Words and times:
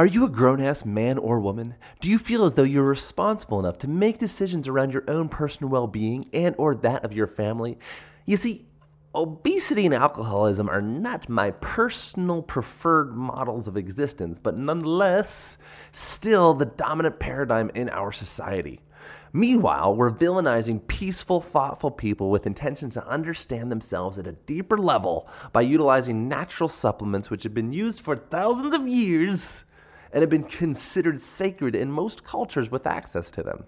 Are 0.00 0.06
you 0.06 0.24
a 0.24 0.30
grown 0.30 0.62
ass 0.62 0.86
man 0.86 1.18
or 1.18 1.40
woman? 1.40 1.74
Do 2.00 2.08
you 2.08 2.16
feel 2.16 2.46
as 2.46 2.54
though 2.54 2.62
you're 2.62 2.88
responsible 2.88 3.60
enough 3.60 3.76
to 3.80 3.86
make 3.86 4.16
decisions 4.16 4.66
around 4.66 4.94
your 4.94 5.04
own 5.08 5.28
personal 5.28 5.68
well 5.68 5.86
being 5.86 6.30
and 6.32 6.54
or 6.56 6.74
that 6.76 7.04
of 7.04 7.12
your 7.12 7.26
family? 7.26 7.78
You 8.24 8.38
see, 8.38 8.66
Obesity 9.14 9.84
and 9.84 9.94
alcoholism 9.94 10.70
are 10.70 10.80
not 10.80 11.28
my 11.28 11.50
personal 11.50 12.40
preferred 12.40 13.14
models 13.14 13.68
of 13.68 13.76
existence, 13.76 14.38
but 14.38 14.56
nonetheless, 14.56 15.58
still 15.92 16.54
the 16.54 16.64
dominant 16.64 17.18
paradigm 17.18 17.70
in 17.74 17.90
our 17.90 18.10
society. 18.10 18.80
Meanwhile, 19.34 19.96
we're 19.96 20.12
villainizing 20.12 20.86
peaceful, 20.86 21.42
thoughtful 21.42 21.90
people 21.90 22.30
with 22.30 22.46
intentions 22.46 22.94
to 22.94 23.06
understand 23.06 23.70
themselves 23.70 24.16
at 24.16 24.26
a 24.26 24.32
deeper 24.32 24.78
level 24.78 25.28
by 25.52 25.60
utilizing 25.60 26.26
natural 26.26 26.70
supplements 26.70 27.28
which 27.28 27.42
have 27.42 27.52
been 27.52 27.72
used 27.72 28.00
for 28.00 28.16
thousands 28.16 28.72
of 28.72 28.88
years 28.88 29.64
and 30.12 30.22
have 30.22 30.30
been 30.30 30.44
considered 30.44 31.20
sacred 31.20 31.74
in 31.74 31.90
most 31.90 32.24
cultures 32.24 32.70
with 32.70 32.86
access 32.86 33.30
to 33.32 33.42
them. 33.42 33.64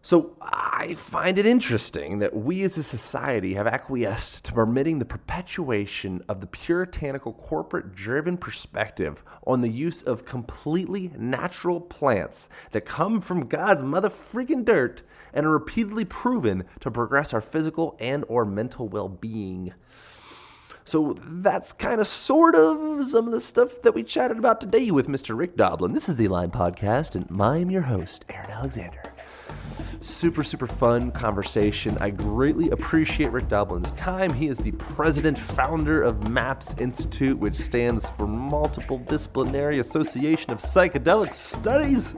So 0.00 0.36
I 0.40 0.94
find 0.94 1.36
it 1.38 1.44
interesting 1.44 2.20
that 2.20 2.34
we 2.34 2.62
as 2.62 2.78
a 2.78 2.82
society 2.82 3.54
have 3.54 3.66
acquiesced 3.66 4.44
to 4.44 4.52
permitting 4.52 4.98
the 4.98 5.04
perpetuation 5.04 6.22
of 6.28 6.40
the 6.40 6.46
puritanical 6.46 7.32
corporate 7.32 7.94
driven 7.94 8.38
perspective 8.38 9.22
on 9.46 9.60
the 9.60 9.68
use 9.68 10.02
of 10.02 10.24
completely 10.24 11.12
natural 11.18 11.80
plants 11.80 12.48
that 12.70 12.86
come 12.86 13.20
from 13.20 13.48
God's 13.48 13.82
mother 13.82 14.08
freaking 14.08 14.64
dirt 14.64 15.02
and 15.34 15.44
are 15.44 15.52
repeatedly 15.52 16.04
proven 16.04 16.64
to 16.80 16.90
progress 16.90 17.34
our 17.34 17.42
physical 17.42 17.96
and 18.00 18.24
or 18.28 18.44
mental 18.44 18.88
well-being. 18.88 19.74
So 20.88 21.18
that's 21.22 21.74
kind 21.74 22.00
of 22.00 22.06
sort 22.06 22.54
of 22.54 23.06
some 23.06 23.26
of 23.26 23.32
the 23.34 23.42
stuff 23.42 23.82
that 23.82 23.94
we 23.94 24.02
chatted 24.02 24.38
about 24.38 24.58
today 24.58 24.90
with 24.90 25.06
Mr. 25.06 25.36
Rick 25.36 25.54
Doblin. 25.54 25.92
This 25.92 26.08
is 26.08 26.16
the 26.16 26.24
Align 26.24 26.50
Podcast, 26.50 27.14
and 27.14 27.26
I 27.42 27.58
am 27.58 27.70
your 27.70 27.82
host, 27.82 28.24
Aaron 28.30 28.50
Alexander. 28.50 29.02
Super, 30.00 30.42
super 30.42 30.66
fun 30.66 31.10
conversation. 31.10 31.98
I 31.98 32.08
greatly 32.08 32.70
appreciate 32.70 33.32
Rick 33.32 33.50
Doblin's 33.50 33.90
time. 33.92 34.32
He 34.32 34.48
is 34.48 34.56
the 34.56 34.72
president 34.72 35.38
founder 35.38 36.00
of 36.00 36.30
MAPS 36.30 36.74
Institute, 36.78 37.38
which 37.38 37.56
stands 37.56 38.08
for 38.08 38.26
Multiple 38.26 38.96
Disciplinary 38.96 39.80
Association 39.80 40.52
of 40.52 40.58
Psychedelic 40.58 41.34
Studies. 41.34 42.16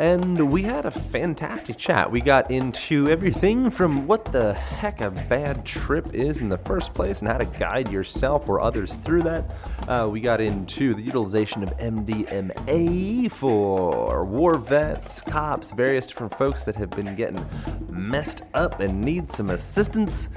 And 0.00 0.50
we 0.50 0.62
had 0.62 0.86
a 0.86 0.90
fantastic 0.90 1.76
chat. 1.76 2.10
We 2.10 2.22
got 2.22 2.50
into 2.50 3.10
everything 3.10 3.68
from 3.68 4.06
what 4.06 4.24
the 4.32 4.54
heck 4.54 5.02
a 5.02 5.10
bad 5.10 5.66
trip 5.66 6.14
is 6.14 6.40
in 6.40 6.48
the 6.48 6.56
first 6.56 6.94
place 6.94 7.20
and 7.20 7.28
how 7.28 7.36
to 7.36 7.44
guide 7.44 7.92
yourself 7.92 8.48
or 8.48 8.62
others 8.62 8.96
through 8.96 9.24
that. 9.24 9.50
Uh, 9.86 10.08
we 10.10 10.22
got 10.22 10.40
into 10.40 10.94
the 10.94 11.02
utilization 11.02 11.62
of 11.62 11.76
MDMA 11.76 13.30
for 13.30 14.24
war 14.24 14.56
vets, 14.56 15.20
cops, 15.20 15.70
various 15.72 16.06
different 16.06 16.34
folks 16.38 16.64
that 16.64 16.76
have 16.76 16.88
been 16.88 17.14
getting 17.14 17.44
messed 17.90 18.40
up 18.54 18.80
and 18.80 19.02
need 19.02 19.28
some 19.30 19.50
assistance. 19.50 20.30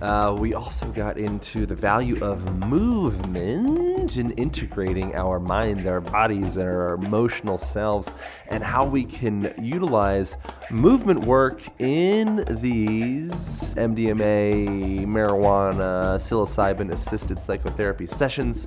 Uh, 0.00 0.34
we 0.38 0.54
also 0.54 0.86
got 0.92 1.18
into 1.18 1.66
the 1.66 1.74
value 1.74 2.22
of 2.24 2.66
movement 2.66 4.16
in 4.16 4.30
integrating 4.32 5.14
our 5.14 5.38
minds, 5.38 5.84
our 5.84 6.00
bodies, 6.00 6.56
and 6.56 6.66
our 6.66 6.94
emotional 6.94 7.58
selves, 7.58 8.12
and 8.48 8.64
how 8.64 8.84
we 8.84 8.99
can 9.04 9.54
utilize 9.62 10.36
movement 10.70 11.24
work 11.24 11.62
in 11.78 12.44
these 12.60 13.74
MDMA, 13.74 15.06
marijuana, 15.06 16.16
psilocybin 16.16 16.92
assisted 16.92 17.40
psychotherapy 17.40 18.06
sessions. 18.06 18.66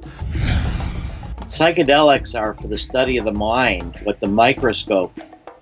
Psychedelics 1.45 2.39
are 2.39 2.53
for 2.53 2.67
the 2.67 2.77
study 2.77 3.17
of 3.17 3.25
the 3.25 3.31
mind, 3.31 3.99
what 4.03 4.19
the 4.19 4.27
microscope 4.27 5.11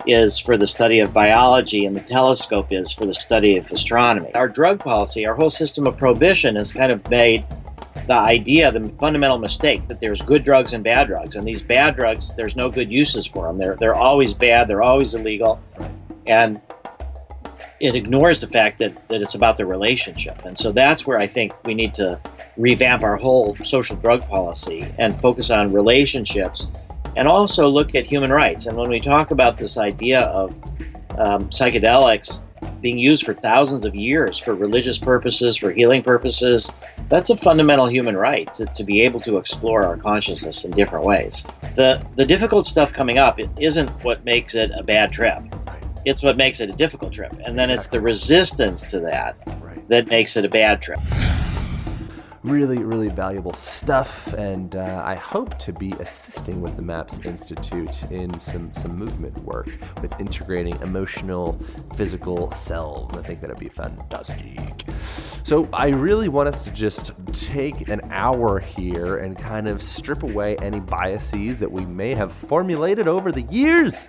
is 0.07 0.39
for 0.39 0.57
the 0.57 0.67
study 0.67 0.99
of 0.99 1.13
biology 1.13 1.85
and 1.85 1.95
the 1.95 2.01
telescope 2.01 2.71
is 2.71 2.91
for 2.91 3.05
the 3.05 3.13
study 3.13 3.57
of 3.57 3.71
astronomy. 3.71 4.33
Our 4.35 4.47
drug 4.47 4.79
policy, 4.79 5.25
our 5.25 5.35
whole 5.35 5.51
system 5.51 5.87
of 5.87 5.97
prohibition 5.97 6.55
has 6.55 6.73
kind 6.73 6.91
of 6.91 7.07
made 7.09 7.45
the 8.07 8.13
idea, 8.13 8.71
the 8.71 8.89
fundamental 8.89 9.37
mistake 9.37 9.87
that 9.87 9.99
there's 9.99 10.21
good 10.21 10.43
drugs 10.43 10.73
and 10.73 10.83
bad 10.83 11.07
drugs, 11.07 11.35
and 11.35 11.47
these 11.47 11.61
bad 11.61 11.95
drugs, 11.95 12.33
there's 12.35 12.55
no 12.55 12.69
good 12.69 12.91
uses 12.91 13.25
for 13.25 13.47
them. 13.47 13.57
They're 13.57 13.75
they're 13.75 13.95
always 13.95 14.33
bad. 14.33 14.67
They're 14.67 14.81
always 14.81 15.13
illegal, 15.13 15.59
and 16.25 16.59
it 17.79 17.95
ignores 17.95 18.41
the 18.41 18.47
fact 18.47 18.77
that 18.79 19.07
that 19.09 19.21
it's 19.21 19.35
about 19.35 19.57
the 19.57 19.65
relationship. 19.65 20.43
And 20.45 20.57
so 20.57 20.71
that's 20.71 21.05
where 21.05 21.17
I 21.17 21.27
think 21.27 21.53
we 21.65 21.73
need 21.73 21.93
to 21.95 22.19
revamp 22.57 23.03
our 23.03 23.15
whole 23.15 23.55
social 23.57 23.95
drug 23.95 24.23
policy 24.25 24.85
and 24.97 25.19
focus 25.19 25.49
on 25.49 25.71
relationships 25.71 26.67
and 27.15 27.27
also 27.27 27.67
look 27.67 27.95
at 27.95 28.05
human 28.05 28.31
rights. 28.31 28.67
And 28.67 28.77
when 28.77 28.89
we 28.89 28.99
talk 28.99 29.31
about 29.31 29.57
this 29.57 29.77
idea 29.77 30.21
of 30.21 30.51
um, 31.17 31.49
psychedelics 31.49 32.41
being 32.81 32.97
used 32.97 33.23
for 33.23 33.33
thousands 33.33 33.85
of 33.85 33.95
years 33.95 34.37
for 34.37 34.55
religious 34.55 34.97
purposes, 34.97 35.55
for 35.55 35.71
healing 35.71 36.01
purposes, 36.01 36.71
that's 37.09 37.29
a 37.29 37.37
fundamental 37.37 37.87
human 37.87 38.17
right 38.17 38.51
to, 38.53 38.65
to 38.65 38.83
be 38.83 39.01
able 39.01 39.19
to 39.21 39.37
explore 39.37 39.83
our 39.83 39.97
consciousness 39.97 40.65
in 40.65 40.71
different 40.71 41.05
ways. 41.05 41.45
The, 41.75 42.05
the 42.15 42.25
difficult 42.25 42.67
stuff 42.67 42.91
coming 42.91 43.17
up 43.17 43.39
is 43.39 43.47
isn't 43.59 43.89
what 44.03 44.25
makes 44.25 44.55
it 44.55 44.71
a 44.75 44.83
bad 44.83 45.11
trip. 45.11 45.43
It's 46.03 46.23
what 46.23 46.35
makes 46.35 46.59
it 46.59 46.69
a 46.69 46.73
difficult 46.73 47.13
trip. 47.13 47.33
And 47.45 47.57
then 47.57 47.69
it's 47.69 47.87
the 47.87 48.01
resistance 48.01 48.83
to 48.85 48.99
that 49.01 49.39
that 49.87 50.07
makes 50.07 50.35
it 50.35 50.45
a 50.45 50.49
bad 50.49 50.81
trip 50.81 50.99
really, 52.43 52.79
really 52.79 53.09
valuable 53.09 53.53
stuff. 53.53 54.33
And 54.33 54.75
uh, 54.75 55.01
I 55.05 55.15
hope 55.15 55.57
to 55.59 55.73
be 55.73 55.93
assisting 55.99 56.61
with 56.61 56.75
the 56.75 56.81
MAPS 56.81 57.19
Institute 57.25 58.03
in 58.11 58.39
some, 58.39 58.73
some 58.73 58.97
movement 58.97 59.37
work 59.43 59.69
with 60.01 60.19
integrating 60.19 60.79
emotional, 60.81 61.59
physical 61.95 62.51
selves. 62.51 63.15
I 63.15 63.21
think 63.21 63.41
that'd 63.41 63.59
be 63.59 63.69
fantastic. 63.69 64.85
So 65.43 65.67
I 65.73 65.89
really 65.89 66.29
want 66.29 66.49
us 66.49 66.63
to 66.63 66.71
just 66.71 67.11
take 67.33 67.89
an 67.89 68.01
hour 68.11 68.59
here 68.59 69.17
and 69.17 69.37
kind 69.37 69.67
of 69.67 69.81
strip 69.81 70.23
away 70.23 70.55
any 70.57 70.79
biases 70.79 71.59
that 71.59 71.71
we 71.71 71.85
may 71.85 72.15
have 72.15 72.33
formulated 72.33 73.07
over 73.07 73.31
the 73.31 73.43
years 73.43 74.07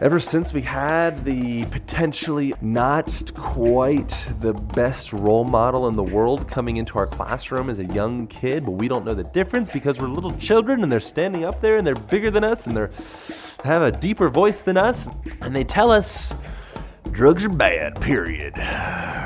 ever 0.00 0.20
since 0.20 0.52
we 0.52 0.62
had 0.62 1.24
the 1.24 1.64
potentially 1.66 2.54
not 2.60 3.30
quite 3.34 4.28
the 4.40 4.52
best 4.54 5.12
role 5.12 5.44
model 5.44 5.88
in 5.88 5.96
the 5.96 6.02
world 6.02 6.48
coming 6.48 6.76
into 6.76 6.98
our 6.98 7.06
classroom 7.06 7.70
as 7.70 7.78
a 7.78 7.84
young 7.86 8.26
kid, 8.26 8.64
but 8.64 8.72
we 8.72 8.88
don't 8.88 9.04
know 9.04 9.14
the 9.14 9.24
difference 9.24 9.70
because 9.70 10.00
we're 10.00 10.08
little 10.08 10.32
children 10.36 10.82
and 10.82 10.90
they're 10.90 11.00
standing 11.00 11.44
up 11.44 11.60
there 11.60 11.76
and 11.76 11.86
they're 11.86 11.94
bigger 11.94 12.30
than 12.30 12.44
us 12.44 12.66
and 12.66 12.76
they 12.76 12.88
have 13.64 13.82
a 13.82 13.92
deeper 13.92 14.28
voice 14.28 14.62
than 14.62 14.76
us. 14.76 15.08
And 15.40 15.54
they 15.54 15.64
tell 15.64 15.90
us 15.90 16.34
drugs 17.12 17.44
are 17.44 17.50
bad, 17.50 18.00
period. 18.00 18.54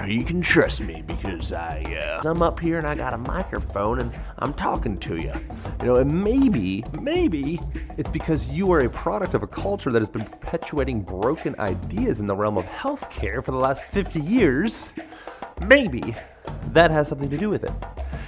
You 0.09 0.25
can 0.25 0.41
trust 0.43 0.81
me 0.81 1.03
because 1.07 1.53
I, 1.53 1.83
uh, 1.99 2.29
I'm 2.29 2.43
up 2.43 2.61
here 2.61 2.79
and 2.79 2.87
I 2.87 2.95
got 2.95 3.15
a 3.15 3.19
microphone 3.19 4.01
and 4.01 4.13
I'm 4.39 4.53
talking 4.55 4.99
to 4.99 5.17
you. 5.17 5.33
You 5.81 5.87
know, 5.87 5.97
and 5.97 6.23
maybe, 6.25 6.85
maybe 7.01 7.61
it's 7.97 8.11
because 8.11 8.49
you 8.49 8.71
are 8.73 8.81
a 8.81 8.91
product 8.91 9.35
of 9.35 9.43
a 9.43 9.47
culture 9.47 9.91
that 9.91 10.01
has 10.01 10.11
been 10.11 10.25
perpetuating 10.25 11.03
broken 11.03 11.59
ideas 11.59 12.21
in 12.21 12.27
the 12.27 12.35
realm 12.35 12.59
of 12.59 12.65
healthcare 12.67 13.43
for 13.43 13.51
the 13.53 13.59
last 13.59 13.85
50 13.85 14.21
years. 14.21 14.93
Maybe 15.67 16.15
that 16.73 16.91
has 16.91 17.09
something 17.09 17.31
to 17.31 17.39
do 17.39 17.49
with 17.49 17.65
it. 17.65 17.73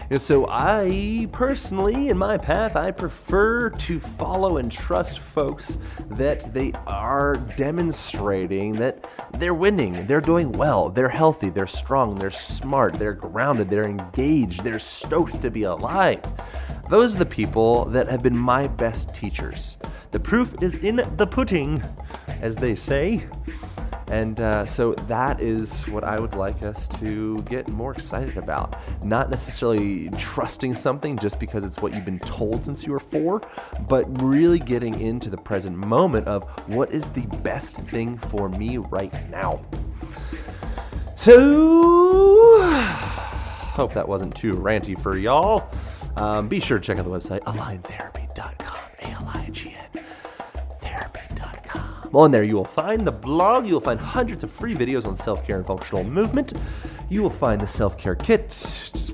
And 0.09 0.23
so 0.23 0.47
I 0.49 1.29
personally, 1.33 2.11
in 2.11 2.19
my 2.19 2.39
path, 2.39 2.77
I 2.77 2.93
prefer 2.93 3.71
to 3.71 3.99
follow 3.99 4.59
and 4.59 4.71
trust 4.71 5.19
folks 5.19 5.79
that 6.11 6.55
they 6.55 6.73
are 6.87 7.37
demonstrating 7.57 8.75
that 8.75 9.05
they're 9.39 9.55
winning, 9.55 10.07
they're 10.07 10.21
doing 10.21 10.53
well, 10.53 10.91
they're 10.91 11.09
healthy, 11.09 11.51
they're 11.51 11.67
strong, 11.67 12.15
they're 12.15 12.31
smart, 12.31 12.95
they're 12.95 13.15
grounded, 13.15 13.69
they're 13.69 13.85
engaged, 13.85 14.63
they're 14.63 14.79
stoked 14.79 15.43
to 15.43 15.51
be 15.51 15.65
alive. 15.65 16.23
Those 16.89 17.17
are 17.17 17.19
the 17.19 17.27
people 17.27 17.87
that 17.87 18.09
have 18.09 18.23
been 18.23 18.39
my 18.39 18.69
best 18.69 19.13
teachers. 19.13 19.77
The 20.13 20.21
proof 20.21 20.55
is 20.63 20.77
in 20.77 21.03
the 21.17 21.27
pudding, 21.27 21.83
as 22.41 22.55
they 22.57 22.77
say. 22.77 23.27
And 24.09 24.41
uh, 24.41 24.67
so 24.67 24.95
that 25.09 25.41
is 25.41 25.83
what 25.89 26.05
I 26.05 26.21
would 26.21 26.35
like 26.35 26.63
us 26.63 26.87
to 26.89 27.39
get 27.43 27.69
more 27.69 27.93
excited 27.93 28.37
about. 28.37 28.77
Not 29.05 29.31
necessarily 29.31 30.11
trusting 30.11 30.75
something 30.75 31.19
just 31.19 31.41
because 31.41 31.65
it's 31.65 31.79
what 31.79 31.93
you've 31.95 32.05
been 32.05 32.21
told 32.21 32.65
since 32.65 32.85
you 32.85 32.93
were 32.93 33.01
four, 33.01 33.43
but 33.89 34.23
really 34.23 34.61
getting 34.61 35.01
into 35.01 35.29
the 35.29 35.37
present 35.37 35.77
moment 35.77 36.29
of 36.29 36.45
what 36.69 36.93
is 36.93 37.09
the 37.11 37.27
best 37.43 37.77
thing 37.77 38.17
for 38.17 38.49
me 38.49 38.79
right 38.79 39.13
now. 39.31 39.65
So, 41.17 42.61
hope 42.63 43.93
that 43.95 44.07
wasn't 44.07 44.35
too 44.35 44.53
ranty 44.53 44.99
for 45.01 45.19
y'all. 45.19 45.69
Um, 46.17 46.49
be 46.49 46.61
sure 46.61 46.79
to 46.79 46.85
check 46.85 46.99
out 46.99 47.05
the 47.05 47.11
website 47.11 47.41
aligntherapy.com. 47.41 48.79
A 49.01 49.07
L 49.09 49.31
I 49.35 49.49
G 49.51 49.75
N. 49.77 49.86
On 52.17 52.31
there, 52.31 52.45
you 52.45 52.55
will 52.55 52.65
find 52.65 53.07
the 53.07 53.13
blog. 53.13 53.67
You 53.67 53.75
will 53.75 53.83
find 53.83 54.01
hundreds 54.01 54.43
of 54.43 54.51
free 54.51 54.75
videos 54.75 55.05
on 55.05 55.15
self 55.17 55.47
care 55.47 55.59
and 55.59 55.67
functional 55.67 56.03
movement. 56.03 56.55
You 57.11 57.21
will 57.23 57.29
find 57.29 57.61
the 57.61 57.67
self 57.67 57.99
care 57.99 58.15
kit, 58.15 58.51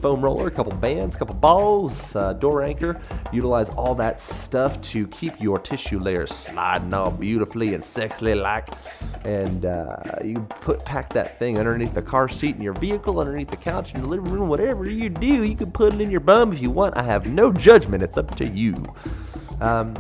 foam 0.01 0.23
roller, 0.23 0.47
a 0.47 0.53
couple 0.53 0.73
bands, 0.75 1.17
a 1.17 1.19
couple 1.19 1.35
balls, 1.35 2.15
uh, 2.15 2.35
door 2.35 2.63
anchor. 2.63 3.01
Utilize 3.33 3.71
all 3.71 3.97
that 3.97 4.21
stuff 4.21 4.81
to 4.83 5.09
keep 5.09 5.41
your 5.41 5.59
tissue 5.59 5.99
layers 5.99 6.31
sliding 6.33 6.95
all 6.95 7.11
beautifully 7.11 7.75
and 7.75 7.83
sexily 7.83 8.41
like. 8.41 8.69
And 9.25 9.65
uh, 9.65 9.97
you 10.23 10.37
put 10.61 10.85
pack 10.85 11.13
that 11.13 11.41
thing 11.41 11.59
underneath 11.59 11.95
the 11.95 12.03
car 12.03 12.29
seat 12.29 12.55
in 12.55 12.63
your 12.63 12.75
vehicle, 12.75 13.19
underneath 13.19 13.51
the 13.51 13.57
couch 13.57 13.95
in 13.95 13.99
your 13.99 14.11
living 14.11 14.31
room, 14.31 14.49
whatever 14.49 14.89
you 14.89 15.09
do. 15.09 15.43
You 15.43 15.57
can 15.57 15.73
put 15.73 15.93
it 15.93 16.01
in 16.01 16.09
your 16.09 16.21
bum 16.21 16.53
if 16.53 16.63
you 16.63 16.71
want. 16.71 16.97
I 16.97 17.03
have 17.03 17.27
no 17.27 17.53
judgment. 17.53 18.05
It's 18.05 18.17
up 18.17 18.33
to 18.37 18.47
you. 18.47 18.77
Um, 19.61 19.97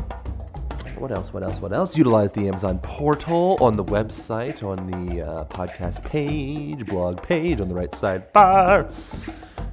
what 0.98 1.10
else? 1.10 1.32
What 1.32 1.42
else? 1.42 1.60
What 1.60 1.72
else? 1.72 1.96
Utilize 1.96 2.32
the 2.32 2.48
Amazon 2.48 2.78
portal 2.78 3.58
on 3.60 3.76
the 3.76 3.84
website, 3.84 4.62
on 4.62 4.90
the 4.90 5.22
uh, 5.26 5.44
podcast 5.46 6.04
page, 6.04 6.86
blog 6.86 7.22
page 7.22 7.60
on 7.60 7.68
the 7.68 7.74
right 7.74 7.94
side 7.94 8.32
bar. 8.32 8.88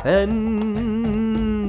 And 0.05 1.18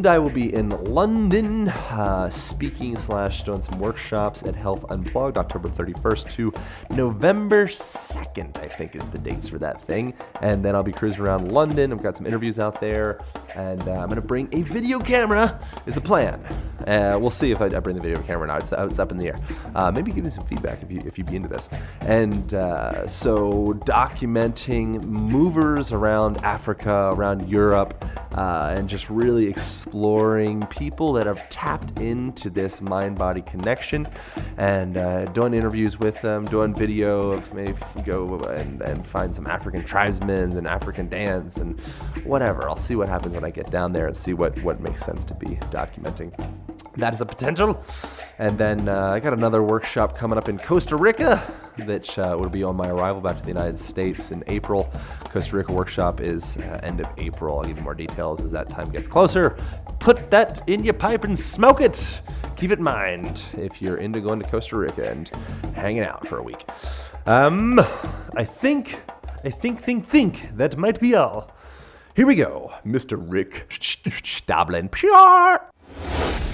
I 0.06 0.18
will 0.18 0.30
be 0.30 0.52
in 0.54 0.70
London 0.84 1.68
uh, 1.68 2.30
speaking 2.30 2.96
slash 2.96 3.42
doing 3.42 3.62
some 3.62 3.78
workshops 3.78 4.42
at 4.42 4.54
Health 4.54 4.84
Unplugged 4.90 5.36
October 5.36 5.68
31st 5.68 6.30
to 6.32 6.52
November 6.90 7.66
2nd, 7.66 8.58
I 8.58 8.68
think 8.68 8.96
is 8.96 9.08
the 9.08 9.18
dates 9.18 9.48
for 9.48 9.58
that 9.58 9.80
thing. 9.82 10.14
And 10.40 10.64
then 10.64 10.74
I'll 10.74 10.82
be 10.82 10.92
cruising 10.92 11.22
around 11.22 11.52
London. 11.52 11.92
I've 11.92 12.02
got 12.02 12.16
some 12.16 12.26
interviews 12.26 12.58
out 12.58 12.80
there. 12.80 13.20
And 13.54 13.82
uh, 13.88 13.92
I'm 13.92 14.08
going 14.08 14.16
to 14.16 14.20
bring 14.22 14.48
a 14.52 14.62
video 14.62 14.98
camera, 15.00 15.60
is 15.86 15.94
the 15.96 16.00
plan. 16.00 16.42
Uh, 16.86 17.18
we'll 17.20 17.28
see 17.28 17.50
if 17.50 17.60
I, 17.60 17.66
I, 17.66 17.80
bring 17.80 17.94
the 17.94 18.02
video 18.02 18.22
camera 18.22 18.46
now. 18.48 18.56
It's, 18.56 18.72
it's 18.72 18.98
up 18.98 19.12
in 19.12 19.18
the 19.18 19.28
air. 19.28 19.38
Uh, 19.74 19.90
maybe 19.90 20.12
give 20.12 20.24
me 20.24 20.30
some 20.30 20.46
feedback 20.46 20.82
if 20.82 20.90
you 20.90 21.02
if 21.04 21.18
you 21.18 21.24
be 21.24 21.36
into 21.36 21.48
this. 21.48 21.68
And 22.00 22.54
uh, 22.54 23.06
so 23.06 23.74
documenting 23.84 25.04
movers 25.04 25.92
around 25.92 26.38
Africa, 26.38 27.10
around 27.12 27.50
Europe, 27.50 28.02
uh, 28.34 28.74
and 28.76 28.88
just 28.88 29.10
really 29.10 29.46
exploring 29.46 29.89
people 30.66 31.12
that 31.14 31.26
have 31.26 31.48
tapped 31.50 31.98
into 32.00 32.50
this 32.50 32.80
mind-body 32.80 33.42
connection, 33.42 34.08
and 34.56 34.96
uh, 34.96 35.24
doing 35.26 35.54
interviews 35.54 35.98
with 35.98 36.20
them, 36.22 36.44
doing 36.46 36.74
video 36.74 37.32
of 37.32 37.52
maybe 37.54 37.76
go 38.04 38.38
and, 38.40 38.82
and 38.82 39.06
find 39.06 39.34
some 39.34 39.46
African 39.46 39.84
tribesmen 39.84 40.56
and 40.56 40.66
African 40.66 41.08
dance 41.08 41.58
and 41.58 41.80
whatever. 42.24 42.68
I'll 42.68 42.76
see 42.76 42.96
what 42.96 43.08
happens 43.08 43.34
when 43.34 43.44
I 43.44 43.50
get 43.50 43.70
down 43.70 43.92
there 43.92 44.06
and 44.06 44.16
see 44.16 44.34
what 44.34 44.60
what 44.62 44.80
makes 44.80 45.04
sense 45.04 45.24
to 45.24 45.34
be 45.34 45.56
documenting 45.70 46.32
that 46.96 47.14
is 47.14 47.20
a 47.20 47.26
potential. 47.26 47.82
And 48.38 48.58
then 48.58 48.88
uh, 48.88 49.10
I 49.10 49.20
got 49.20 49.32
another 49.32 49.62
workshop 49.62 50.16
coming 50.16 50.38
up 50.38 50.48
in 50.48 50.58
Costa 50.58 50.96
Rica, 50.96 51.38
which 51.84 52.18
uh, 52.18 52.36
will 52.38 52.48
be 52.48 52.62
on 52.62 52.76
my 52.76 52.88
arrival 52.88 53.20
back 53.20 53.36
to 53.36 53.42
the 53.42 53.48
United 53.48 53.78
States 53.78 54.32
in 54.32 54.42
April. 54.46 54.92
Costa 55.24 55.56
Rica 55.56 55.72
workshop 55.72 56.20
is 56.20 56.56
uh, 56.56 56.80
end 56.82 57.00
of 57.00 57.06
April. 57.18 57.58
I'll 57.58 57.64
give 57.64 57.78
you 57.78 57.84
more 57.84 57.94
details 57.94 58.40
as 58.40 58.50
that 58.52 58.68
time 58.68 58.90
gets 58.90 59.08
closer. 59.08 59.56
Put 59.98 60.30
that 60.30 60.68
in 60.68 60.84
your 60.84 60.94
pipe 60.94 61.24
and 61.24 61.38
smoke 61.38 61.80
it. 61.80 62.20
Keep 62.56 62.72
it 62.72 62.78
in 62.78 62.84
mind 62.84 63.42
if 63.54 63.80
you're 63.80 63.98
into 63.98 64.20
going 64.20 64.40
to 64.40 64.48
Costa 64.48 64.76
Rica 64.76 65.10
and 65.10 65.28
hanging 65.74 66.02
out 66.02 66.26
for 66.26 66.38
a 66.38 66.42
week. 66.42 66.66
Um, 67.26 67.78
I 68.36 68.44
think, 68.44 69.02
I 69.44 69.50
think, 69.50 69.80
think, 69.80 70.06
think 70.06 70.56
that 70.56 70.76
might 70.76 70.98
be 70.98 71.14
all. 71.14 71.50
Here 72.16 72.26
we 72.26 72.34
go, 72.34 72.72
Mr. 72.84 73.16
Rick 73.18 73.72
Doblin. 74.46 74.90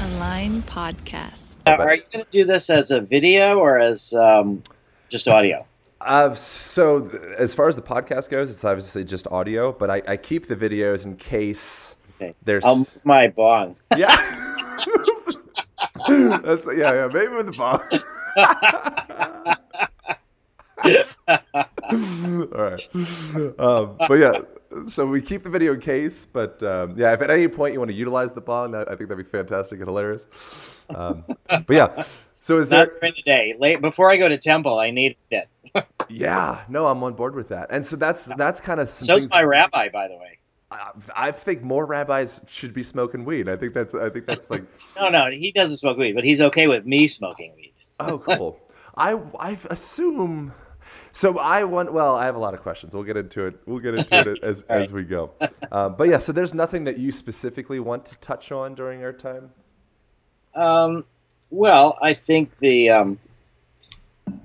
Pure. 0.07 0.19
Align 0.19 0.63
Podcast. 0.63 1.57
Uh, 1.67 1.73
are 1.73 1.97
you 1.97 2.03
going 2.13 2.25
to 2.25 2.31
do 2.31 2.45
this 2.45 2.71
as 2.71 2.91
a 2.91 3.01
video 3.01 3.59
or 3.59 3.79
as 3.79 4.13
um, 4.13 4.63
just 5.09 5.29
audio? 5.29 5.67
Uh, 6.01 6.35
so 6.35 7.09
as 7.39 7.55
far 7.55 7.69
as 7.69 7.77
the 7.77 7.83
podcast 7.83 8.29
goes, 8.29 8.51
it's 8.51 8.65
obviously 8.65 9.05
just 9.05 9.27
audio, 9.29 9.73
but 9.73 9.91
I, 9.91 10.03
I 10.07 10.17
keep 10.17 10.47
the 10.47 10.57
videos 10.57 11.05
in 11.05 11.17
case 11.17 11.97
okay. 12.17 12.35
there's 12.45 12.65
I'll 12.65 12.87
my 13.05 13.29
bong. 13.29 13.77
Yeah. 13.97 14.15
That's 16.09 16.67
yeah, 16.67 16.93
yeah, 16.93 17.09
maybe 17.13 17.35
with 17.35 17.47
the 17.47 17.53
bong. 17.53 17.81
All 22.55 22.63
right. 22.63 22.89
Um, 23.59 23.97
but 24.09 24.15
yeah, 24.15 24.41
so 24.87 25.07
we 25.07 25.21
keep 25.21 25.43
the 25.43 25.51
video 25.51 25.77
case, 25.77 26.27
but 26.31 26.63
um, 26.63 26.95
yeah, 26.97 27.13
if 27.13 27.23
at 27.23 27.31
any 27.31 27.49
point 27.49 27.73
you 27.73 27.81
want 27.81 27.91
to 27.91 27.97
utilize 27.97 28.33
the 28.33 28.41
bond, 28.41 28.77
I, 28.77 28.83
I 28.83 28.97
think 28.97 29.09
that'd 29.09 29.19
be 29.19 29.31
fantastic 29.31 29.79
and 29.79 29.89
hilarious. 29.89 30.27
Um, 30.91 31.25
but 31.49 31.71
yeah, 31.71 32.05
so 32.41 32.59
is 32.59 32.69
there 32.69 32.87
during 32.87 33.15
the 33.17 33.23
day 33.23 33.57
late 33.59 33.81
before 33.81 34.11
I 34.11 34.17
go 34.17 34.29
to 34.29 34.39
temple? 34.39 34.79
I 34.79 34.91
need 34.91 35.17
it. 35.31 35.49
yeah, 36.09 36.63
no, 36.69 36.87
I'm 36.87 37.03
on 37.03 37.15
board 37.15 37.35
with 37.35 37.49
that, 37.49 37.69
and 37.71 37.85
so 37.85 37.97
that's 37.97 38.25
that's 38.25 38.61
kind 38.61 38.81
of 38.81 38.89
so's 38.89 39.29
my 39.31 39.43
rabbi, 39.43 39.89
by 39.89 40.09
the 40.09 40.15
way. 40.15 40.39
I, 40.71 40.91
I 41.15 41.31
think 41.33 41.63
more 41.63 41.87
rabbis 41.87 42.41
should 42.49 42.73
be 42.73 42.83
smoking 42.83 43.25
weed. 43.25 43.49
I 43.49 43.57
think 43.57 43.75
that's 43.75 43.95
I 43.95 44.11
think 44.11 44.27
that's 44.27 44.51
like 44.51 44.65
no, 44.97 45.09
no, 45.09 45.31
he 45.31 45.53
doesn't 45.53 45.79
smoke 45.79 45.99
weed, 45.99 46.15
but 46.15 46.25
he's 46.25 46.41
okay 46.41 46.69
with 46.69 46.87
me 46.87 47.07
smoking 47.09 47.53
weed. 47.57 47.73
oh, 48.01 48.19
cool. 48.19 48.61
I 48.97 49.21
I 49.39 49.59
assume 49.69 50.53
so 51.17 51.39
I 51.39 51.65
want. 51.65 51.93
Well, 51.95 52.15
I 52.15 52.27
have 52.27 52.37
a 52.37 52.39
lot 52.39 52.53
of 52.53 52.61
questions. 52.61 52.93
We'll 52.93 53.05
get 53.05 53.17
into 53.17 53.47
it. 53.47 53.59
We'll 53.65 53.79
get 53.79 53.95
into 53.95 54.33
it 54.33 54.39
as 54.43 54.63
as 54.69 54.93
we 54.93 55.03
go. 55.03 55.31
Um, 55.73 55.95
but 55.97 56.09
yeah, 56.09 56.19
so 56.19 56.33
there's 56.33 56.53
nothing 56.53 56.85
that 56.85 56.99
you 56.99 57.11
specifically 57.11 57.81
want 57.81 58.05
to 58.07 58.17
touch 58.19 58.53
on 58.53 58.75
during 58.75 59.03
our 59.03 59.15
time. 59.15 59.51
Um, 60.55 61.07
well, 61.49 61.99
I 62.03 62.13
think 62.13 62.59
the 62.59 62.91
um, 62.91 63.19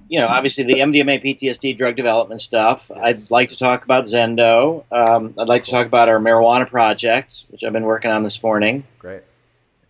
you 0.07 0.19
know, 0.19 0.27
obviously 0.27 0.63
the 0.63 0.75
MDMA 0.75 1.21
PTSD 1.23 1.77
drug 1.77 1.97
development 1.97 2.39
stuff. 2.39 2.89
Yes. 2.95 3.00
I'd 3.03 3.31
like 3.31 3.50
to 3.50 3.57
talk 3.57 3.83
about 3.83 4.06
Zendo. 4.06 4.85
Um, 4.94 5.33
I'd 5.38 5.50
like 5.50 5.63
to 5.63 5.71
talk 5.71 5.88
about 5.88 6.07
our 6.07 6.19
marijuana 6.19 6.69
project, 6.69 7.44
which 7.50 7.65
I've 7.65 7.73
been 7.73 7.83
working 7.83 8.12
on 8.12 8.23
this 8.23 8.41
morning. 8.41 8.85
Great. 9.00 9.23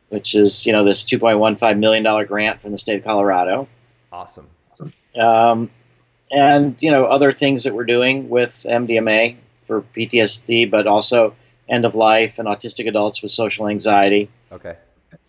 Which 0.09 0.33
is, 0.33 0.65
you 0.65 0.73
know, 0.73 0.83
this 0.83 1.03
$2.15 1.03 1.79
million 1.79 2.25
grant 2.25 2.59
from 2.59 2.71
the 2.71 2.77
state 2.77 2.99
of 2.99 3.03
Colorado. 3.03 3.67
Awesome. 4.11 4.47
awesome. 4.69 4.93
Um, 5.15 5.69
and 6.31 6.75
you 6.79 6.91
know 6.91 7.05
other 7.05 7.33
things 7.33 7.63
that 7.63 7.73
we're 7.73 7.85
doing 7.85 8.29
with 8.29 8.65
MDMA 8.67 9.38
for 9.55 9.81
PTSD, 9.81 10.69
but 10.69 10.88
also 10.88 11.35
end 11.69 11.85
of 11.85 11.95
life 11.95 12.39
and 12.39 12.47
autistic 12.47 12.88
adults 12.88 13.21
with 13.21 13.31
social 13.31 13.67
anxiety. 13.67 14.29
Okay. 14.51 14.77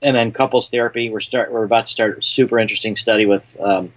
And 0.00 0.16
then 0.16 0.32
couples 0.32 0.70
therapy. 0.70 1.10
We're 1.10 1.20
start. 1.20 1.52
We're 1.52 1.64
about 1.64 1.86
to 1.86 1.92
start 1.92 2.18
a 2.18 2.22
super 2.22 2.58
interesting 2.58 2.96
study 2.96 3.26
with 3.26 3.56
um, 3.60 3.92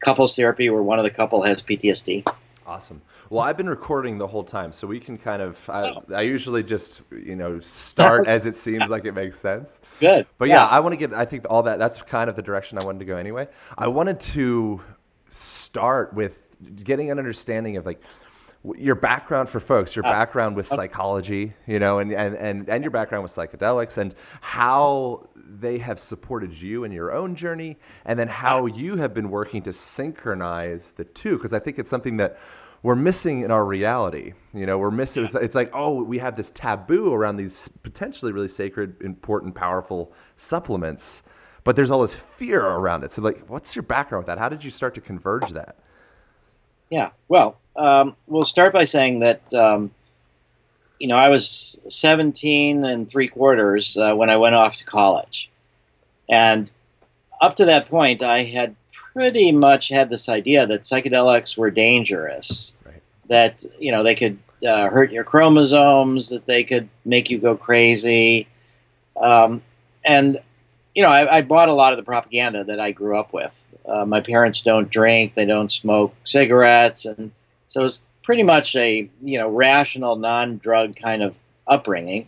couples 0.00 0.36
therapy, 0.36 0.68
where 0.70 0.82
one 0.82 0.98
of 0.98 1.04
the 1.04 1.10
couple 1.10 1.42
has 1.42 1.62
PTSD. 1.62 2.30
Awesome. 2.66 3.00
Well, 3.30 3.40
I've 3.40 3.58
been 3.58 3.68
recording 3.68 4.16
the 4.16 4.26
whole 4.26 4.44
time, 4.44 4.72
so 4.72 4.86
we 4.86 5.00
can 5.00 5.18
kind 5.18 5.42
of. 5.42 5.68
I, 5.68 5.94
I 6.14 6.20
usually 6.22 6.62
just 6.62 7.02
you 7.10 7.36
know 7.36 7.60
start 7.60 8.26
as 8.26 8.46
it 8.46 8.56
seems 8.56 8.88
like 8.88 9.04
it 9.04 9.12
makes 9.12 9.38
sense. 9.38 9.80
Good. 10.00 10.26
But 10.38 10.48
yeah, 10.48 10.56
yeah 10.56 10.66
I 10.66 10.80
want 10.80 10.92
to 10.92 10.96
get. 10.96 11.12
I 11.12 11.24
think 11.24 11.46
all 11.48 11.62
that. 11.64 11.78
That's 11.78 12.00
kind 12.02 12.28
of 12.30 12.36
the 12.36 12.42
direction 12.42 12.78
I 12.78 12.84
wanted 12.84 13.00
to 13.00 13.04
go 13.06 13.16
anyway. 13.16 13.48
I 13.76 13.88
wanted 13.88 14.20
to 14.20 14.82
start 15.28 16.14
with 16.14 16.46
getting 16.82 17.10
an 17.10 17.18
understanding 17.18 17.76
of 17.76 17.86
like 17.86 18.02
your 18.76 18.96
background 18.96 19.48
for 19.48 19.60
folks, 19.60 19.94
your 19.94 20.04
uh, 20.06 20.10
background 20.10 20.56
with 20.56 20.66
psychology, 20.66 21.54
you 21.66 21.78
know, 21.78 22.00
and, 22.00 22.12
and, 22.12 22.34
and, 22.36 22.68
and 22.68 22.82
your 22.82 22.90
background 22.90 23.22
with 23.22 23.32
psychedelics 23.32 23.96
and 23.96 24.14
how 24.40 25.28
they 25.36 25.78
have 25.78 25.98
supported 25.98 26.60
you 26.60 26.84
in 26.84 26.92
your 26.92 27.12
own 27.12 27.34
journey 27.34 27.76
and 28.04 28.18
then 28.18 28.28
how 28.28 28.66
you 28.66 28.96
have 28.96 29.14
been 29.14 29.30
working 29.30 29.62
to 29.62 29.72
synchronize 29.72 30.92
the 30.92 31.04
two. 31.04 31.36
Because 31.36 31.52
I 31.52 31.58
think 31.58 31.78
it's 31.78 31.88
something 31.88 32.16
that 32.16 32.38
we're 32.82 32.96
missing 32.96 33.40
in 33.40 33.50
our 33.50 33.64
reality. 33.64 34.34
You 34.52 34.66
know, 34.66 34.78
we're 34.78 34.90
missing, 34.90 35.24
it's, 35.24 35.34
it's 35.34 35.54
like, 35.54 35.70
oh, 35.72 36.02
we 36.02 36.18
have 36.18 36.36
this 36.36 36.50
taboo 36.50 37.12
around 37.12 37.36
these 37.36 37.68
potentially 37.82 38.32
really 38.32 38.48
sacred, 38.48 39.00
important, 39.02 39.54
powerful 39.54 40.12
supplements 40.36 41.22
but 41.64 41.76
there's 41.76 41.90
all 41.90 42.02
this 42.02 42.14
fear 42.14 42.60
around 42.64 43.04
it. 43.04 43.12
So, 43.12 43.22
like, 43.22 43.40
what's 43.48 43.74
your 43.76 43.82
background 43.82 44.22
with 44.22 44.26
that? 44.26 44.38
How 44.38 44.48
did 44.48 44.64
you 44.64 44.70
start 44.70 44.94
to 44.94 45.00
converge 45.00 45.50
that? 45.50 45.76
Yeah, 46.90 47.10
well, 47.28 47.56
um, 47.76 48.16
we'll 48.26 48.44
start 48.46 48.72
by 48.72 48.84
saying 48.84 49.18
that 49.20 49.52
um, 49.52 49.90
you 50.98 51.06
know 51.06 51.16
I 51.16 51.28
was 51.28 51.78
17 51.88 52.84
and 52.84 53.08
three 53.10 53.28
quarters 53.28 53.96
uh, 53.96 54.14
when 54.14 54.30
I 54.30 54.36
went 54.36 54.54
off 54.54 54.76
to 54.78 54.84
college, 54.84 55.50
and 56.28 56.70
up 57.40 57.56
to 57.56 57.66
that 57.66 57.88
point, 57.88 58.22
I 58.22 58.42
had 58.44 58.74
pretty 59.12 59.52
much 59.52 59.88
had 59.90 60.08
this 60.10 60.28
idea 60.28 60.66
that 60.66 60.82
psychedelics 60.82 61.58
were 61.58 61.70
dangerous, 61.70 62.74
Right. 62.84 63.02
that 63.28 63.64
you 63.78 63.92
know 63.92 64.02
they 64.02 64.14
could 64.14 64.38
uh, 64.66 64.88
hurt 64.88 65.12
your 65.12 65.24
chromosomes, 65.24 66.30
that 66.30 66.46
they 66.46 66.64
could 66.64 66.88
make 67.04 67.28
you 67.28 67.38
go 67.38 67.54
crazy, 67.54 68.48
um, 69.20 69.60
and 70.06 70.40
you 70.98 71.04
know 71.04 71.10
I, 71.10 71.36
I 71.36 71.42
bought 71.42 71.68
a 71.68 71.74
lot 71.74 71.92
of 71.92 71.96
the 71.96 72.02
propaganda 72.02 72.64
that 72.64 72.80
I 72.80 72.90
grew 72.90 73.16
up 73.16 73.32
with. 73.32 73.64
Uh, 73.86 74.04
my 74.04 74.20
parents 74.20 74.62
don't 74.62 74.90
drink, 74.90 75.34
they 75.34 75.44
don't 75.44 75.70
smoke 75.70 76.12
cigarettes, 76.24 77.06
and 77.06 77.30
so 77.68 77.84
it's 77.84 78.04
pretty 78.24 78.42
much 78.42 78.74
a 78.74 79.08
you 79.22 79.38
know 79.38 79.48
rational, 79.48 80.16
non-drug 80.16 80.96
kind 80.96 81.22
of 81.22 81.36
upbringing. 81.68 82.26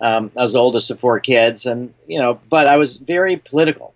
Um, 0.00 0.30
I 0.34 0.40
was 0.40 0.54
the 0.54 0.60
oldest 0.60 0.90
of 0.90 0.98
four 0.98 1.20
kids, 1.20 1.66
and 1.66 1.92
you 2.06 2.18
know, 2.18 2.40
but 2.48 2.66
I 2.66 2.78
was 2.78 2.96
very 2.96 3.36
political 3.36 3.92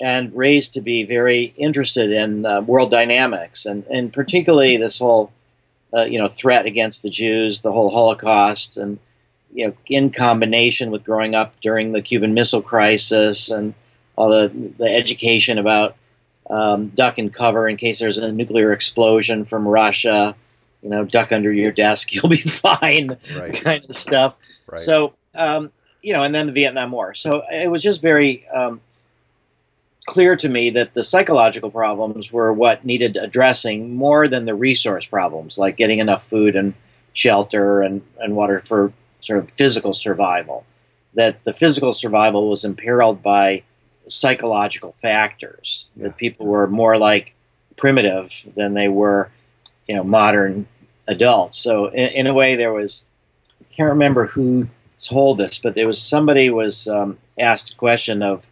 and 0.00 0.34
raised 0.34 0.74
to 0.74 0.80
be 0.80 1.04
very 1.04 1.54
interested 1.56 2.10
in 2.10 2.44
uh, 2.44 2.62
world 2.62 2.90
dynamics, 2.90 3.64
and 3.64 3.86
and 3.86 4.12
particularly 4.12 4.76
this 4.76 4.98
whole 4.98 5.30
uh, 5.94 6.02
you 6.02 6.18
know 6.18 6.26
threat 6.26 6.66
against 6.66 7.04
the 7.04 7.10
Jews, 7.10 7.62
the 7.62 7.70
whole 7.70 7.90
Holocaust, 7.90 8.76
and 8.76 8.98
you 9.52 9.66
know 9.66 9.74
in 9.86 10.10
combination 10.10 10.90
with 10.90 11.04
growing 11.04 11.34
up 11.34 11.54
during 11.60 11.92
the 11.92 12.02
Cuban 12.02 12.34
Missile 12.34 12.62
Crisis 12.62 13.50
and 13.50 13.74
all 14.16 14.28
the 14.30 14.48
the 14.78 14.88
education 14.88 15.58
about 15.58 15.96
um, 16.50 16.88
duck 16.88 17.18
and 17.18 17.32
cover 17.32 17.68
in 17.68 17.76
case 17.76 17.98
there's 17.98 18.18
a 18.18 18.32
nuclear 18.32 18.72
explosion 18.72 19.44
from 19.44 19.66
Russia. 19.66 20.36
You 20.82 20.90
know, 20.90 21.04
duck 21.04 21.30
under 21.30 21.52
your 21.52 21.70
desk, 21.70 22.12
you'll 22.14 22.28
be 22.28 22.36
fine, 22.38 23.16
Right. 23.36 23.54
kind 23.54 23.84
of 23.88 23.94
stuff. 23.94 24.34
Right. 24.66 24.80
So, 24.80 25.14
um, 25.34 25.70
you 26.02 26.12
know, 26.12 26.24
and 26.24 26.34
then 26.34 26.46
the 26.46 26.52
Vietnam 26.52 26.90
War. 26.90 27.14
So 27.14 27.44
it 27.52 27.70
was 27.70 27.82
just 27.82 28.02
very 28.02 28.46
um, 28.48 28.80
clear 30.06 30.34
to 30.36 30.48
me 30.48 30.70
that 30.70 30.94
the 30.94 31.04
psychological 31.04 31.70
problems 31.70 32.32
were 32.32 32.52
what 32.52 32.84
needed 32.84 33.16
addressing 33.16 33.94
more 33.94 34.26
than 34.26 34.44
the 34.44 34.54
resource 34.54 35.06
problems, 35.06 35.56
like 35.58 35.76
getting 35.76 36.00
enough 36.00 36.24
food 36.24 36.56
and 36.56 36.74
shelter 37.12 37.80
and, 37.82 38.02
and 38.18 38.34
water 38.34 38.58
for 38.58 38.92
sort 39.22 39.38
of 39.38 39.50
physical 39.50 39.94
survival. 39.94 40.66
That 41.14 41.44
the 41.44 41.52
physical 41.52 41.92
survival 41.92 42.48
was 42.48 42.64
imperiled 42.64 43.22
by 43.22 43.62
psychological 44.08 44.92
factors. 44.92 45.86
Yeah. 45.96 46.04
That 46.04 46.16
people 46.18 46.46
were 46.46 46.66
more 46.66 46.98
like 46.98 47.34
primitive 47.76 48.46
than 48.54 48.74
they 48.74 48.88
were, 48.88 49.30
you 49.88 49.94
know, 49.94 50.04
modern 50.04 50.66
adults. 51.06 51.58
So 51.58 51.86
in, 51.86 52.08
in 52.08 52.26
a 52.26 52.34
way, 52.34 52.56
there 52.56 52.72
was 52.72 53.04
I 53.60 53.74
can't 53.74 53.88
remember 53.88 54.26
who 54.26 54.68
told 54.98 55.38
this, 55.38 55.58
but 55.58 55.74
there 55.74 55.86
was 55.86 56.00
somebody 56.00 56.50
was 56.50 56.86
um, 56.88 57.18
asked 57.38 57.72
a 57.72 57.76
question 57.76 58.22
of, 58.22 58.46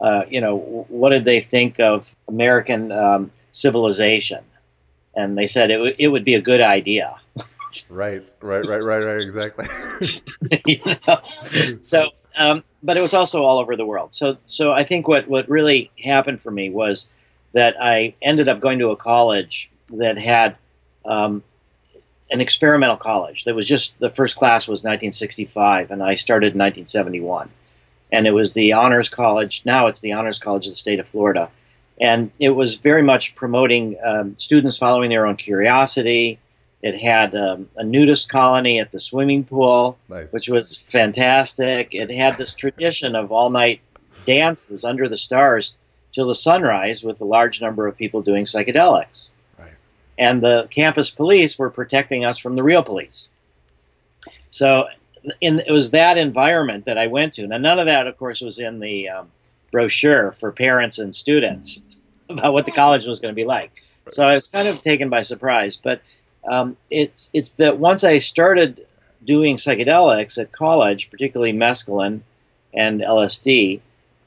uh, 0.00 0.24
you 0.28 0.40
know, 0.40 0.56
what 0.88 1.10
did 1.10 1.24
they 1.24 1.40
think 1.40 1.78
of 1.78 2.14
American 2.28 2.90
um, 2.90 3.30
civilization, 3.52 4.44
and 5.14 5.38
they 5.38 5.46
said 5.46 5.70
it, 5.70 5.76
w- 5.76 5.94
it 5.98 6.08
would 6.08 6.24
be 6.24 6.34
a 6.34 6.40
good 6.40 6.60
idea. 6.60 7.14
right. 7.92 8.22
Right. 8.40 8.64
Right. 8.66 8.82
Right. 8.82 9.04
Right. 9.04 9.22
Exactly. 9.22 9.68
you 10.66 10.80
know? 11.06 11.18
So, 11.80 12.10
um, 12.38 12.64
but 12.82 12.96
it 12.96 13.00
was 13.00 13.14
also 13.14 13.42
all 13.42 13.58
over 13.58 13.76
the 13.76 13.86
world. 13.86 14.14
So, 14.14 14.38
so 14.44 14.72
I 14.72 14.84
think 14.84 15.08
what 15.08 15.28
what 15.28 15.48
really 15.48 15.90
happened 16.02 16.40
for 16.40 16.50
me 16.50 16.70
was 16.70 17.08
that 17.52 17.76
I 17.80 18.14
ended 18.22 18.48
up 18.48 18.60
going 18.60 18.78
to 18.78 18.90
a 18.90 18.96
college 18.96 19.70
that 19.90 20.16
had 20.16 20.56
um, 21.04 21.42
an 22.30 22.40
experimental 22.40 22.96
college. 22.96 23.44
That 23.44 23.54
was 23.54 23.68
just 23.68 23.98
the 23.98 24.08
first 24.08 24.36
class 24.36 24.66
was 24.66 24.80
1965, 24.80 25.90
and 25.90 26.02
I 26.02 26.14
started 26.14 26.54
in 26.54 26.58
1971, 26.58 27.50
and 28.10 28.26
it 28.26 28.32
was 28.32 28.54
the 28.54 28.72
honors 28.72 29.08
college. 29.08 29.62
Now 29.64 29.86
it's 29.86 30.00
the 30.00 30.12
honors 30.12 30.38
college 30.38 30.66
of 30.66 30.72
the 30.72 30.76
state 30.76 30.98
of 30.98 31.06
Florida, 31.06 31.50
and 32.00 32.32
it 32.40 32.50
was 32.50 32.76
very 32.76 33.02
much 33.02 33.34
promoting 33.34 33.96
um, 34.02 34.36
students 34.36 34.78
following 34.78 35.10
their 35.10 35.26
own 35.26 35.36
curiosity. 35.36 36.38
It 36.82 37.00
had 37.00 37.34
um, 37.34 37.68
a 37.76 37.84
nudist 37.84 38.28
colony 38.28 38.80
at 38.80 38.90
the 38.90 38.98
swimming 38.98 39.44
pool 39.44 39.98
nice. 40.08 40.32
which 40.32 40.48
was 40.48 40.76
fantastic. 40.76 41.94
It 41.94 42.10
had 42.10 42.36
this 42.36 42.54
tradition 42.54 43.14
of 43.14 43.30
all 43.30 43.50
night 43.50 43.80
dances 44.24 44.84
under 44.84 45.08
the 45.08 45.16
stars 45.16 45.76
till 46.12 46.26
the 46.26 46.34
sunrise 46.34 47.02
with 47.02 47.20
a 47.20 47.24
large 47.24 47.60
number 47.60 47.86
of 47.86 47.96
people 47.96 48.20
doing 48.20 48.44
psychedelics. 48.44 49.30
Right. 49.58 49.72
And 50.18 50.42
the 50.42 50.68
campus 50.70 51.10
police 51.10 51.58
were 51.58 51.70
protecting 51.70 52.24
us 52.24 52.38
from 52.38 52.56
the 52.56 52.62
real 52.62 52.82
police. 52.82 53.30
So 54.50 54.86
in, 55.40 55.60
it 55.60 55.70
was 55.70 55.92
that 55.92 56.18
environment 56.18 56.84
that 56.84 56.98
I 56.98 57.06
went 57.06 57.32
to. 57.34 57.46
Now, 57.46 57.58
none 57.58 57.78
of 57.78 57.86
that, 57.86 58.06
of 58.06 58.16
course, 58.16 58.40
was 58.40 58.58
in 58.58 58.80
the 58.80 59.08
um, 59.08 59.30
brochure 59.70 60.32
for 60.32 60.52
parents 60.52 60.98
and 60.98 61.14
students 61.14 61.80
about 62.28 62.52
what 62.52 62.66
the 62.66 62.72
college 62.72 63.06
was 63.06 63.20
going 63.20 63.32
to 63.32 63.40
be 63.40 63.46
like. 63.46 63.82
So 64.08 64.26
I 64.26 64.34
was 64.34 64.48
kind 64.48 64.66
of 64.66 64.80
taken 64.80 65.08
by 65.08 65.22
surprise. 65.22 65.76
But 65.76 66.02
um, 66.48 66.76
it's 66.90 67.30
it's 67.32 67.52
that 67.52 67.78
once 67.78 68.04
I 68.04 68.18
started 68.18 68.84
doing 69.24 69.56
psychedelics 69.56 70.40
at 70.40 70.52
college, 70.52 71.10
particularly 71.10 71.52
mescaline 71.52 72.20
and 72.74 73.00
LSD, 73.00 73.80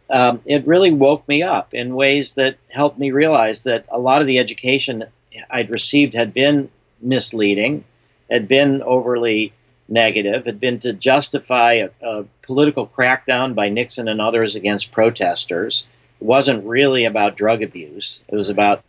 um, 0.10 0.42
it 0.46 0.66
really 0.68 0.92
woke 0.92 1.28
me 1.28 1.44
up 1.44 1.74
in 1.74 1.96
ways 1.96 2.36
that 2.36 2.58
helped 2.70 2.98
me 2.98 3.12
realize 3.12 3.64
that 3.64 3.86
a 3.92 4.00
lot 4.00 4.22
of 4.22 4.28
the 4.28 4.40
education 4.40 5.06
I'd 5.50 5.70
received 5.70 6.14
had 6.14 6.34
been 6.34 6.70
misleading, 7.02 7.84
had 8.30 8.48
been 8.48 8.82
overly 8.84 9.54
negative, 9.88 10.46
had 10.46 10.60
been 10.60 10.80
to 10.80 10.94
justify 10.94 11.74
a, 11.74 11.90
a 12.02 12.26
political 12.42 12.88
crackdown 12.88 13.54
by 13.54 13.70
Nixon 13.70 14.08
and 14.08 14.22
others 14.22 14.56
against 14.56 14.92
protesters. 14.92 15.88
It 16.22 16.26
wasn't 16.26 16.66
really 16.66 17.06
about 17.06 17.36
drug 17.36 17.62
abuse. 17.62 18.24
It 18.28 18.36
was 18.36 18.50
about 18.50 18.84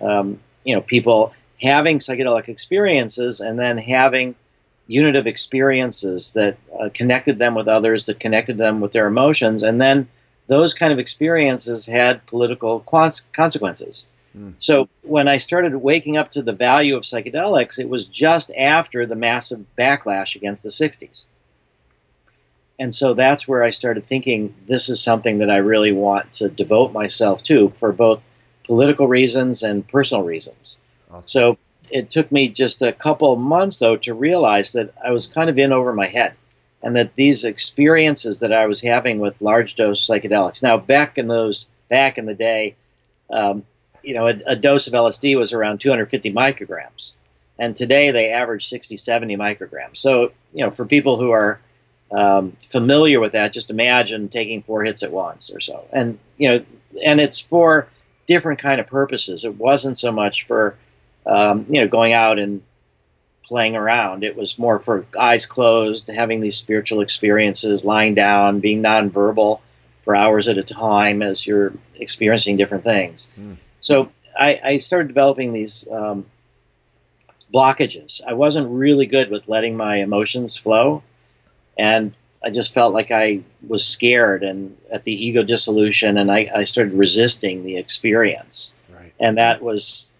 um, 0.00 0.40
you 0.64 0.74
know 0.74 0.80
people 0.80 1.34
having 1.62 1.98
psychedelic 1.98 2.48
experiences 2.48 3.40
and 3.40 3.58
then 3.58 3.78
having 3.78 4.34
unitive 4.86 5.26
experiences 5.26 6.32
that 6.32 6.56
uh, 6.80 6.88
connected 6.92 7.38
them 7.38 7.54
with 7.54 7.68
others, 7.68 8.06
that 8.06 8.20
connected 8.20 8.58
them 8.58 8.80
with 8.80 8.92
their 8.92 9.06
emotions, 9.06 9.62
and 9.62 9.80
then 9.80 10.08
those 10.48 10.74
kind 10.74 10.92
of 10.92 10.98
experiences 10.98 11.86
had 11.86 12.26
political 12.26 12.80
cons- 12.80 13.26
consequences. 13.32 14.06
Mm. 14.36 14.54
So 14.58 14.88
when 15.02 15.28
I 15.28 15.36
started 15.36 15.76
waking 15.76 16.16
up 16.16 16.30
to 16.32 16.42
the 16.42 16.52
value 16.52 16.96
of 16.96 17.04
psychedelics, 17.04 17.78
it 17.78 17.88
was 17.88 18.06
just 18.06 18.50
after 18.58 19.06
the 19.06 19.14
massive 19.14 19.64
backlash 19.78 20.34
against 20.34 20.62
the 20.62 20.70
60s. 20.70 21.26
And 22.78 22.94
so 22.94 23.14
that's 23.14 23.46
where 23.46 23.62
I 23.62 23.70
started 23.70 24.04
thinking 24.04 24.54
this 24.66 24.88
is 24.88 25.00
something 25.00 25.38
that 25.38 25.50
I 25.50 25.58
really 25.58 25.92
want 25.92 26.32
to 26.34 26.48
devote 26.48 26.92
myself 26.92 27.42
to 27.44 27.68
for 27.70 27.92
both 27.92 28.28
political 28.64 29.06
reasons 29.06 29.62
and 29.62 29.86
personal 29.86 30.24
reasons. 30.24 30.78
Awesome. 31.12 31.28
So 31.28 31.58
it 31.90 32.10
took 32.10 32.32
me 32.32 32.48
just 32.48 32.82
a 32.82 32.92
couple 32.92 33.32
of 33.32 33.38
months, 33.38 33.78
though, 33.78 33.96
to 33.96 34.14
realize 34.14 34.72
that 34.72 34.92
I 35.04 35.10
was 35.10 35.26
kind 35.26 35.50
of 35.50 35.58
in 35.58 35.72
over 35.72 35.92
my 35.92 36.06
head 36.06 36.34
and 36.82 36.96
that 36.96 37.14
these 37.14 37.44
experiences 37.44 38.40
that 38.40 38.52
I 38.52 38.66
was 38.66 38.82
having 38.82 39.20
with 39.20 39.42
large 39.42 39.74
dose 39.74 40.06
psychedelics. 40.06 40.62
Now, 40.62 40.76
back 40.76 41.18
in 41.18 41.28
those, 41.28 41.68
back 41.88 42.18
in 42.18 42.26
the 42.26 42.34
day, 42.34 42.76
um, 43.30 43.64
you 44.02 44.14
know, 44.14 44.26
a, 44.26 44.38
a 44.46 44.56
dose 44.56 44.86
of 44.86 44.94
LSD 44.94 45.38
was 45.38 45.52
around 45.52 45.78
250 45.78 46.32
micrograms. 46.32 47.14
And 47.58 47.76
today 47.76 48.10
they 48.10 48.32
average 48.32 48.66
60, 48.66 48.96
70 48.96 49.36
micrograms. 49.36 49.98
So, 49.98 50.32
you 50.52 50.64
know, 50.64 50.70
for 50.70 50.84
people 50.84 51.18
who 51.18 51.30
are 51.30 51.60
um, 52.10 52.56
familiar 52.68 53.20
with 53.20 53.32
that, 53.32 53.52
just 53.52 53.70
imagine 53.70 54.28
taking 54.28 54.62
four 54.62 54.84
hits 54.84 55.02
at 55.02 55.12
once 55.12 55.50
or 55.50 55.60
so. 55.60 55.86
And, 55.92 56.18
you 56.36 56.48
know, 56.48 56.64
and 57.04 57.20
it's 57.20 57.38
for 57.38 57.86
different 58.26 58.58
kind 58.58 58.80
of 58.80 58.86
purposes. 58.86 59.44
It 59.44 59.56
wasn't 59.56 59.98
so 59.98 60.10
much 60.10 60.46
for, 60.46 60.76
um, 61.26 61.66
you 61.68 61.80
know, 61.80 61.88
going 61.88 62.12
out 62.12 62.38
and 62.38 62.62
playing 63.44 63.76
around. 63.76 64.24
It 64.24 64.36
was 64.36 64.58
more 64.58 64.80
for 64.80 65.06
eyes 65.18 65.46
closed, 65.46 66.08
having 66.08 66.40
these 66.40 66.56
spiritual 66.56 67.00
experiences, 67.00 67.84
lying 67.84 68.14
down, 68.14 68.60
being 68.60 68.82
nonverbal 68.82 69.60
for 70.00 70.16
hours 70.16 70.48
at 70.48 70.58
a 70.58 70.62
time 70.62 71.22
as 71.22 71.46
you're 71.46 71.72
experiencing 71.96 72.56
different 72.56 72.84
things. 72.84 73.28
Mm. 73.38 73.56
So 73.80 74.10
I, 74.38 74.60
I 74.64 74.76
started 74.78 75.08
developing 75.08 75.52
these 75.52 75.86
um, 75.90 76.26
blockages. 77.52 78.20
I 78.26 78.32
wasn't 78.32 78.68
really 78.70 79.06
good 79.06 79.30
with 79.30 79.48
letting 79.48 79.76
my 79.76 79.96
emotions 79.96 80.56
flow, 80.56 81.02
and 81.78 82.14
I 82.44 82.50
just 82.50 82.72
felt 82.72 82.94
like 82.94 83.10
I 83.10 83.42
was 83.66 83.86
scared 83.86 84.42
and 84.42 84.76
at 84.92 85.04
the 85.04 85.12
ego 85.26 85.42
dissolution, 85.42 86.16
and 86.16 86.30
I, 86.30 86.50
I 86.54 86.64
started 86.64 86.94
resisting 86.94 87.64
the 87.64 87.76
experience, 87.76 88.74
Right. 88.92 89.12
and 89.20 89.38
that 89.38 89.62
was 89.62 90.10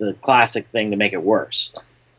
the, 0.00 0.14
classic 0.14 0.66
thing 0.66 0.90
to 0.90 0.96
make 0.96 1.12
it 1.12 1.22
worse. 1.22 1.72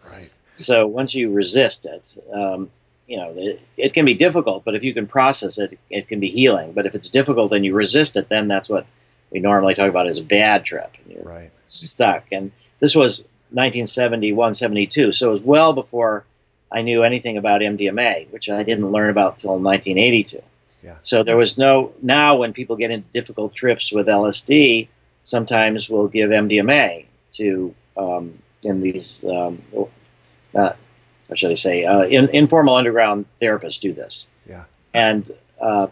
Right. 0.10 0.32
So 0.56 0.88
once 0.88 1.14
you 1.14 1.32
resist 1.32 1.86
it, 1.86 2.18
um, 2.34 2.70
you 3.08 3.18
know, 3.18 3.34
it, 3.36 3.62
it 3.76 3.94
can 3.94 4.06
be 4.06 4.14
difficult, 4.14 4.64
but 4.64 4.76
if 4.76 4.84
you 4.84 4.94
can 4.94 5.06
process 5.06 5.58
it, 5.58 5.78
it 5.90 6.08
can 6.08 6.20
be 6.22 6.30
healing. 6.30 6.72
But 6.72 6.86
if 6.86 6.96
it's 6.96 7.10
difficult 7.10 7.52
and 7.52 7.66
you 7.66 7.74
resist 7.74 8.16
it, 8.16 8.30
then 8.30 8.48
that's 8.48 8.70
what 8.70 8.86
we 9.32 9.40
normally 9.40 9.74
talk 9.74 9.90
about 9.90 10.08
as 10.08 10.18
a 10.20 10.24
bad 10.24 10.64
trip. 10.64 10.92
And 11.04 11.14
you're 11.14 11.24
Right. 11.24 11.52
stuck. 11.66 12.26
And 12.32 12.52
this 12.80 12.96
was 12.96 13.20
1971, 13.50 14.54
72. 14.54 15.12
So 15.12 15.28
it 15.28 15.32
was 15.32 15.42
well 15.42 15.74
before 15.74 16.26
I 16.72 16.82
knew 16.82 17.04
anything 17.04 17.38
about 17.38 17.62
MDMA, 17.62 18.28
which 18.32 18.50
I 18.50 18.64
didn't 18.64 18.92
learn 18.92 19.10
about 19.10 19.34
until 19.34 19.60
1982. 19.60 20.42
Yeah. 20.84 20.96
So 21.02 21.22
there 21.22 21.38
was 21.38 21.58
no, 21.58 21.94
now 22.02 22.38
when 22.38 22.54
people 22.54 22.76
get 22.76 22.92
into 22.92 23.12
difficult 23.12 23.54
trips 23.54 23.92
with 23.92 24.08
LSD, 24.08 24.88
sometimes 25.22 25.90
we'll 25.90 26.08
give 26.08 26.30
MDMA 26.30 27.06
to 27.32 27.74
um, 27.98 28.40
in 28.64 28.82
these 28.82 29.24
um, 29.26 29.58
uh, 30.56 30.74
how 31.30 31.36
should 31.36 31.52
I 31.52 31.56
say 31.56 31.86
uh, 31.86 32.04
in, 32.04 32.30
informal 32.30 32.76
underground 32.76 33.26
therapists 33.42 33.80
do 33.80 33.94
this. 33.94 34.30
Yeah. 34.48 34.66
And 34.94 35.32
uh, 35.62 35.88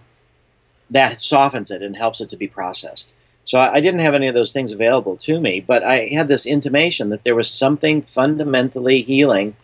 that 0.89 1.19
softens 1.21 1.71
it 1.71 1.81
and 1.81 1.95
helps 1.95 2.19
it 2.19 2.29
to 2.31 2.37
be 2.37 2.47
processed. 2.47 3.13
So 3.45 3.57
I, 3.57 3.75
I 3.75 3.79
didn't 3.79 4.01
have 4.01 4.13
any 4.13 4.27
of 4.27 4.35
those 4.35 4.51
things 4.51 4.71
available 4.71 5.15
to 5.17 5.39
me, 5.39 5.59
but 5.59 5.83
I 5.83 6.07
had 6.07 6.27
this 6.27 6.45
intimation 6.45 7.09
that 7.09 7.23
there 7.23 7.35
was 7.35 7.49
something 7.49 8.01
fundamentally 8.01 9.01
healing 9.01 9.55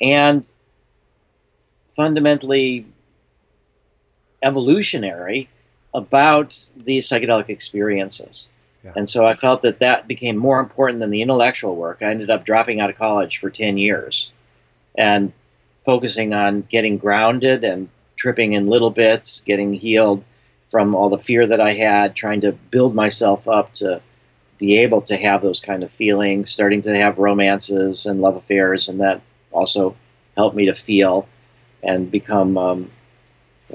and 0.00 0.48
fundamentally 1.88 2.86
evolutionary 4.42 5.48
about 5.92 6.68
these 6.76 7.08
psychedelic 7.08 7.48
experiences. 7.48 8.48
And 8.96 9.08
so 9.08 9.26
I 9.26 9.34
felt 9.34 9.62
that 9.62 9.80
that 9.80 10.06
became 10.06 10.36
more 10.36 10.60
important 10.60 11.00
than 11.00 11.10
the 11.10 11.22
intellectual 11.22 11.76
work. 11.76 11.98
I 12.00 12.10
ended 12.10 12.30
up 12.30 12.44
dropping 12.44 12.80
out 12.80 12.90
of 12.90 12.96
college 12.96 13.38
for 13.38 13.50
10 13.50 13.76
years 13.76 14.32
and 14.96 15.32
focusing 15.80 16.32
on 16.32 16.62
getting 16.62 16.98
grounded 16.98 17.64
and 17.64 17.88
tripping 18.16 18.52
in 18.52 18.66
little 18.66 18.90
bits, 18.90 19.40
getting 19.40 19.72
healed 19.72 20.24
from 20.68 20.94
all 20.94 21.08
the 21.08 21.18
fear 21.18 21.46
that 21.46 21.60
I 21.60 21.72
had, 21.72 22.14
trying 22.14 22.40
to 22.42 22.52
build 22.52 22.94
myself 22.94 23.48
up 23.48 23.72
to 23.74 24.02
be 24.58 24.76
able 24.78 25.00
to 25.02 25.16
have 25.16 25.40
those 25.40 25.60
kind 25.60 25.82
of 25.82 25.92
feelings, 25.92 26.50
starting 26.50 26.82
to 26.82 26.96
have 26.96 27.18
romances 27.18 28.06
and 28.06 28.20
love 28.20 28.36
affairs, 28.36 28.88
and 28.88 29.00
that 29.00 29.22
also 29.52 29.96
helped 30.36 30.56
me 30.56 30.66
to 30.66 30.74
feel 30.74 31.28
and 31.82 32.10
become 32.10 32.58
um, 32.58 32.90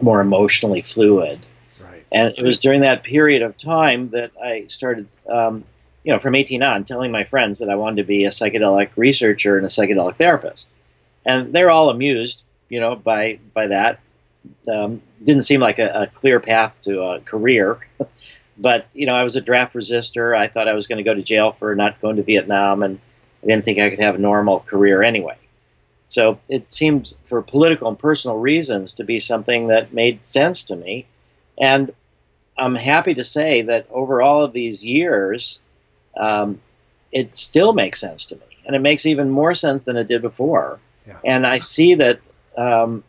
more 0.01 0.19
emotionally 0.19 0.81
fluid. 0.81 1.47
And 2.13 2.33
it 2.37 2.43
was 2.43 2.59
during 2.59 2.81
that 2.81 3.03
period 3.03 3.41
of 3.41 3.57
time 3.57 4.09
that 4.11 4.31
I 4.41 4.67
started, 4.67 5.07
um, 5.27 5.65
you 6.03 6.13
know, 6.13 6.19
from 6.19 6.35
18 6.35 6.61
on, 6.61 6.83
telling 6.83 7.11
my 7.11 7.23
friends 7.23 7.57
that 7.59 7.69
I 7.69 7.75
wanted 7.75 7.97
to 7.97 8.03
be 8.03 8.23
a 8.25 8.29
psychedelic 8.29 8.91
researcher 8.95 9.57
and 9.57 9.65
a 9.65 9.69
psychedelic 9.69 10.17
therapist. 10.17 10.75
And 11.25 11.53
they're 11.53 11.71
all 11.71 11.89
amused, 11.89 12.45
you 12.69 12.79
know, 12.79 12.95
by 12.95 13.39
by 13.53 13.67
that. 13.67 13.99
Um, 14.71 15.01
didn't 15.23 15.43
seem 15.43 15.61
like 15.61 15.79
a, 15.79 16.03
a, 16.03 16.07
clear 16.07 16.41
path 16.41 16.81
to 16.81 17.01
a 17.01 17.21
career, 17.21 17.79
but 18.57 18.87
you 18.93 19.05
know, 19.05 19.13
I 19.13 19.23
was 19.23 19.37
a 19.37 19.41
draft 19.41 19.73
resistor. 19.73 20.37
I 20.37 20.47
thought 20.47 20.67
I 20.67 20.73
was 20.73 20.85
going 20.85 20.97
to 20.97 21.03
go 21.03 21.13
to 21.13 21.21
jail 21.21 21.53
for 21.53 21.73
not 21.75 22.01
going 22.01 22.17
to 22.17 22.23
Vietnam, 22.23 22.83
and 22.83 22.99
I 23.41 23.47
didn't 23.47 23.63
think 23.63 23.79
I 23.79 23.89
could 23.89 23.99
have 23.99 24.15
a 24.15 24.19
normal 24.19 24.59
career 24.59 25.01
anyway. 25.01 25.37
So 26.09 26.39
it 26.47 26.69
seemed, 26.69 27.13
for 27.23 27.41
political 27.41 27.87
and 27.87 27.97
personal 27.97 28.37
reasons, 28.37 28.93
to 28.93 29.03
be 29.03 29.19
something 29.19 29.67
that 29.67 29.93
made 29.93 30.23
sense 30.23 30.63
to 30.65 30.75
me. 30.75 31.07
And 31.57 31.91
I'm 32.57 32.75
happy 32.75 33.13
to 33.13 33.23
say 33.23 33.61
that 33.63 33.87
over 33.89 34.21
all 34.21 34.43
of 34.43 34.53
these 34.53 34.85
years, 34.85 35.61
um, 36.17 36.61
it 37.11 37.35
still 37.35 37.73
makes 37.73 37.99
sense 37.99 38.25
to 38.27 38.35
me. 38.35 38.41
And 38.65 38.75
it 38.75 38.79
makes 38.79 39.05
even 39.05 39.29
more 39.29 39.55
sense 39.55 39.83
than 39.83 39.97
it 39.97 40.07
did 40.07 40.21
before. 40.21 40.79
Yeah. 41.07 41.17
And 41.25 41.45
I 41.45 41.57
see 41.57 41.95
that, 41.95 42.19
um, 42.57 43.03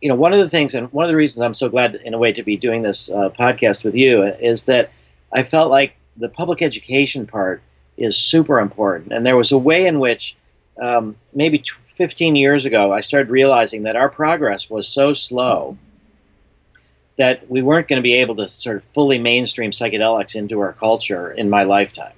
you 0.00 0.08
know, 0.08 0.14
one 0.14 0.32
of 0.32 0.38
the 0.38 0.48
things, 0.48 0.74
and 0.74 0.92
one 0.92 1.04
of 1.04 1.08
the 1.08 1.16
reasons 1.16 1.42
I'm 1.42 1.54
so 1.54 1.68
glad, 1.68 1.96
in 1.96 2.14
a 2.14 2.18
way, 2.18 2.32
to 2.32 2.42
be 2.42 2.56
doing 2.56 2.82
this 2.82 3.10
uh, 3.10 3.30
podcast 3.30 3.84
with 3.84 3.94
you 3.94 4.22
is 4.22 4.64
that 4.64 4.90
I 5.32 5.42
felt 5.42 5.70
like 5.70 5.96
the 6.16 6.28
public 6.28 6.62
education 6.62 7.26
part 7.26 7.62
is 7.96 8.16
super 8.16 8.60
important. 8.60 9.12
And 9.12 9.26
there 9.26 9.36
was 9.36 9.52
a 9.52 9.58
way 9.58 9.86
in 9.86 9.98
which 9.98 10.36
um, 10.80 11.16
maybe 11.34 11.62
15 11.96 12.36
years 12.36 12.64
ago, 12.64 12.92
I 12.92 13.00
started 13.00 13.30
realizing 13.30 13.82
that 13.82 13.96
our 13.96 14.08
progress 14.08 14.70
was 14.70 14.88
so 14.88 15.12
slow 15.12 15.76
that 17.20 17.50
we 17.50 17.60
weren't 17.60 17.86
going 17.86 17.98
to 17.98 18.02
be 18.02 18.14
able 18.14 18.34
to 18.34 18.48
sort 18.48 18.78
of 18.78 18.84
fully 18.86 19.18
mainstream 19.18 19.72
psychedelics 19.72 20.34
into 20.34 20.58
our 20.60 20.72
culture 20.72 21.30
in 21.30 21.50
my 21.50 21.64
lifetime. 21.64 22.14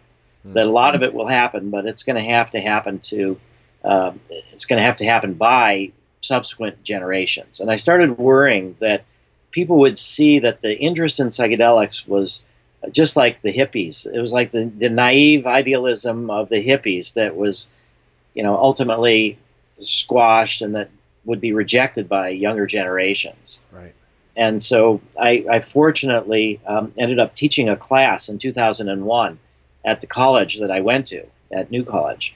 Mm-hmm. 0.47 0.53
That 0.53 0.67
a 0.67 0.71
lot 0.71 0.95
of 0.95 1.03
it 1.03 1.13
will 1.13 1.27
happen, 1.27 1.71
but 1.71 1.87
it's 1.87 2.05
going 2.05 2.23
to 2.23 2.31
have 2.31 2.53
to 2.53 2.61
happen 2.61 3.01
to 3.01 3.37
uh, 3.85 4.13
it's 4.31 4.65
going 4.65 4.79
to 4.79 4.85
have 4.85 4.99
to 4.99 5.05
happen 5.05 5.35
by 5.35 5.91
subsequent 6.21 6.85
generations. 6.85 7.59
And 7.59 7.69
I 7.69 7.75
started 7.75 8.17
worrying 8.17 8.77
that 8.79 9.05
people 9.51 9.81
would 9.81 9.99
see 9.99 10.39
that 10.39 10.61
the 10.61 10.79
interest 10.79 11.19
in 11.19 11.27
psychedelics 11.27 12.07
was 12.07 12.45
just 12.93 13.17
like 13.17 13.43
the 13.43 13.53
hippies. 13.53 14.07
It 14.07 14.21
was 14.21 14.33
like 14.33 14.53
the, 14.53 14.67
the 14.67 14.89
naive 14.89 15.49
idealism 15.49 16.31
of 16.31 16.49
the 16.49 16.65
hippies 16.65 17.15
that 17.15 17.35
was, 17.35 17.71
you 18.35 18.45
know, 18.45 18.55
ultimately 18.55 19.37
squashed 19.79 20.63
and 20.63 20.77
that 20.77 20.91
would 21.25 21.41
be 21.41 21.53
rejected 21.53 22.09
by 22.09 22.29
younger 22.29 22.67
generations. 22.67 23.63
Right. 23.73 23.95
And 24.37 24.63
so 24.63 25.01
I, 25.21 25.45
I 25.51 25.61
fortunately 25.61 26.61
um, 26.67 26.93
ended 26.97 27.19
up 27.19 27.35
teaching 27.35 27.69
a 27.69 27.77
class 27.77 28.29
in 28.29 28.39
2001 28.39 29.39
at 29.85 30.01
the 30.01 30.07
college 30.07 30.59
that 30.59 30.71
I 30.71 30.81
went 30.81 31.07
to, 31.09 31.27
at 31.53 31.71
New 31.71 31.85
College. 31.85 32.35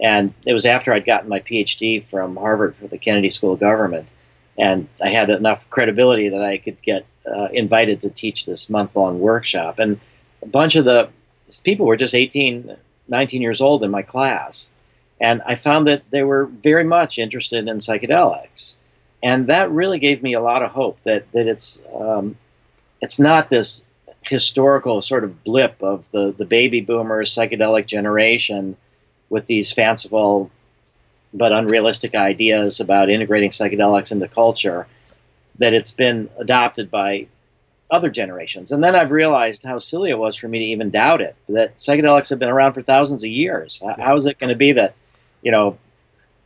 And 0.00 0.34
it 0.46 0.52
was 0.52 0.66
after 0.66 0.92
I'd 0.92 1.06
gotten 1.06 1.28
my 1.28 1.40
PhD 1.40 2.02
from 2.02 2.36
Harvard 2.36 2.76
for 2.76 2.86
the 2.86 2.98
Kennedy 2.98 3.30
School 3.30 3.54
of 3.54 3.60
Government. 3.60 4.10
And 4.56 4.88
I 5.02 5.08
had 5.08 5.30
enough 5.30 5.68
credibility 5.70 6.28
that 6.28 6.42
I 6.42 6.58
could 6.58 6.82
get 6.82 7.06
uh, 7.26 7.48
invited 7.52 8.00
to 8.02 8.10
teach 8.10 8.44
this 8.44 8.68
month 8.68 8.96
long 8.96 9.20
workshop. 9.20 9.78
And 9.78 10.00
a 10.42 10.46
bunch 10.46 10.76
of 10.76 10.84
the 10.84 11.08
people 11.64 11.86
were 11.86 11.96
just 11.96 12.14
18, 12.14 12.76
19 13.08 13.42
years 13.42 13.60
old 13.60 13.82
in 13.82 13.90
my 13.90 14.02
class. 14.02 14.70
And 15.20 15.42
I 15.46 15.54
found 15.54 15.86
that 15.88 16.02
they 16.10 16.22
were 16.22 16.46
very 16.46 16.84
much 16.84 17.18
interested 17.18 17.66
in 17.66 17.78
psychedelics. 17.78 18.76
And 19.22 19.46
that 19.48 19.70
really 19.70 19.98
gave 19.98 20.22
me 20.22 20.34
a 20.34 20.40
lot 20.40 20.62
of 20.62 20.70
hope 20.70 21.00
that, 21.00 21.30
that 21.32 21.46
it's, 21.46 21.82
um, 21.94 22.36
it's 23.00 23.18
not 23.18 23.50
this 23.50 23.84
historical 24.22 25.02
sort 25.02 25.24
of 25.24 25.42
blip 25.44 25.82
of 25.82 26.10
the, 26.10 26.32
the 26.36 26.44
baby 26.44 26.80
boomers 26.80 27.34
psychedelic 27.34 27.86
generation 27.86 28.76
with 29.30 29.46
these 29.46 29.72
fanciful 29.72 30.50
but 31.34 31.52
unrealistic 31.52 32.14
ideas 32.14 32.80
about 32.80 33.10
integrating 33.10 33.50
psychedelics 33.50 34.12
into 34.12 34.28
culture 34.28 34.86
that 35.58 35.74
it's 35.74 35.92
been 35.92 36.30
adopted 36.38 36.90
by 36.90 37.26
other 37.90 38.10
generations. 38.10 38.70
And 38.70 38.82
then 38.82 38.94
I've 38.94 39.10
realized 39.10 39.64
how 39.64 39.78
silly 39.78 40.10
it 40.10 40.18
was 40.18 40.36
for 40.36 40.48
me 40.48 40.58
to 40.58 40.64
even 40.66 40.90
doubt 40.90 41.20
it, 41.20 41.36
that 41.48 41.76
psychedelics 41.76 42.30
have 42.30 42.38
been 42.38 42.48
around 42.48 42.74
for 42.74 42.82
thousands 42.82 43.24
of 43.24 43.30
years. 43.30 43.82
How 43.98 44.14
is 44.14 44.26
it 44.26 44.38
going 44.38 44.50
to 44.50 44.56
be 44.56 44.72
that, 44.72 44.94
you 45.42 45.50
know, 45.50 45.78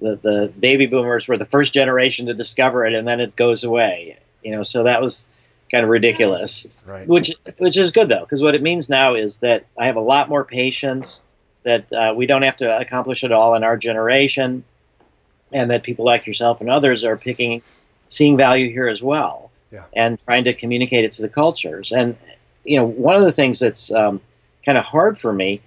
the, 0.03 0.17
the 0.17 0.53
baby 0.59 0.87
boomers 0.87 1.29
were 1.29 1.37
the 1.37 1.47
first 1.47 1.73
generation 1.73 2.27
to 2.27 2.35
discover 2.35 2.85
it 2.85 2.95
and 2.95 3.07
then 3.07 3.21
it 3.21 3.37
goes 3.37 3.65
away? 3.65 4.19
You 4.43 4.51
know, 4.53 4.63
so 4.63 4.83
that 4.83 5.01
was 5.01 5.29
kind 5.71 5.85
of 5.85 5.91
ridiculous. 5.91 6.67
Right. 6.85 7.09
Which 7.09 7.33
which 7.59 7.77
is 7.77 7.91
good 7.91 8.09
though, 8.09 8.21
because 8.21 8.43
what 8.43 8.55
it 8.55 8.63
means 8.63 8.89
now 8.89 9.15
is 9.15 9.39
that 9.39 9.65
I 9.79 9.87
have 9.87 9.97
a 9.97 10.01
lot 10.01 10.29
more 10.29 10.45
patience 10.45 11.23
that 11.65 11.91
uh, 11.93 12.13
we 12.15 12.27
don't 12.27 12.43
have 12.43 12.57
to 12.59 12.79
accomplish 12.79 13.25
it 13.25 13.33
all 13.33 13.55
in 13.55 13.65
our 13.65 13.77
generation, 13.77 14.65
and 15.53 15.71
that 15.71 15.83
people 15.83 16.05
like 16.05 16.27
yourself 16.27 16.61
and 16.61 16.69
others 16.69 17.05
are 17.05 17.17
picking, 17.17 17.63
seeing 18.09 18.37
value 18.37 18.69
here 18.71 18.89
as 18.89 19.03
well, 19.03 19.51
yeah. 19.71 19.85
and 19.95 20.19
trying 20.25 20.45
to 20.45 20.53
communicate 20.53 21.05
it 21.05 21.13
to 21.13 21.23
the 21.23 21.29
cultures. 21.29 21.93
And 21.93 22.17
you 22.65 22.77
know, 22.77 22.85
one 22.85 23.17
of 23.17 23.23
the 23.23 23.33
things 23.33 23.59
that's 23.59 23.93
um, 23.93 24.21
kind 24.65 24.77
of 24.77 24.85
hard 24.85 25.19
for 25.19 25.33
me, 25.33 25.61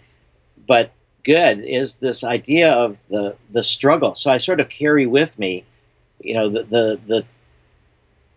but 0.68 0.92
good, 1.26 1.60
is 1.60 1.96
this 1.96 2.24
idea 2.24 2.72
of 2.72 2.98
the 3.10 3.36
the 3.52 3.64
struggle. 3.64 4.16
So 4.16 4.32
I 4.32 4.38
sort 4.38 4.60
of 4.60 4.70
carry 4.70 5.06
with 5.06 5.38
me, 5.38 5.66
you 6.22 6.34
know, 6.34 6.48
the 6.50 6.64
the, 6.64 7.00
the 7.06 7.26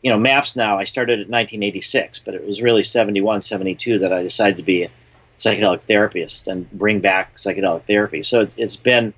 you 0.02 0.10
know, 0.10 0.18
MAPS 0.18 0.56
now, 0.56 0.78
I 0.78 0.84
started 0.84 1.14
at 1.14 1.28
1986, 1.28 2.20
but 2.20 2.34
it 2.34 2.46
was 2.46 2.62
really 2.62 2.84
71, 2.84 3.40
72 3.40 3.98
that 3.98 4.12
I 4.12 4.22
decided 4.22 4.56
to 4.56 4.62
be 4.62 4.84
a 4.84 4.90
psychedelic 5.36 5.82
therapist 5.82 6.46
and 6.46 6.70
bring 6.70 7.00
back 7.00 7.34
psychedelic 7.34 7.84
therapy. 7.84 8.22
So 8.22 8.46
it's 8.56 8.76
been, 8.76 9.12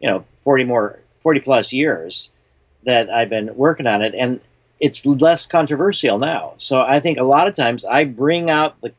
you 0.00 0.08
know, 0.08 0.24
40 0.36 0.64
more, 0.64 1.00
40 1.20 1.40
plus 1.40 1.72
years 1.72 2.32
that 2.84 3.10
I've 3.10 3.30
been 3.30 3.56
working 3.56 3.86
on 3.86 4.02
it, 4.02 4.14
and 4.14 4.40
it's 4.78 5.04
less 5.06 5.46
controversial 5.46 6.18
now. 6.18 6.54
So 6.58 6.82
I 6.82 7.00
think 7.00 7.18
a 7.18 7.24
lot 7.24 7.48
of 7.48 7.54
times 7.54 7.84
I 7.84 8.04
bring 8.04 8.50
out 8.50 8.80
the, 8.82 8.92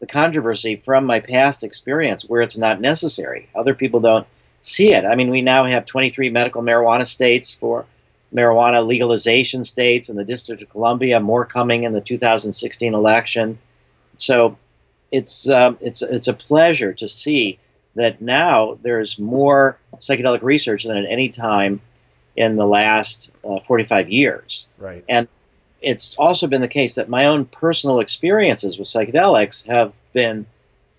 the 0.00 0.06
controversy 0.06 0.76
from 0.76 1.04
my 1.04 1.20
past 1.20 1.62
experience 1.62 2.24
where 2.24 2.42
it's 2.42 2.56
not 2.56 2.80
necessary. 2.80 3.48
Other 3.54 3.74
people 3.74 4.00
don't 4.00 4.26
see 4.60 4.92
it. 4.92 5.04
I 5.04 5.14
mean, 5.14 5.30
we 5.30 5.42
now 5.42 5.64
have 5.66 5.86
23 5.86 6.30
medical 6.30 6.62
marijuana 6.62 7.06
states 7.06 7.54
for 7.54 7.86
marijuana 8.34 8.86
legalization 8.86 9.64
states 9.64 10.08
in 10.08 10.16
the 10.16 10.24
District 10.24 10.62
of 10.62 10.70
Columbia, 10.70 11.20
more 11.20 11.44
coming 11.44 11.84
in 11.84 11.92
the 11.92 12.00
2016 12.00 12.94
election. 12.94 13.58
So 14.16 14.56
it's 15.10 15.48
um, 15.48 15.78
it's 15.80 16.02
it's 16.02 16.28
a 16.28 16.34
pleasure 16.34 16.92
to 16.94 17.08
see 17.08 17.58
that 17.94 18.20
now 18.20 18.78
there's 18.82 19.18
more 19.18 19.78
psychedelic 19.96 20.42
research 20.42 20.84
than 20.84 20.96
at 20.96 21.04
any 21.06 21.28
time 21.28 21.80
in 22.36 22.56
the 22.56 22.66
last 22.66 23.30
uh, 23.44 23.60
45 23.60 24.08
years. 24.08 24.66
Right. 24.78 25.04
And 25.08 25.28
it's 25.80 26.14
also 26.16 26.46
been 26.46 26.60
the 26.60 26.68
case 26.68 26.94
that 26.94 27.08
my 27.08 27.26
own 27.26 27.46
personal 27.46 28.00
experiences 28.00 28.78
with 28.78 28.88
psychedelics 28.88 29.66
have 29.66 29.92
been 30.12 30.46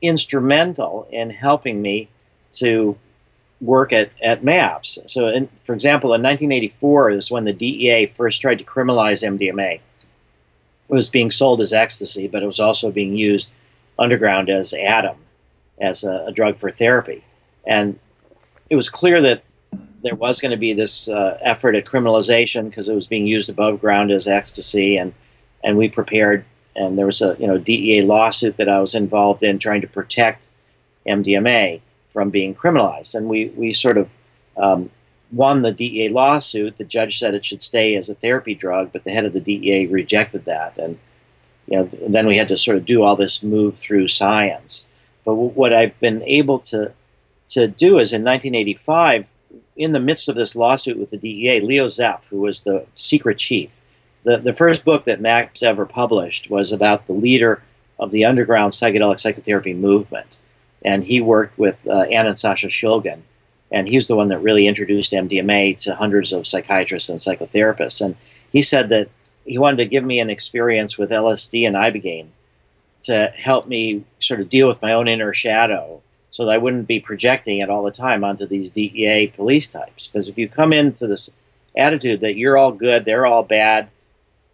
instrumental 0.02 1.08
in 1.12 1.30
helping 1.30 1.82
me 1.82 2.10
to 2.54 2.98
work 3.60 3.94
at, 3.94 4.10
at 4.24 4.44
MAPS. 4.44 4.98
So, 5.06 5.28
in, 5.28 5.48
for 5.60 5.74
example, 5.74 6.10
in 6.14 6.22
1984 6.24 7.12
is 7.12 7.32
when 7.32 7.44
the 7.44 7.54
DEA 7.54 8.08
first 8.08 8.42
tried 8.42 8.58
to 8.58 8.66
criminalize 8.66 9.24
MDMA. 9.24 9.76
It 9.76 9.82
was 10.90 11.10
being 11.10 11.32
sold 11.32 11.62
as 11.62 11.72
ecstasy, 11.72 12.28
but 12.28 12.44
it 12.44 12.48
was 12.48 12.60
also 12.60 12.92
being 12.92 13.16
used 13.16 13.54
underground 14.00 14.50
as 14.50 14.74
Adam. 14.74 15.18
as 15.80 16.04
a, 16.04 16.26
a 16.28 16.32
drug 16.32 16.58
for 16.58 16.72
therapy. 16.72 17.24
And 17.66 18.00
it 18.70 18.76
was 18.76 18.90
clear 18.90 19.22
that 19.22 19.44
there 20.02 20.16
was 20.16 20.42
going 20.42 20.52
to 20.52 20.58
be 20.58 20.74
this 20.74 21.08
uh, 21.08 21.38
effort 21.42 21.76
at 21.76 21.86
criminalization 21.86 22.70
because 22.70 22.90
it 22.90 22.96
was 22.96 23.08
being 23.08 23.28
used 23.28 23.50
above 23.50 23.82
ground 23.82 24.12
as 24.12 24.28
ecstasy, 24.28 24.98
and 24.98 25.14
and 25.64 25.78
we 25.78 25.90
prepared. 25.90 26.46
And 26.76 26.98
there 26.98 27.06
was 27.06 27.22
a 27.22 27.36
you 27.40 27.48
know 27.48 27.58
DEA 27.58 28.02
lawsuit 28.04 28.58
that 28.58 28.70
I 28.70 28.80
was 28.80 28.96
involved 28.96 29.44
in 29.44 29.60
trying 29.60 29.82
to 29.82 29.88
protect 29.88 30.50
MDMA 31.06 31.82
from 32.08 32.30
being 32.30 32.56
criminalized, 32.56 33.16
and 33.16 33.28
we 33.28 33.48
we 33.50 33.74
sort 33.74 33.98
of 33.98 34.10
um, 34.58 34.90
won 35.32 35.62
the 35.62 35.72
DEA 35.72 36.10
lawsuit. 36.10 36.78
The 36.78 36.86
judge 36.86 37.20
said 37.20 37.36
it 37.36 37.46
should 37.46 37.62
stay 37.62 37.96
as 37.96 38.10
a 38.10 38.16
therapy 38.16 38.56
drug, 38.56 38.92
but 38.92 39.04
the 39.04 39.12
head 39.12 39.26
of 39.26 39.34
the 39.34 39.42
DEA 39.42 39.88
rejected 39.88 40.46
that, 40.46 40.78
and 40.78 40.98
you 41.68 41.78
know 41.78 41.90
then 42.08 42.26
we 42.26 42.38
had 42.38 42.48
to 42.48 42.58
sort 42.58 42.78
of 42.78 42.86
do 42.86 43.04
all 43.04 43.16
this 43.16 43.44
move 43.44 43.78
through 43.78 44.08
science. 44.08 44.88
But 45.26 45.34
w- 45.34 45.52
what 45.52 45.74
I've 45.74 46.00
been 46.00 46.24
able 46.24 46.60
to 46.60 46.94
to 47.50 47.68
do 47.68 48.00
is 48.00 48.14
in 48.14 48.24
1985 48.24 49.34
in 49.76 49.92
the 49.92 50.00
midst 50.00 50.30
of 50.30 50.36
this 50.36 50.56
lawsuit 50.56 50.98
with 50.98 51.10
the 51.10 51.18
DEA, 51.18 51.62
Leo 51.62 51.86
Zeff, 51.86 52.28
who 52.28 52.42
was 52.42 52.64
the 52.64 52.86
secret 52.94 53.38
chief, 53.38 53.80
the, 54.24 54.38
the 54.38 54.54
first 54.54 54.86
book 54.86 55.06
that 55.06 55.22
MAPS 55.22 55.64
ever 55.64 55.86
published 55.86 56.50
was 56.50 56.72
about 56.72 57.08
the 57.08 57.14
leader 57.14 57.64
of 58.00 58.12
the 58.12 58.26
underground 58.26 58.74
psychedelic 58.74 59.20
psychotherapy 59.20 59.74
movement. 59.74 60.38
And 60.84 61.04
he 61.04 61.22
worked 61.22 61.58
with 61.58 61.88
uh, 61.88 62.02
Anna 62.02 62.30
and 62.30 62.40
Sasha 62.40 62.68
Shulgin. 62.68 63.22
And 63.72 63.88
he's 63.88 64.08
the 64.08 64.16
one 64.16 64.28
that 64.28 64.40
really 64.40 64.68
introduced 64.68 65.14
MDMA 65.14 65.78
to 65.80 65.96
hundreds 65.96 66.34
of 66.34 66.46
psychiatrists 66.46 67.10
and 67.10 67.20
psychotherapists. 67.20 68.02
And 68.02 68.16
he 68.52 68.62
said 68.62 68.90
that 68.90 69.10
he 69.46 69.58
wanted 69.58 69.78
to 69.78 69.86
give 69.86 70.04
me 70.04 70.20
an 70.20 70.30
experience 70.30 70.98
with 70.98 71.10
LSD 71.10 71.66
and 71.66 71.76
Ibogaine 71.76 72.28
to 73.04 73.32
help 73.36 73.68
me 73.68 74.04
sort 74.20 74.42
of 74.42 74.50
deal 74.50 74.68
with 74.68 74.82
my 74.82 74.94
own 74.94 75.08
inner 75.08 75.34
shadow 75.34 76.02
so 76.32 76.46
that 76.46 76.54
I 76.54 76.58
wouldn't 76.58 76.88
be 76.88 77.00
projecting 77.00 77.60
it 77.60 77.70
all 77.70 77.84
the 77.84 77.92
time 77.92 78.24
onto 78.24 78.48
these 78.48 78.72
DEA 78.72 79.28
police 79.28 79.68
types. 79.68 80.08
Because 80.08 80.30
if 80.30 80.38
you 80.38 80.48
come 80.48 80.72
into 80.72 81.06
this 81.06 81.30
attitude 81.78 82.22
that 82.22 82.38
you're 82.38 82.58
all 82.58 82.72
good, 82.72 83.04
they're 83.04 83.26
all 83.26 83.44
bad, 83.44 83.90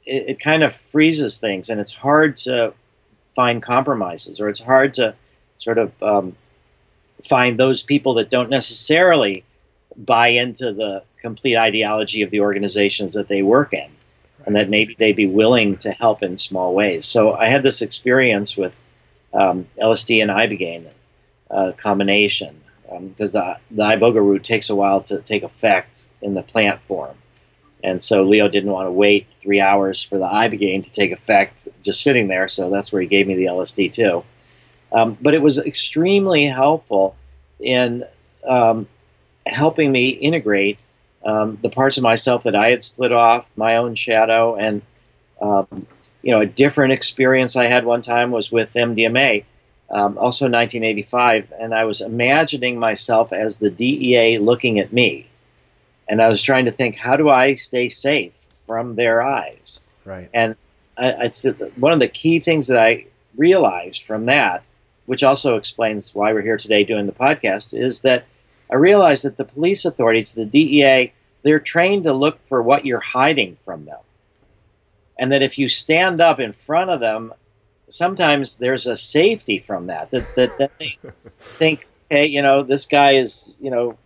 it, 0.05 0.29
it, 0.29 0.39
kind 0.39 0.63
of 0.63 0.75
freezes 0.75 1.37
things, 1.37 1.69
and 1.69 1.79
it's 1.79 1.93
hard 1.93 2.35
to 2.37 2.73
find 3.35 3.61
compromises, 3.61 4.41
or 4.41 4.49
it's 4.49 4.61
hard 4.61 4.93
to 4.95 5.13
sort 5.57 5.77
of 5.77 6.01
um, 6.01 6.35
find 7.23 7.59
those 7.59 7.83
people 7.83 8.15
that 8.15 8.29
don't 8.29 8.49
necessarily 8.49 9.43
buy 9.95 10.29
into 10.29 10.71
the 10.71 11.03
complete 11.17 11.57
ideology 11.57 12.21
of 12.21 12.31
the 12.31 12.39
organizations 12.39 13.13
that 13.13 13.27
they 13.27 13.43
work 13.43 13.73
in, 13.73 13.89
and 14.45 14.55
that 14.55 14.69
maybe 14.69 14.95
they'd 14.97 15.15
be 15.15 15.27
willing 15.27 15.75
to 15.75 15.91
help 15.91 16.23
in 16.23 16.37
small 16.39 16.73
ways. 16.73 17.05
So 17.05 17.33
I 17.33 17.47
had 17.47 17.61
this 17.61 17.83
experience 17.83 18.57
with 18.57 18.79
um, 19.33 19.67
LSD 19.79 20.21
and 20.21 20.31
Ibogaine 20.31 20.87
uh, 21.49 21.71
combination 21.77 22.61
because 22.89 23.35
um, 23.35 23.57
the, 23.69 23.75
the 23.75 23.83
iboga 23.83 24.15
root 24.15 24.43
takes 24.43 24.69
a 24.69 24.75
while 24.75 25.01
to 25.01 25.19
take 25.21 25.43
effect 25.43 26.05
in 26.21 26.33
the 26.33 26.41
plant 26.41 26.81
form. 26.81 27.15
And 27.83 28.01
so 28.01 28.23
Leo 28.23 28.47
didn't 28.47 28.71
want 28.71 28.87
to 28.87 28.91
wait 28.91 29.27
three 29.41 29.61
hours 29.61 30.01
for 30.01 30.17
the 30.17 30.27
ibogaine 30.27 30.83
to 30.83 30.91
take 30.91 31.11
effect 31.11 31.67
just 31.83 32.01
sitting 32.01 32.27
there, 32.27 32.47
so 32.47 32.69
that's 32.69 32.91
where 32.91 33.01
he 33.01 33.07
gave 33.07 33.27
me 33.27 33.35
the 33.35 33.45
LSD 33.45 33.91
too. 33.91 34.23
Um, 34.91 35.17
but 35.21 35.33
it 35.33 35.41
was 35.41 35.57
extremely 35.59 36.45
helpful 36.45 37.15
in 37.59 38.03
um, 38.47 38.87
helping 39.45 39.91
me 39.91 40.09
integrate 40.09 40.83
um, 41.25 41.59
the 41.61 41.69
parts 41.69 41.97
of 41.97 42.03
myself 42.03 42.43
that 42.43 42.55
I 42.55 42.69
had 42.69 42.83
split 42.83 43.11
off, 43.11 43.51
my 43.55 43.77
own 43.77 43.95
shadow, 43.95 44.55
and 44.55 44.81
um, 45.41 45.85
you 46.21 46.31
know 46.31 46.41
a 46.41 46.45
different 46.45 46.93
experience 46.93 47.55
I 47.55 47.67
had 47.67 47.85
one 47.85 48.01
time 48.01 48.31
was 48.31 48.51
with 48.51 48.73
MDMA 48.73 49.43
um, 49.89 50.17
also 50.17 50.45
1985, 50.45 51.53
and 51.59 51.73
I 51.73 51.85
was 51.85 52.01
imagining 52.01 52.77
myself 52.77 53.31
as 53.31 53.59
the 53.59 53.69
DEA 53.69 54.37
looking 54.39 54.79
at 54.79 54.91
me, 54.91 55.29
and 56.07 56.21
I 56.21 56.27
was 56.27 56.41
trying 56.41 56.65
to 56.65 56.71
think, 56.71 56.97
how 56.97 57.15
do 57.15 57.29
I 57.29 57.55
stay 57.55 57.87
safe 57.89 58.45
from 58.65 58.95
their 58.95 59.21
eyes? 59.21 59.81
Right. 60.03 60.29
And 60.33 60.55
I, 60.97 61.25
it's 61.25 61.45
one 61.75 61.93
of 61.93 61.99
the 61.99 62.07
key 62.07 62.39
things 62.39 62.67
that 62.67 62.77
I 62.77 63.05
realized 63.37 64.03
from 64.03 64.25
that, 64.25 64.67
which 65.05 65.23
also 65.23 65.55
explains 65.55 66.13
why 66.13 66.33
we're 66.33 66.41
here 66.41 66.57
today 66.57 66.83
doing 66.83 67.05
the 67.05 67.13
podcast, 67.13 67.77
is 67.77 68.01
that 68.01 68.25
I 68.69 68.75
realized 68.75 69.23
that 69.23 69.37
the 69.37 69.45
police 69.45 69.85
authorities, 69.85 70.33
the 70.33 70.45
DEA, 70.45 71.13
they're 71.43 71.59
trained 71.59 72.03
to 72.03 72.13
look 72.13 72.43
for 72.43 72.61
what 72.61 72.85
you're 72.85 72.99
hiding 72.99 73.55
from 73.57 73.85
them. 73.85 73.99
And 75.17 75.31
that 75.31 75.41
if 75.41 75.57
you 75.57 75.67
stand 75.67 76.19
up 76.19 76.39
in 76.39 76.51
front 76.51 76.89
of 76.89 76.99
them 76.99 77.33
sometimes 77.89 78.57
there's 78.57 78.85
a 78.87 78.95
safety 78.95 79.59
from 79.59 79.87
that 79.87 80.09
that 80.11 80.35
that, 80.35 80.57
that 80.57 80.71
they 80.77 80.97
think 81.57 81.85
hey 82.09 82.25
you 82.25 82.41
know 82.41 82.63
this 82.63 82.85
guy 82.85 83.13
is 83.13 83.55
you 83.61 83.71
know 83.71 83.97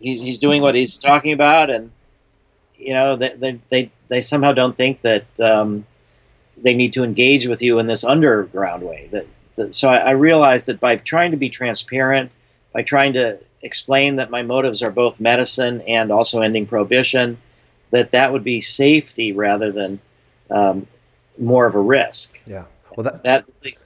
he's, 0.00 0.20
he's 0.20 0.38
doing 0.38 0.62
what 0.62 0.74
he's 0.74 0.98
talking 0.98 1.32
about 1.32 1.70
and 1.70 1.90
you 2.76 2.94
know 2.94 3.16
they 3.16 3.34
they 3.36 3.60
they, 3.68 3.90
they 4.08 4.20
somehow 4.20 4.52
don't 4.52 4.76
think 4.76 5.02
that 5.02 5.40
um, 5.40 5.86
they 6.56 6.74
need 6.74 6.92
to 6.92 7.04
engage 7.04 7.46
with 7.46 7.62
you 7.62 7.78
in 7.78 7.86
this 7.86 8.04
underground 8.04 8.82
way 8.82 9.08
that, 9.12 9.26
that 9.56 9.74
so 9.74 9.88
I, 9.88 9.98
I 9.98 10.10
realized 10.12 10.68
that 10.68 10.80
by 10.80 10.96
trying 10.96 11.30
to 11.32 11.36
be 11.36 11.48
transparent 11.48 12.30
by 12.72 12.82
trying 12.82 13.14
to 13.14 13.38
explain 13.62 14.16
that 14.16 14.30
my 14.30 14.42
motives 14.42 14.82
are 14.82 14.90
both 14.90 15.18
medicine 15.18 15.80
and 15.82 16.10
also 16.10 16.42
ending 16.42 16.66
prohibition 16.66 17.38
that 17.90 18.10
that 18.10 18.32
would 18.32 18.44
be 18.44 18.60
safety 18.60 19.32
rather 19.32 19.72
than 19.72 19.98
um, 20.50 20.86
more 21.38 21.66
of 21.66 21.74
a 21.74 21.80
risk. 21.80 22.40
Yeah 22.46 22.64
well, 22.96 23.04
that, 23.04 23.22
that 23.24 23.44
really, 23.62 23.78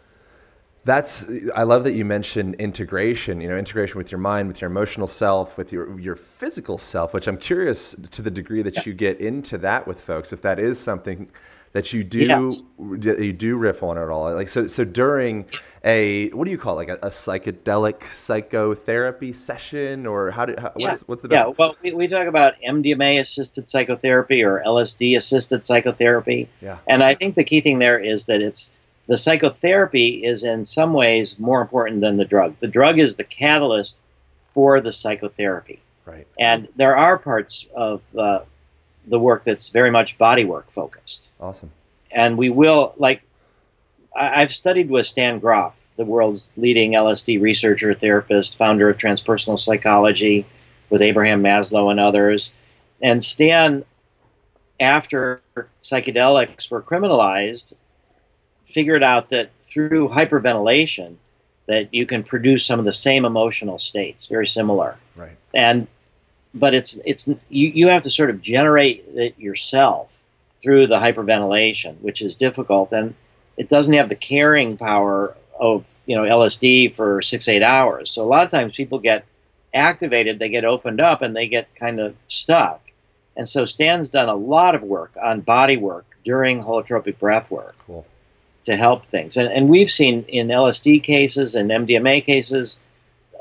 that's 0.85 1.27
I 1.55 1.65
love 1.65 1.85
that 1.85 1.93
you 1.93 2.05
mentioned 2.05 2.55
integration. 2.57 3.41
You 3.41 3.49
know, 3.49 3.57
integration 3.57 3.99
with 3.99 4.11
your 4.11 4.21
mind, 4.21 4.49
with 4.49 4.61
your 4.61 4.71
emotional 4.71 5.09
self, 5.09 5.59
with 5.59 5.73
your 5.73 5.99
your 5.99 6.17
physical 6.17 6.79
self. 6.79 7.13
Which 7.13 7.29
I'm 7.29 7.37
curious 7.37 7.95
to 8.11 8.23
the 8.23 8.31
degree 8.31 8.63
that 8.63 8.87
you 8.87 8.95
get 8.95 9.21
into 9.21 9.59
that 9.59 9.87
with 9.87 10.01
folks. 10.01 10.33
If 10.33 10.43
that 10.43 10.59
is 10.59 10.79
something 10.79 11.31
that 11.73 11.93
you 11.93 12.03
do 12.03 12.19
yes. 12.19 12.63
you 12.79 13.33
do 13.33 13.57
riff 13.57 13.83
on 13.83 13.97
at 13.97 14.09
all. 14.09 14.35
Like 14.35 14.49
so 14.49 14.67
so 14.67 14.85
during 14.85 15.47
a 15.85 16.29
what 16.31 16.45
do 16.45 16.51
you 16.51 16.59
call 16.59 16.79
it? 16.79 16.89
like 16.89 16.99
a, 17.01 17.07
a 17.07 17.11
psychedelic 17.11 18.13
psychotherapy 18.13 19.33
session 19.33 20.07
or 20.07 20.31
how 20.33 20.47
do 20.47 20.55
how, 20.59 20.73
yeah. 20.77 20.91
what's, 20.91 21.03
what's 21.03 21.23
the 21.23 21.29
best? 21.29 21.47
Yeah, 21.47 21.53
well 21.57 21.77
we, 21.83 21.93
we 21.93 22.09
talk 22.09 22.27
about 22.27 22.55
MDMA 22.67 23.21
assisted 23.21 23.69
psychotherapy 23.69 24.43
or 24.43 24.63
LSD 24.67 25.17
assisted 25.17 25.65
psychotherapy. 25.65 26.49
Yeah. 26.61 26.79
And 26.89 27.05
I 27.05 27.15
think 27.15 27.37
the 27.37 27.45
key 27.45 27.61
thing 27.61 27.79
there 27.79 27.99
is 27.99 28.27
that 28.27 28.41
it's 28.41 28.73
the 29.11 29.19
psychotherapy 29.19 30.25
is 30.25 30.45
in 30.45 30.65
some 30.65 30.93
ways 30.93 31.37
more 31.37 31.61
important 31.61 32.01
than 32.01 32.17
the 32.17 32.25
drug. 32.25 32.57
The 32.61 32.69
drug 32.69 33.01
is 33.01 33.17
the 33.17 33.25
catalyst 33.25 34.01
for 34.41 34.81
the 34.81 34.93
psychotherapy. 34.93 35.81
Right. 36.07 36.29
And 36.39 36.69
there 36.77 36.97
are 36.97 37.19
parts 37.19 37.67
of 37.75 38.17
uh, 38.17 38.43
the 39.05 39.19
work 39.19 39.43
that's 39.43 39.71
very 39.71 39.91
much 39.91 40.17
body 40.17 40.45
work 40.45 40.71
focused. 40.71 41.31
Awesome. 41.41 41.73
And 42.13 42.39
we 42.39 42.51
will, 42.51 42.95
like, 42.99 43.23
I, 44.15 44.43
have 44.43 44.55
studied 44.55 44.91
with 44.91 45.07
Stan 45.07 45.41
Grof, 45.41 45.89
the 45.97 46.05
world's 46.05 46.53
leading 46.57 46.93
LSD 46.93 47.41
researcher, 47.41 47.93
therapist, 47.93 48.57
founder 48.57 48.89
of 48.89 48.97
transpersonal 48.97 49.59
psychology, 49.59 50.47
with 50.89 51.03
Abraham 51.03 51.43
Maslow 51.43 51.91
and 51.91 51.99
others. 51.99 52.55
And 53.03 53.25
Stan, 53.25 53.85
after 54.79 55.41
psychedelics 55.83 56.71
were 56.71 56.81
criminalized, 56.81 57.75
figured 58.71 59.03
out 59.03 59.31
that 59.31 59.51
through 59.63 60.09
hyperventilation 60.09 61.17
that 61.71 61.95
you 61.95 62.05
can 62.05 62.25
produce 62.25 62.67
some 62.67 62.81
of 62.81 62.85
the 62.85 62.93
same 62.93 63.25
emotional 63.25 63.79
states, 63.79 64.27
very 64.27 64.47
similar. 64.47 64.97
Right. 65.15 65.37
And 65.55 65.87
but 66.53 66.75
it's 66.75 66.99
it's 67.05 67.29
you, 67.29 67.69
you 67.69 67.89
have 67.89 68.03
to 68.03 68.11
sort 68.11 68.29
of 68.29 68.41
generate 68.41 69.05
it 69.15 69.39
yourself 69.39 70.21
through 70.61 70.89
the 70.89 70.97
hyperventilation, 70.97 72.01
which 72.01 72.23
is 72.23 72.35
difficult, 72.35 72.93
and 72.93 73.15
it 73.57 73.69
doesn't 73.69 73.95
have 73.95 74.09
the 74.09 74.17
carrying 74.17 74.77
power 74.77 75.37
of 75.61 75.95
you 76.07 76.17
know 76.17 76.25
LSD 76.25 76.93
for 76.93 77.23
six 77.23 77.47
eight 77.47 77.63
hours. 77.63 78.11
So 78.11 78.25
a 78.25 78.27
lot 78.27 78.43
of 78.43 78.51
times 78.51 78.75
people 78.75 78.99
get 78.99 79.25
activated, 79.73 80.41
they 80.41 80.49
get 80.49 80.65
opened 80.65 81.01
up, 81.01 81.23
and 81.23 81.37
they 81.37 81.47
get 81.47 81.73
kind 81.77 82.01
of 82.01 82.17
stuck. 82.27 82.81
And 83.37 83.49
so 83.49 83.65
Stan's 83.65 84.11
done 84.11 84.29
a 84.29 84.35
lot 84.35 84.75
of 84.75 84.83
work 84.83 85.17
on 85.23 85.41
body 85.41 85.77
work 85.77 86.17
during 86.25 86.65
holotropic 86.65 87.21
breath 87.21 87.49
work. 87.49 87.77
Cool 87.87 88.05
to 88.65 88.77
help 88.77 89.07
things. 89.07 89.37
And, 89.37 89.51
and 89.51 89.69
we've 89.69 89.91
seen 89.91 90.25
in 90.29 90.49
LSD 90.49 91.03
cases 91.03 91.55
and 91.55 91.71
MDMA 91.71 92.25
cases, 92.25 92.79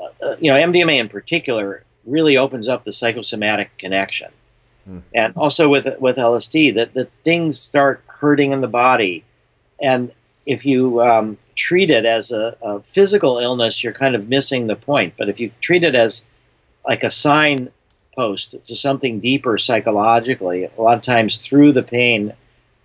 uh, 0.00 0.26
uh 0.26 0.36
you 0.40 0.50
know, 0.50 0.58
MDMA 0.58 0.98
in 0.98 1.08
particular 1.08 1.84
really 2.04 2.36
opens 2.36 2.68
up 2.68 2.84
the 2.84 2.92
psychosomatic 2.92 3.76
connection. 3.78 4.30
Mm. 4.88 5.02
And 5.14 5.32
also 5.36 5.68
with 5.68 5.86
with 6.00 6.16
LSD, 6.16 6.74
that, 6.74 6.94
that 6.94 7.10
things 7.24 7.58
start 7.58 8.02
hurting 8.06 8.52
in 8.52 8.60
the 8.60 8.68
body. 8.68 9.24
And 9.80 10.12
if 10.46 10.64
you 10.64 11.02
um, 11.02 11.38
treat 11.54 11.90
it 11.90 12.04
as 12.04 12.32
a, 12.32 12.56
a 12.62 12.80
physical 12.80 13.38
illness, 13.38 13.84
you're 13.84 13.92
kind 13.92 14.14
of 14.14 14.28
missing 14.28 14.66
the 14.66 14.76
point. 14.76 15.14
But 15.16 15.28
if 15.28 15.38
you 15.38 15.52
treat 15.60 15.84
it 15.84 15.94
as 15.94 16.24
like 16.86 17.04
a 17.04 17.10
signpost 17.10 18.62
to 18.64 18.74
something 18.74 19.20
deeper 19.20 19.58
psychologically, 19.58 20.64
a 20.64 20.82
lot 20.82 20.96
of 20.96 21.02
times 21.02 21.36
through 21.36 21.72
the 21.72 21.82
pain 21.82 22.34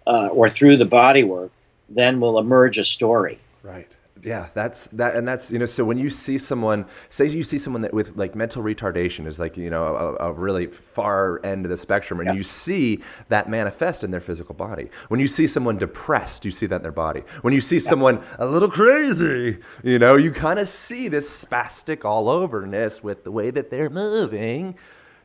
uh, 0.06 0.28
or 0.28 0.50
through 0.50 0.78
the 0.78 0.86
body 0.86 1.24
work, 1.24 1.52
then 1.90 2.20
will 2.20 2.40
emerge 2.40 2.78
a 2.78 2.86
story. 2.86 3.40
Right. 3.64 3.88
yeah 4.24 4.48
that's 4.54 4.88
that 4.88 5.16
and 5.16 5.28
that's 5.28 5.52
you 5.52 5.60
know 5.60 5.66
so 5.66 5.84
when 5.84 5.98
you 5.98 6.10
see 6.10 6.38
someone 6.38 6.86
say 7.10 7.26
you 7.28 7.44
see 7.44 7.58
someone 7.60 7.82
that 7.82 7.94
with 7.94 8.16
like 8.16 8.34
mental 8.36 8.64
retardation 8.64 9.26
is 9.28 9.40
like 9.40 9.58
you 9.58 9.70
know 9.70 9.84
a, 10.20 10.28
a 10.30 10.32
really 10.32 10.68
far 10.68 11.44
end 11.44 11.66
of 11.66 11.70
the 11.70 11.78
spectrum 11.78 12.20
and 12.20 12.30
Yeah. 12.30 12.36
you 12.36 12.44
see 12.44 13.02
that 13.30 13.50
manifest 13.50 14.04
in 14.04 14.12
their 14.12 14.22
physical 14.22 14.56
body 14.56 14.90
when 15.10 15.20
you 15.20 15.28
see 15.28 15.48
someone 15.48 15.78
depressed 15.78 16.46
you 16.46 16.52
see 16.52 16.66
that 16.68 16.78
in 16.78 16.82
their 16.84 16.92
body 16.92 17.24
when 17.42 17.54
you 17.54 17.62
see 17.62 17.80
someone 17.80 18.24
a 18.40 18.46
little 18.46 18.70
crazy 18.70 19.58
you 19.84 20.00
know 20.00 20.16
you 20.16 20.32
kind 20.32 20.60
of 20.60 20.70
see 20.70 21.08
this 21.08 21.28
spastic 21.46 22.06
all 22.06 22.30
overness 22.30 23.04
with 23.04 23.24
the 23.26 23.32
way 23.32 23.50
that 23.52 23.70
they're 23.70 23.90
moving 23.90 24.76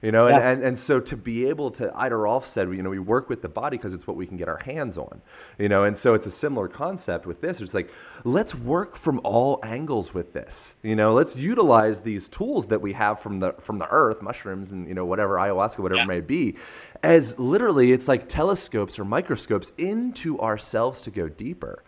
you 0.03 0.11
know, 0.13 0.27
and, 0.29 0.43
and, 0.43 0.63
and 0.63 0.79
so 0.79 0.99
to 0.99 1.17
be 1.17 1.47
able 1.47 1.71
to, 1.73 1.93
Ida 1.95 2.17
Rolf 2.17 2.47
said, 2.47 2.73
you 2.73 2.83
know, 2.83 2.91
we 2.91 2.99
work 2.99 3.29
with 3.29 3.43
the 3.43 3.49
body 3.49 3.77
because 3.77 3.93
it's 3.93 4.07
what 4.07 4.17
we 4.17 4.27
can 4.27 4.37
get 4.39 4.49
our 4.49 4.61
hands 4.65 4.97
on, 4.97 5.21
you 5.59 5.69
know, 5.69 5.85
and 5.85 5.97
so 5.97 6.15
it's 6.15 6.27
a 6.27 6.31
similar 6.31 6.69
concept 6.69 7.27
with 7.27 7.43
this. 7.43 7.61
It's 7.61 7.75
like, 7.75 7.91
let's 8.25 8.55
work 8.55 8.97
from 8.97 9.21
all 9.25 9.61
angles 9.63 10.15
with 10.15 10.33
this, 10.33 10.75
you 10.83 10.97
know, 10.97 11.13
let's 11.13 11.37
utilize 11.37 12.01
these 12.01 12.29
tools 12.29 12.69
that 12.69 12.81
we 12.81 12.95
have 12.95 13.21
from 13.21 13.41
the, 13.41 13.53
from 13.61 13.79
the 13.79 13.89
earth, 13.91 14.23
mushrooms 14.23 14.73
and, 14.73 14.89
you 14.89 14.95
know, 14.95 15.05
whatever, 15.05 15.37
ayahuasca, 15.37 15.81
whatever 15.81 15.99
Yeah. 15.99 16.05
it 16.05 16.09
may 16.09 16.21
be, 16.21 16.57
as 17.03 17.39
literally 17.39 17.93
it's 17.93 18.09
like 18.09 18.29
telescopes 18.29 18.99
or 18.99 19.05
microscopes 19.05 19.73
into 19.77 20.41
ourselves 20.41 21.01
to 21.03 21.11
go 21.11 21.29
deeper. 21.29 21.83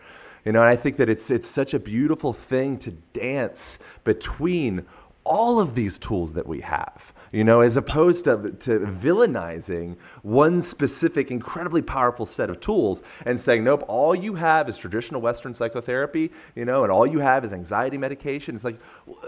You 0.45 0.51
know, 0.51 0.61
and 0.61 0.69
I 0.69 0.75
think 0.75 0.97
that 0.97 1.09
it's 1.09 1.31
it's 1.31 1.49
such 1.49 1.73
a 1.73 1.79
beautiful 1.79 2.33
thing 2.33 2.77
to 2.79 2.91
dance 2.91 3.79
between 4.03 4.85
all 5.25 5.61
of 5.61 5.77
these 5.77 5.99
tools 5.99 6.33
that 6.33 6.49
we 6.49 6.63
have. 6.63 7.13
You 7.33 7.45
know, 7.45 7.63
as 7.63 7.79
opposed 7.79 8.25
to, 8.25 8.53
to 8.61 8.81
villainizing 8.81 9.97
one 10.23 10.61
specific 10.61 11.31
incredibly 11.31 11.81
powerful 11.81 12.27
set 12.27 12.51
of 12.51 12.61
tools 12.61 13.03
and 13.25 13.41
saying, 13.41 13.65
nope, 13.65 13.85
all 13.89 14.15
you 14.15 14.35
have 14.35 14.69
is 14.69 14.77
traditional 14.77 15.23
Western 15.23 15.55
psychotherapy, 15.55 16.31
you 16.55 16.67
know, 16.67 16.83
and 16.83 16.93
all 16.93 17.07
you 17.07 17.21
have 17.21 17.43
is 17.45 17.53
anxiety 17.53 17.97
medication. 17.97 18.55
It's 18.55 18.65
like, 18.65 18.79
wh- 19.09 19.25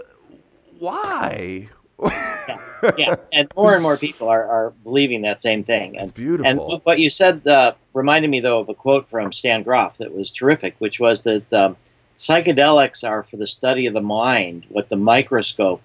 why? 0.79 1.69
yeah, 1.99 2.59
yeah. 2.97 3.15
And 3.33 3.51
more 3.55 3.73
and 3.73 3.81
more 3.81 3.97
people 3.97 4.29
are, 4.29 4.45
are 4.45 4.69
believing 4.83 5.23
that 5.23 5.41
same 5.41 5.63
thing. 5.63 5.95
And, 5.97 6.03
It's 6.03 6.11
beautiful. 6.11 6.45
And 6.45 6.81
what 6.83 6.99
you 6.99 7.09
said 7.09 7.47
uh, 7.47 7.73
reminded 7.93 8.29
me, 8.29 8.39
though, 8.39 8.59
of 8.59 8.69
a 8.69 8.75
quote 8.75 9.07
from 9.07 9.33
Stan 9.33 9.63
Grof 9.63 9.97
that 9.97 10.13
was 10.13 10.29
terrific, 10.29 10.75
which 10.77 10.99
was 10.99 11.23
that 11.23 11.51
um, 11.53 11.77
psychedelics 12.15 13.07
are 13.07 13.23
for 13.23 13.37
the 13.37 13.47
study 13.47 13.85
of 13.87 13.93
the 13.93 14.01
mind 14.01 14.65
what 14.69 14.89
the 14.89 14.95
microscope 14.95 15.81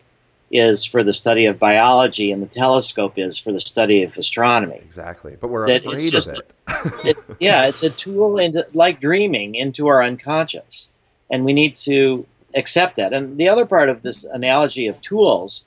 is 0.51 0.85
for 0.85 1.05
the 1.05 1.15
study 1.15 1.47
of 1.47 1.59
biology 1.59 2.33
and 2.33 2.43
the 2.43 2.47
telescope 2.47 3.19
is 3.19 3.39
for 3.39 3.53
the 3.53 3.61
study 3.61 4.03
of 4.03 4.17
astronomy. 4.17 4.81
Exactly. 4.83 5.37
But 5.41 5.49
we're 5.49 5.67
That 5.67 5.87
afraid 5.87 6.15
of 6.15 6.27
it. 6.27 6.51
It, 7.05 7.17
yeah, 7.41 7.67
it's 7.67 7.83
a 7.83 7.91
tool 7.91 8.39
into, 8.39 8.67
like 8.75 9.01
dreaming 9.01 9.55
into 9.55 9.89
our 9.89 10.03
unconscious. 10.03 10.93
And 11.29 11.45
we 11.45 11.53
need 11.53 11.75
to 11.77 12.27
accept 12.55 12.97
that. 12.97 13.13
And 13.13 13.39
the 13.39 13.49
other 13.49 13.67
part 13.67 13.89
of 13.89 14.03
this 14.03 14.25
analogy 14.25 14.87
of 14.87 15.01
tools 15.01 15.67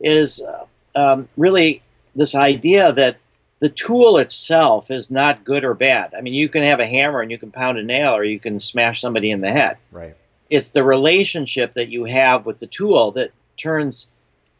is 0.00 0.42
uh, 0.42 0.66
um, 0.94 1.26
really 1.36 1.82
this 2.14 2.34
idea 2.34 2.92
that 2.92 3.18
the 3.58 3.68
tool 3.68 4.18
itself 4.18 4.90
is 4.90 5.10
not 5.10 5.44
good 5.44 5.64
or 5.64 5.74
bad. 5.74 6.14
I 6.16 6.20
mean, 6.20 6.34
you 6.34 6.48
can 6.48 6.62
have 6.62 6.80
a 6.80 6.86
hammer 6.86 7.20
and 7.20 7.30
you 7.30 7.38
can 7.38 7.50
pound 7.50 7.78
a 7.78 7.82
nail 7.82 8.14
or 8.14 8.24
you 8.24 8.38
can 8.38 8.58
smash 8.58 9.00
somebody 9.00 9.30
in 9.30 9.40
the 9.40 9.52
head. 9.52 9.78
right. 9.90 10.16
It's 10.48 10.70
the 10.70 10.84
relationship 10.84 11.74
that 11.74 11.88
you 11.88 12.04
have 12.04 12.46
with 12.46 12.60
the 12.60 12.68
tool 12.68 13.10
that 13.12 13.32
turns 13.56 14.10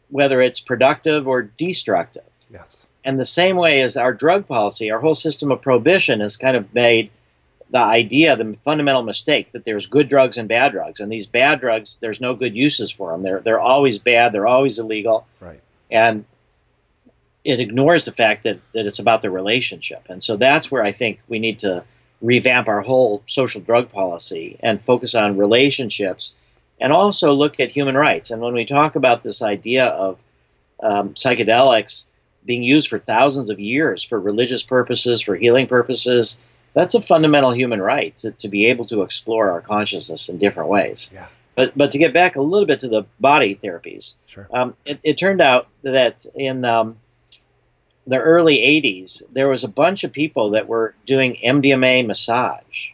whether 0.09 0.41
it's 0.41 0.59
productive 0.59 1.27
or 1.27 1.41
destructive. 1.43 2.23
Yes. 2.51 2.85
And 3.03 3.19
the 3.19 3.25
same 3.25 3.55
way 3.55 3.81
as 3.81 3.95
our 3.97 4.13
drug 4.13 4.47
policy, 4.47 4.91
our 4.91 4.99
whole 4.99 5.15
system 5.15 5.51
of 5.51 5.61
prohibition 5.61 6.19
has 6.19 6.35
kind 6.37 6.57
of 6.57 6.73
made 6.73 7.09
the 7.69 7.79
idea, 7.79 8.35
the 8.35 8.55
fundamental 8.61 9.03
mistake 9.03 9.51
that 9.51 9.65
there's 9.65 9.87
good 9.87 10.07
drugs 10.07 10.37
and 10.37 10.47
bad 10.47 10.71
drugs, 10.71 10.99
and 10.99 11.11
these 11.11 11.27
bad 11.27 11.59
drugs, 11.59 11.97
there's 12.01 12.21
no 12.21 12.33
good 12.33 12.55
uses 12.55 12.91
for 12.91 13.11
them. 13.11 13.23
They're 13.23 13.39
they're 13.41 13.59
always 13.59 13.99
bad. 13.99 14.31
They're 14.33 14.47
always 14.47 14.79
illegal, 14.79 15.25
Right. 15.41 15.61
and 15.91 16.25
it 17.43 17.59
ignores 17.59 18.05
the 18.05 18.11
fact 18.11 18.43
that 18.43 18.59
that 18.73 18.85
it's 18.85 18.99
about 18.99 19.21
the 19.21 19.29
relationship. 19.31 20.03
And 20.09 20.23
so 20.23 20.37
that's 20.37 20.71
where 20.71 20.83
I 20.83 20.91
think 20.91 21.19
we 21.27 21.39
need 21.39 21.59
to 21.59 21.83
revamp 22.21 22.67
our 22.67 22.81
whole 22.81 23.21
social 23.25 23.61
drug 23.61 23.89
policy 23.89 24.57
and 24.61 24.81
focus 24.81 25.13
on 25.13 25.37
relationships, 25.37 26.33
and 26.79 26.93
also 26.93 27.31
look 27.33 27.59
at 27.59 27.71
human 27.71 27.95
rights. 27.95 28.31
And 28.31 28.41
when 28.41 28.53
we 28.53 28.65
talk 28.65 28.95
about 28.95 29.23
this 29.23 29.41
idea 29.41 29.85
of 29.85 30.19
um, 30.81 31.13
psychedelics 31.13 32.05
being 32.45 32.63
used 32.63 32.87
for 32.87 32.97
thousands 32.97 33.49
of 33.49 33.59
years 33.59 34.01
for 34.03 34.19
religious 34.19 34.63
purposes, 34.63 35.21
for 35.21 35.35
healing 35.35 35.67
purposes. 35.67 36.39
That's 36.73 36.93
a 36.93 37.01
fundamental 37.01 37.51
human 37.51 37.81
right 37.81 38.15
to, 38.17 38.31
to 38.31 38.47
be 38.47 38.67
able 38.67 38.85
to 38.85 39.01
explore 39.01 39.51
our 39.51 39.61
consciousness 39.61 40.29
in 40.29 40.37
different 40.37 40.69
ways. 40.69 41.11
Yeah. 41.13 41.27
But, 41.55 41.75
but 41.77 41.91
to 41.91 41.97
get 41.97 42.13
back 42.13 42.35
a 42.35 42.41
little 42.41 42.67
bit 42.67 42.79
to 42.81 42.87
the 42.87 43.05
body 43.19 43.55
therapies, 43.55 44.15
Sure. 44.27 44.47
um, 44.53 44.75
it, 44.85 44.99
it 45.03 45.17
turned 45.17 45.41
out 45.41 45.67
that 45.81 46.25
in 46.35 46.63
um, 46.65 46.97
the 48.05 48.19
early 48.19 48.57
80s, 48.57 49.23
there 49.33 49.49
was 49.49 49.63
a 49.63 49.67
bunch 49.67 50.03
of 50.03 50.13
people 50.13 50.51
that 50.51 50.67
were 50.67 50.93
doing 51.05 51.35
MDMA 51.43 52.05
massage. 52.05 52.89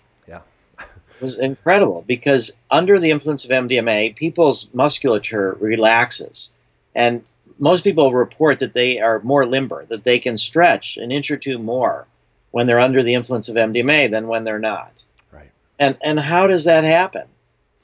Was 1.24 1.40
incredible 1.40 2.04
because 2.06 2.52
under 2.70 3.00
the 3.00 3.10
influence 3.10 3.46
of 3.46 3.50
MDMA, 3.52 4.16
people's 4.16 4.70
musculature 4.74 5.58
relaxes. 5.60 6.52
And 6.94 7.24
most 7.58 7.84
people 7.84 8.12
report 8.12 8.60
that 8.60 8.74
they 8.74 9.00
are 9.00 9.22
more 9.22 9.46
limber, 9.46 9.86
that 9.86 10.04
they 10.04 10.20
can 10.20 10.38
stretch 10.38 10.98
an 10.98 11.12
inch 11.12 11.32
or 11.32 11.38
two 11.38 11.58
more 11.58 12.08
when 12.52 12.68
they're 12.68 12.80
under 12.80 13.02
the 13.02 13.14
influence 13.14 13.48
of 13.50 13.56
MDMA 13.56 14.12
than 14.12 14.28
when 14.28 14.44
they're 14.44 14.60
not. 14.60 15.04
Right. 15.32 15.50
And 15.80 15.98
and 16.04 16.20
how 16.20 16.46
does 16.46 16.66
that 16.66 16.84
happen? 16.84 17.28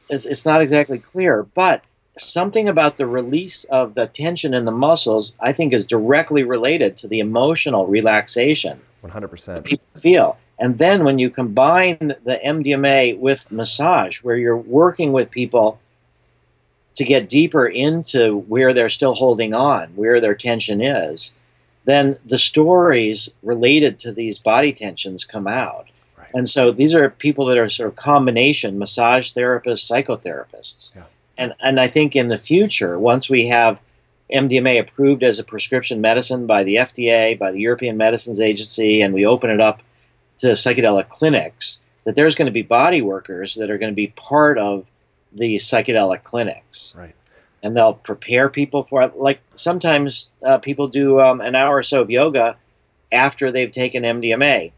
It's, 0.10 0.26
it's 0.26 0.46
not 0.46 0.62
exactly 0.62 1.00
clear, 1.00 1.44
but 1.44 1.86
something 2.18 2.68
about 2.68 2.98
the 2.98 3.08
release 3.08 3.64
of 3.66 3.94
the 3.94 4.08
tension 4.08 4.54
in 4.54 4.66
the 4.66 4.72
muscles, 4.72 5.36
I 5.40 5.54
think, 5.54 5.72
is 5.72 5.86
directly 5.86 6.44
related 6.44 6.98
to 6.98 7.08
the 7.08 7.20
emotional 7.20 7.88
relaxation 7.88 8.82
One 9.02 9.12
hundred 9.14 9.30
percent. 9.30 9.64
people 9.64 9.88
feel. 9.98 10.38
And 10.60 10.78
then 10.78 11.06
when 11.06 11.20
you 11.20 11.30
combine 11.30 12.16
the 12.26 12.40
MDMA 12.46 13.18
with 13.18 13.52
massage, 13.52 14.22
where 14.22 14.36
you're 14.36 14.58
working 14.58 15.14
with 15.14 15.32
people 15.32 15.80
to 16.96 17.06
get 17.06 17.30
deeper 17.30 17.66
into 17.66 18.40
where 18.40 18.74
they're 18.74 18.90
still 18.90 19.14
holding 19.14 19.54
on, 19.54 19.88
where 19.96 20.20
their 20.20 20.36
tension 20.36 20.82
is, 20.82 21.34
then 21.86 22.18
the 22.26 22.38
stories 22.38 23.34
related 23.42 23.98
to 24.00 24.12
these 24.12 24.38
body 24.38 24.74
tensions 24.74 25.24
come 25.24 25.48
out. 25.48 25.90
Right. 26.18 26.28
And 26.34 26.50
so 26.50 26.72
these 26.72 26.94
are 26.94 27.10
people 27.10 27.46
that 27.46 27.58
are 27.58 27.70
sort 27.70 27.88
of 27.88 27.96
combination 27.96 28.78
massage 28.78 29.32
therapists, 29.32 29.90
psychotherapists. 29.90 30.96
Yeah. 30.96 31.04
And 31.38 31.54
and 31.62 31.80
I 31.80 31.88
think 31.88 32.18
in 32.18 32.28
the 32.28 32.38
future, 32.38 33.00
once 33.00 33.30
we 33.30 33.48
have 33.48 33.80
MDMA 34.32 34.82
approved 34.82 35.24
as 35.24 35.40
a 35.40 35.44
prescription 35.44 36.02
medicine 36.02 36.46
by 36.46 36.66
the 36.66 36.76
FDA, 36.76 37.40
by 37.40 37.52
the 37.52 37.62
European 37.62 37.96
Medicines 37.96 38.42
Agency, 38.42 39.02
and 39.02 39.14
we 39.14 39.26
open 39.26 39.50
it 39.50 39.62
up 39.62 39.82
to 40.40 40.48
psychedelic 40.48 41.10
clinics, 41.10 41.82
that 42.04 42.16
there's 42.16 42.36
going 42.36 42.48
to 42.48 42.52
be 42.52 42.62
body 42.62 43.02
workers 43.02 43.56
that 43.56 43.70
are 43.70 43.78
going 43.78 43.92
to 43.92 43.96
be 43.96 44.08
part 44.08 44.58
of 44.58 44.90
the 45.32 45.56
psychedelic 45.56 46.24
clinics. 46.24 46.96
Right. 46.98 47.16
And 47.62 47.76
they'll 47.76 47.94
prepare 47.94 48.50
people 48.50 48.84
for 48.84 49.02
it. 49.04 49.18
Like 49.18 49.42
sometimes 49.56 50.32
uh, 50.44 50.60
people 50.60 50.88
do 50.88 51.20
um, 51.20 51.42
an 51.42 51.56
hour 51.56 51.78
or 51.78 51.84
so 51.84 52.02
of 52.02 52.10
yoga 52.10 52.58
after 53.12 53.52
they've 53.52 53.72
taken 53.72 54.04
MDMA 54.04 54.72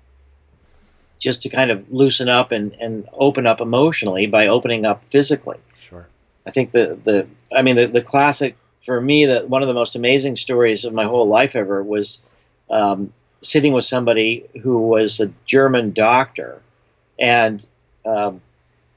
just 1.19 1.43
to 1.43 1.50
kind 1.50 1.69
of 1.69 1.89
loosen 1.91 2.28
up 2.28 2.52
and, 2.52 2.74
and 2.74 3.08
open 3.13 3.45
up 3.45 3.62
emotionally 3.62 4.26
by 4.26 4.47
opening 4.47 4.86
up 4.86 5.06
physically. 5.06 5.58
Sure. 5.80 6.08
I 6.45 6.52
think 6.52 6.71
the 6.71 7.00
the 7.02 7.28
I 7.56 7.62
mean 7.62 7.76
the, 7.76 7.86
the 7.86 8.02
classic 8.02 8.58
for 8.82 9.00
me 9.00 9.28
that 9.28 9.47
one 9.47 9.62
of 9.62 9.67
the 9.67 9.74
most 9.74 9.95
amazing 9.95 10.36
stories 10.36 10.84
of 10.84 10.93
my 10.93 11.06
whole 11.06 11.28
life 11.28 11.56
ever 11.56 11.84
was 11.84 12.24
um, 12.71 13.13
sitting 13.42 13.74
with 13.74 13.86
somebody 13.86 14.46
who 14.62 14.80
was 14.80 15.20
a 15.20 15.32
German 15.46 15.94
doctor, 15.94 16.62
and 17.20 17.66
um, 18.06 18.42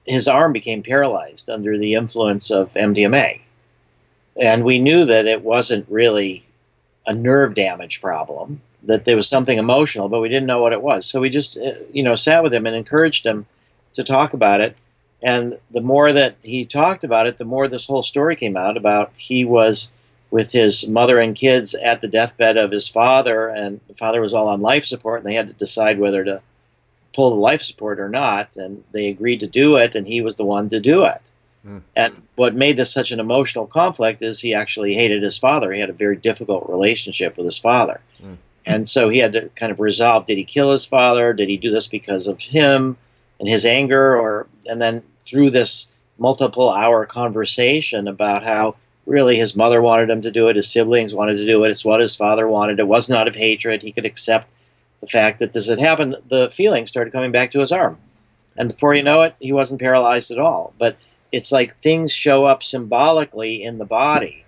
his 0.06 0.28
arm 0.28 0.52
became 0.52 0.82
paralyzed 0.82 1.48
under 1.48 1.78
the 1.78 1.94
influence 1.94 2.50
of 2.50 2.72
MDMA, 2.74 3.42
and 4.40 4.64
we 4.64 4.78
knew 4.78 5.04
that 5.04 5.26
it 5.26 5.42
wasn't 5.42 5.88
really 5.88 6.46
a 7.06 7.12
nerve 7.12 7.54
damage 7.54 8.00
problem 8.00 8.60
that 8.86 9.04
there 9.04 9.16
was 9.16 9.28
something 9.28 9.58
emotional 9.58 10.08
but 10.08 10.20
we 10.20 10.28
didn't 10.28 10.46
know 10.46 10.60
what 10.60 10.72
it 10.72 10.82
was. 10.82 11.06
So 11.06 11.20
we 11.20 11.30
just 11.30 11.56
uh, 11.56 11.74
you 11.92 12.02
know 12.02 12.14
sat 12.14 12.42
with 12.42 12.54
him 12.54 12.66
and 12.66 12.76
encouraged 12.76 13.26
him 13.26 13.46
to 13.94 14.02
talk 14.02 14.34
about 14.34 14.60
it. 14.60 14.76
And 15.22 15.58
the 15.70 15.80
more 15.80 16.12
that 16.12 16.36
he 16.42 16.66
talked 16.66 17.02
about 17.02 17.26
it, 17.26 17.38
the 17.38 17.46
more 17.46 17.66
this 17.66 17.86
whole 17.86 18.02
story 18.02 18.36
came 18.36 18.56
out 18.56 18.76
about 18.76 19.12
he 19.16 19.44
was 19.44 19.92
with 20.34 20.50
his 20.50 20.88
mother 20.88 21.20
and 21.20 21.36
kids 21.36 21.76
at 21.76 22.00
the 22.00 22.08
deathbed 22.08 22.56
of 22.56 22.72
his 22.72 22.88
father, 22.88 23.46
and 23.46 23.78
the 23.86 23.94
father 23.94 24.20
was 24.20 24.34
all 24.34 24.48
on 24.48 24.60
life 24.60 24.84
support, 24.84 25.20
and 25.20 25.26
they 25.30 25.36
had 25.36 25.46
to 25.46 25.54
decide 25.54 25.96
whether 25.96 26.24
to 26.24 26.42
pull 27.14 27.30
the 27.30 27.36
life 27.36 27.62
support 27.62 28.00
or 28.00 28.08
not. 28.08 28.56
And 28.56 28.82
they 28.90 29.06
agreed 29.06 29.38
to 29.40 29.46
do 29.46 29.76
it, 29.76 29.94
and 29.94 30.08
he 30.08 30.20
was 30.20 30.34
the 30.34 30.44
one 30.44 30.68
to 30.70 30.80
do 30.80 31.04
it. 31.04 31.30
Mm. 31.64 31.82
And 31.94 32.22
what 32.34 32.52
made 32.52 32.76
this 32.76 32.92
such 32.92 33.12
an 33.12 33.20
emotional 33.20 33.68
conflict 33.68 34.22
is 34.22 34.40
he 34.40 34.52
actually 34.52 34.96
hated 34.96 35.22
his 35.22 35.38
father. 35.38 35.72
He 35.72 35.78
had 35.78 35.88
a 35.88 35.92
very 35.92 36.16
difficult 36.16 36.68
relationship 36.68 37.36
with 37.36 37.46
his 37.46 37.58
father. 37.58 38.00
Mm. 38.20 38.38
And 38.66 38.88
so 38.88 39.10
he 39.10 39.18
had 39.18 39.34
to 39.34 39.50
kind 39.50 39.70
of 39.70 39.78
resolve 39.78 40.26
did 40.26 40.36
he 40.36 40.44
kill 40.44 40.72
his 40.72 40.84
father? 40.84 41.32
Did 41.32 41.48
he 41.48 41.56
do 41.56 41.70
this 41.70 41.86
because 41.86 42.26
of 42.26 42.40
him 42.40 42.96
and 43.38 43.48
his 43.48 43.64
anger? 43.64 44.16
Or 44.16 44.48
and 44.68 44.80
then 44.80 45.04
through 45.24 45.52
this 45.52 45.92
multiple 46.18 46.70
hour 46.70 47.06
conversation 47.06 48.08
about 48.08 48.42
how 48.42 48.74
really 49.06 49.36
his 49.36 49.54
mother 49.56 49.82
wanted 49.82 50.10
him 50.10 50.22
to 50.22 50.30
do 50.30 50.48
it, 50.48 50.56
his 50.56 50.70
siblings 50.70 51.14
wanted 51.14 51.36
to 51.36 51.46
do 51.46 51.64
it, 51.64 51.70
it's 51.70 51.84
what 51.84 52.00
his 52.00 52.16
father 52.16 52.48
wanted. 52.48 52.78
It 52.78 52.88
wasn't 52.88 53.18
out 53.18 53.28
of 53.28 53.36
hatred. 53.36 53.82
He 53.82 53.92
could 53.92 54.06
accept 54.06 54.48
the 55.00 55.06
fact 55.06 55.38
that 55.38 55.52
this 55.52 55.68
had 55.68 55.78
happened. 55.78 56.16
The 56.28 56.50
feeling 56.50 56.86
started 56.86 57.12
coming 57.12 57.32
back 57.32 57.50
to 57.52 57.60
his 57.60 57.72
arm. 57.72 57.98
And 58.56 58.68
before 58.68 58.94
you 58.94 59.02
know 59.02 59.22
it, 59.22 59.34
he 59.40 59.52
wasn't 59.52 59.80
paralyzed 59.80 60.30
at 60.30 60.38
all. 60.38 60.72
But 60.78 60.96
it's 61.32 61.50
like 61.50 61.74
things 61.74 62.12
show 62.12 62.44
up 62.44 62.62
symbolically 62.62 63.62
in 63.62 63.78
the 63.78 63.84
body 63.84 64.44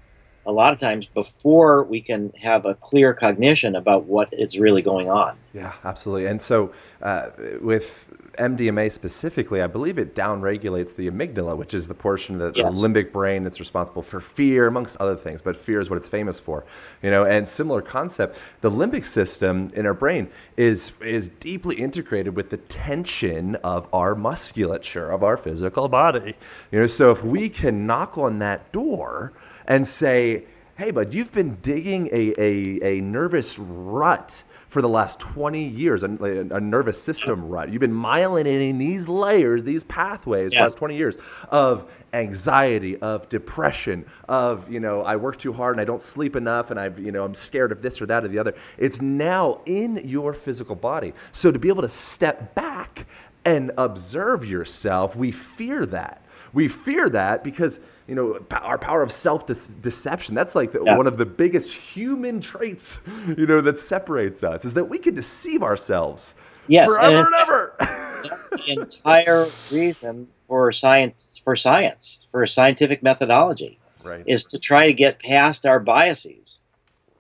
a 0.47 0.53
lot 0.53 0.73
of 0.73 0.79
times 0.79 1.07
before 1.07 1.83
we 1.83 2.01
can 2.01 2.33
have 2.41 2.65
a 2.65 2.75
clear 2.77 3.13
cognition 3.13 3.75
about 3.75 4.05
what 4.05 4.33
is 4.33 4.59
really 4.59 4.81
going 4.81 5.11
on. 5.11 5.37
Yeah, 5.53 5.73
absolutely. 5.85 6.27
And 6.27 6.41
so 6.41 6.73
uh, 7.03 7.31
with 7.61 8.06
MDMA 8.37 8.91
specifically, 8.93 9.61
I 9.61 9.67
believe 9.67 9.99
it 9.99 10.15
downregulates 10.15 10.95
the 10.95 11.11
amygdala, 11.11 11.57
which 11.57 11.75
is 11.75 11.89
the 11.89 11.95
portion 11.95 12.41
of 12.41 12.55
the, 12.55 12.61
yes. 12.61 12.81
the, 12.81 12.89
limbic 12.89 13.13
brain 13.13 13.45
that's 13.45 13.61
responsible 13.61 14.03
for 14.03 14.21
fear, 14.21 14.67
amongst 14.67 14.97
other 14.99 15.17
things. 15.17 15.43
But 15.43 15.57
fear 15.57 15.81
is 15.81 15.91
what 15.91 15.97
it's 15.97 16.09
famous 16.09 16.39
for, 16.39 16.65
you 17.03 17.11
know. 17.11 17.25
And 17.25 17.47
similar 17.47 17.83
concept, 17.83 18.39
the 18.61 18.71
limbic 18.71 19.05
system 19.05 19.71
in 19.75 19.87
our 19.87 19.95
brain 19.95 20.29
is 20.57 20.93
is 21.01 21.29
deeply 21.29 21.77
integrated 21.77 22.37
with 22.37 22.51
the 22.51 22.57
tension 22.57 23.57
of 23.57 23.87
our 23.93 24.15
musculature 24.15 25.11
of 25.11 25.23
our 25.23 25.37
physical 25.37 25.89
body, 25.89 26.35
you 26.71 26.81
know. 26.81 26.87
So 26.87 27.11
if 27.11 27.25
we 27.25 27.49
can 27.49 27.87
knock 27.87 28.17
on 28.19 28.39
that 28.41 28.73
door 28.73 29.33
and 29.67 29.87
say, 29.87 30.45
"Hey, 30.77 30.91
bud, 30.91 31.15
you've 31.15 31.33
been 31.33 31.59
digging 31.63 32.09
a 32.13 32.35
a, 32.39 32.99
a 32.99 33.01
nervous 33.01 33.59
rut." 33.59 34.43
For 34.77 34.83
the 34.83 34.89
last 34.91 35.19
20 35.21 35.69
years, 35.69 36.03
a, 36.03 36.07
a 36.07 36.61
nervous 36.61 37.03
system 37.03 37.49
rut. 37.49 37.73
You've 37.73 37.81
been 37.81 37.95
myelinating 37.95 38.77
these 38.77 39.09
layers, 39.09 39.65
these 39.65 39.83
pathways 39.85 40.53
yeah. 40.53 40.59
for 40.59 40.61
the 40.61 40.65
last 40.65 40.77
20 40.77 40.97
years 40.99 41.17
of 41.49 41.91
anxiety, 42.13 42.99
of 42.99 43.27
depression, 43.31 44.05
of, 44.29 44.71
you 44.71 44.79
know, 44.79 45.01
I 45.01 45.17
work 45.17 45.39
too 45.39 45.55
hard 45.55 45.77
and 45.77 45.81
I 45.81 45.87
don't 45.87 46.03
sleep 46.03 46.37
enough 46.37 46.71
and 46.71 46.79
I've, 46.79 46.99
you 46.99 47.11
know, 47.11 47.25
I'm 47.25 47.35
scared 47.35 47.73
of 47.73 47.81
this 47.81 48.03
or 48.03 48.07
that 48.09 48.23
or 48.23 48.29
the 48.29 48.39
other. 48.39 48.55
It's 48.77 49.01
now 49.01 49.63
in 49.65 50.07
your 50.07 50.35
physical 50.35 50.77
body. 50.77 51.15
So 51.33 51.51
to 51.51 51.59
be 51.59 51.69
able 51.69 51.81
to 51.81 51.89
step 51.89 52.55
back 52.55 53.07
and 53.47 53.73
observe 53.79 54.45
yourself, 54.45 55.17
we 55.17 55.33
fear 55.33 55.87
that. 55.87 56.21
We 56.53 56.69
fear 56.69 57.09
that 57.09 57.43
because– 57.43 57.81
you 58.07 58.15
know, 58.15 58.39
our 58.53 58.79
power 58.79 59.03
of 59.03 59.13
self 59.13 59.47
deception. 59.47 60.35
That's 60.35 60.55
like 60.55 60.73
the, 60.73 60.83
yeah. 60.85 60.97
one 60.97 61.07
of 61.07 61.17
the 61.17 61.27
biggest 61.27 61.73
human 61.73 62.41
traits, 62.41 63.01
you 63.37 63.47
know, 63.47 63.61
that 63.61 63.79
separates 63.79 64.43
us 64.43 64.65
is 64.65 64.75
that 64.75 64.85
we 64.85 64.99
can 64.99 65.15
deceive 65.15 65.63
ourselves 65.63 66.35
yes, 66.69 66.95
forever 66.95 67.19
and, 67.19 67.27
and 67.27 67.35
ever. 67.35 67.75
That's 68.29 68.51
the 68.51 68.73
entire 68.73 69.47
reason 69.71 70.29
for 70.49 70.71
science, 70.73 71.41
for 71.43 71.57
science, 71.57 72.27
for 72.31 72.47
scientific 72.47 73.03
methodology, 73.03 73.79
right. 74.05 74.25
is 74.27 74.45
to 74.45 74.59
try 74.59 74.87
to 74.87 74.93
get 74.93 75.19
past 75.19 75.67
our 75.67 75.81
biases 75.81 76.61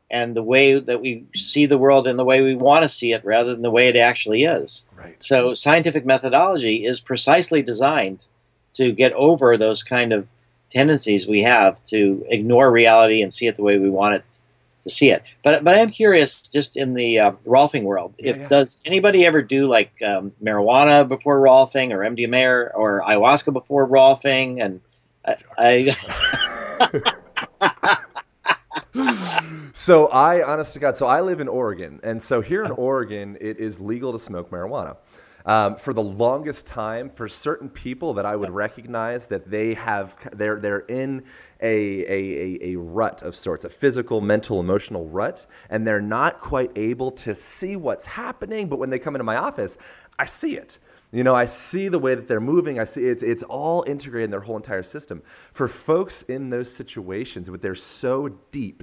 and 0.09 0.37
the 0.37 0.42
way 0.42 0.79
that 0.79 1.01
we 1.01 1.25
see 1.35 1.66
the 1.66 1.79
world 1.79 2.07
and 2.07 2.18
the 2.18 2.25
way 2.25 2.40
we 2.40 2.55
want 2.55 2.85
to 2.85 2.88
see 2.88 3.12
it 3.12 3.25
rather 3.25 3.53
than 3.53 3.62
the 3.62 3.70
way 3.70 3.88
it 3.88 3.96
actually 3.96 4.44
is. 4.44 4.85
Right. 4.96 5.16
So 5.18 5.55
scientific 5.55 6.07
methodology 6.07 6.85
is 6.85 7.01
precisely 7.01 7.61
designed 7.62 8.27
to 8.75 8.92
get 8.92 9.12
over 9.14 9.57
those 9.57 9.83
kind 9.83 10.12
of 10.12 10.29
tendencies 10.70 11.26
we 11.26 11.42
have 11.42 11.83
to 11.85 12.24
ignore 12.29 12.70
reality 12.70 13.22
and 13.22 13.33
see 13.33 13.46
it 13.46 13.57
the 13.57 13.62
way 13.62 13.79
we 13.79 13.90
want 13.90 14.16
it 14.16 14.40
to 14.87 14.90
see 14.90 15.11
it. 15.11 15.24
But 15.42 15.64
but 15.64 15.76
I'm 15.76 15.90
curious, 15.90 16.42
just 16.42 16.76
in 16.76 16.94
the 16.94 17.18
uh, 17.18 17.33
rolfing 17.44 17.83
world, 17.83 18.14
yeah, 18.18 18.31
if 18.31 18.37
yeah. 18.37 18.48
does 18.48 18.81
anybody 18.85 19.26
ever 19.26 19.42
do 19.42 19.66
like 19.66 19.92
um, 20.02 20.33
marijuana 20.42 21.07
before 21.07 21.40
rolfing, 21.40 21.90
or 21.90 21.98
MDMA, 21.98 22.44
or, 22.44 22.72
or 22.74 23.02
ayahuasca 23.02 23.52
before 23.52 23.87
rolfing? 23.87 24.64
And 24.64 24.81
I. 25.59 25.94
I 26.79 27.96
so 29.72 30.07
I, 30.09 30.42
honest 30.42 30.72
to 30.74 30.79
God, 30.79 30.96
so 30.96 31.07
I 31.07 31.20
live 31.20 31.40
in 31.40 31.48
Oregon, 31.48 32.00
and 32.02 32.22
so 32.22 32.40
here 32.40 32.64
in 32.64 32.70
Oregon, 32.70 33.37
it 33.40 33.59
is 33.59 33.81
legal 33.81 34.12
to 34.12 34.18
smoke 34.18 34.50
marijuana. 34.50 34.96
Um, 35.46 35.76
for 35.76 35.92
the 35.92 36.02
longest 36.02 36.66
time, 36.66 37.09
for 37.09 37.28
certain 37.28 37.70
people 37.70 38.14
that 38.14 38.26
I 38.26 38.35
would 38.35 38.50
recognize 38.50 39.28
that 39.28 39.48
they 39.48 39.74
have, 39.74 40.16
they're, 40.32 40.59
they're 40.59 40.80
in 40.80 41.22
a, 41.61 42.04
a, 42.12 42.72
a, 42.72 42.76
rut 42.76 43.22
of 43.22 43.37
sorts, 43.37 43.64
a 43.64 43.68
physical, 43.68 44.20
mental, 44.20 44.59
emotional 44.59 45.06
rut, 45.06 45.46
and 45.70 45.87
they're 45.87 46.00
not 46.00 46.40
quite 46.40 46.72
able 46.74 47.12
to 47.12 47.32
see 47.32 47.76
what's 47.76 48.06
happening. 48.06 48.68
But 48.68 48.80
when 48.80 48.90
they 48.90 48.98
come 48.98 49.14
into 49.14 49.24
my 49.24 49.37
office, 49.37 49.78
I 50.18 50.24
see 50.24 50.56
it. 50.56 50.80
You 51.12 51.22
know, 51.22 51.37
I 51.37 51.46
see 51.46 51.87
the 51.87 52.00
way 52.00 52.16
that 52.16 52.26
they're 52.26 52.40
moving. 52.40 52.80
I 52.80 52.85
see 52.85 53.04
it's, 53.04 53.22
it's 53.22 53.44
all 53.44 53.85
integrated 53.87 54.24
in 54.24 54.30
their 54.32 54.40
whole 54.40 54.56
entire 54.56 54.82
system. 54.82 55.22
For 55.52 55.68
folks 55.68 56.22
in 56.22 56.50
those 56.50 56.74
situations, 56.74 57.48
but 57.48 57.62
they're 57.62 57.76
so 57.76 58.30
deep 58.50 58.82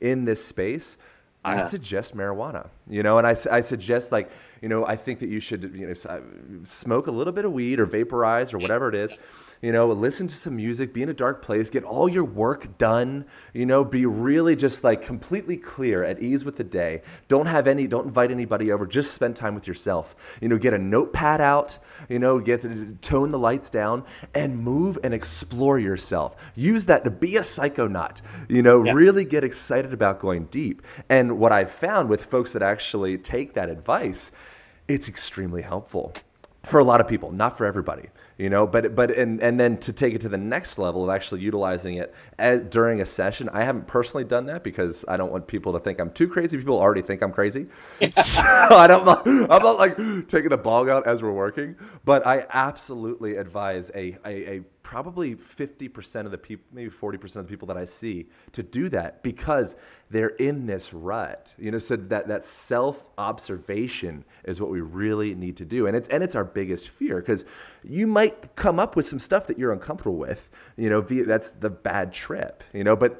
in 0.00 0.26
this 0.26 0.44
space, 0.44 0.98
I 1.44 1.64
suggest 1.66 2.16
marijuana, 2.16 2.68
you 2.88 3.02
know, 3.02 3.18
and 3.18 3.26
I, 3.26 3.36
I 3.50 3.60
suggest 3.60 4.12
like, 4.12 4.30
you 4.60 4.68
know, 4.68 4.86
I 4.86 4.96
think 4.96 5.18
that 5.20 5.28
you 5.28 5.40
should, 5.40 5.62
you 5.74 5.88
know, 5.88 5.94
uh, 6.08 6.20
smoke 6.62 7.08
a 7.08 7.10
little 7.10 7.32
bit 7.32 7.44
of 7.44 7.52
weed 7.52 7.80
or 7.80 7.86
vaporize 7.86 8.52
or 8.52 8.58
whatever 8.58 8.88
it 8.88 8.94
is 8.94 9.12
you 9.62 9.70
know, 9.70 9.86
listen 9.86 10.26
to 10.26 10.34
some 10.34 10.56
music, 10.56 10.92
be 10.92 11.04
in 11.04 11.08
a 11.08 11.14
dark 11.14 11.40
place, 11.40 11.70
get 11.70 11.84
all 11.84 12.08
your 12.08 12.24
work 12.24 12.76
done, 12.78 13.24
you 13.54 13.64
know, 13.64 13.84
be 13.84 14.04
really 14.04 14.56
just 14.56 14.82
like 14.82 15.02
completely 15.02 15.56
clear, 15.56 16.02
at 16.02 16.20
ease 16.20 16.44
with 16.44 16.56
the 16.56 16.64
day. 16.64 17.00
Don't 17.28 17.46
have 17.46 17.68
any, 17.68 17.86
don't 17.86 18.06
invite 18.06 18.32
anybody 18.32 18.72
over, 18.72 18.86
just 18.86 19.12
spend 19.12 19.36
time 19.36 19.54
with 19.54 19.68
yourself. 19.68 20.16
You 20.40 20.48
know, 20.48 20.58
get 20.58 20.74
a 20.74 20.78
notepad 20.78 21.40
out, 21.40 21.78
you 22.08 22.18
know, 22.18 22.40
get 22.40 22.62
the, 22.62 22.96
tone 23.00 23.30
the 23.30 23.38
lights 23.38 23.70
down 23.70 24.04
and 24.34 24.58
move 24.58 24.98
and 25.04 25.14
explore 25.14 25.78
yourself. 25.78 26.34
Use 26.56 26.86
that 26.86 27.04
to 27.04 27.10
be 27.10 27.36
a 27.36 27.42
psychonaut, 27.42 28.20
you 28.48 28.62
know, 28.62 28.82
yeah. 28.82 28.92
really 28.92 29.24
get 29.24 29.44
excited 29.44 29.92
about 29.92 30.18
going 30.18 30.46
deep. 30.46 30.82
And 31.08 31.38
what 31.38 31.52
I've 31.52 31.70
found 31.70 32.08
with 32.08 32.24
folks 32.24 32.50
that 32.52 32.62
actually 32.62 33.16
take 33.16 33.54
that 33.54 33.68
advice, 33.68 34.32
it's 34.88 35.08
extremely 35.08 35.62
helpful 35.62 36.14
for 36.64 36.80
a 36.80 36.84
lot 36.84 37.00
of 37.00 37.06
people, 37.06 37.30
not 37.30 37.56
for 37.56 37.64
everybody 37.64 38.08
you 38.42 38.50
know 38.50 38.66
but 38.66 38.96
but 38.96 39.12
and 39.12 39.40
and 39.40 39.60
then 39.60 39.76
to 39.76 39.92
take 39.92 40.14
it 40.14 40.20
to 40.20 40.28
the 40.28 40.36
next 40.36 40.76
level 40.76 41.04
of 41.04 41.10
actually 41.10 41.40
utilizing 41.40 41.94
it 41.94 42.12
as, 42.40 42.60
during 42.64 43.00
a 43.00 43.06
session 43.06 43.48
i 43.50 43.62
haven't 43.62 43.86
personally 43.86 44.24
done 44.24 44.46
that 44.46 44.64
because 44.64 45.04
i 45.06 45.16
don't 45.16 45.30
want 45.30 45.46
people 45.46 45.72
to 45.72 45.78
think 45.78 46.00
i'm 46.00 46.10
too 46.10 46.26
crazy. 46.26 46.58
People 46.58 46.80
already 46.80 47.02
think 47.02 47.22
i'm 47.22 47.32
crazy. 47.32 47.68
So 48.22 48.42
i 48.42 48.88
don't 48.88 49.08
i'm 49.26 49.62
not 49.62 49.78
like 49.78 49.96
taking 50.26 50.50
the 50.50 50.58
ball 50.58 50.90
out 50.90 51.06
as 51.06 51.22
we're 51.22 51.30
working 51.30 51.76
but 52.04 52.26
i 52.26 52.44
absolutely 52.50 53.36
advise 53.36 53.90
a, 53.94 54.16
a, 54.24 54.56
a 54.56 54.60
probably 54.92 55.34
50% 55.34 56.26
of 56.26 56.30
the 56.30 56.36
people, 56.36 56.66
maybe 56.70 56.90
40% 56.90 57.24
of 57.36 57.46
the 57.46 57.50
people 57.50 57.66
that 57.68 57.78
I 57.78 57.86
see 57.86 58.26
to 58.52 58.62
do 58.62 58.90
that 58.90 59.22
because 59.22 59.74
they're 60.10 60.36
in 60.36 60.66
this 60.66 60.92
rut. 60.92 61.54
You 61.56 61.70
know, 61.70 61.78
so 61.78 61.96
that, 61.96 62.28
that 62.28 62.44
self 62.44 63.08
observation 63.16 64.26
is 64.44 64.60
what 64.60 64.68
we 64.68 64.82
really 64.82 65.34
need 65.34 65.56
to 65.56 65.64
do. 65.64 65.86
And 65.86 65.96
it's, 65.96 66.10
and 66.10 66.22
it's 66.22 66.34
our 66.34 66.44
biggest 66.44 66.90
fear 66.90 67.20
because 67.20 67.46
you 67.82 68.06
might 68.06 68.54
come 68.54 68.78
up 68.78 68.94
with 68.94 69.06
some 69.06 69.18
stuff 69.18 69.46
that 69.46 69.58
you're 69.58 69.72
uncomfortable 69.72 70.18
with, 70.18 70.50
you 70.76 70.90
know, 70.90 71.00
that's 71.00 71.52
the 71.52 71.70
bad 71.70 72.12
trip, 72.12 72.62
you 72.74 72.84
know, 72.84 72.94
but 72.94 73.18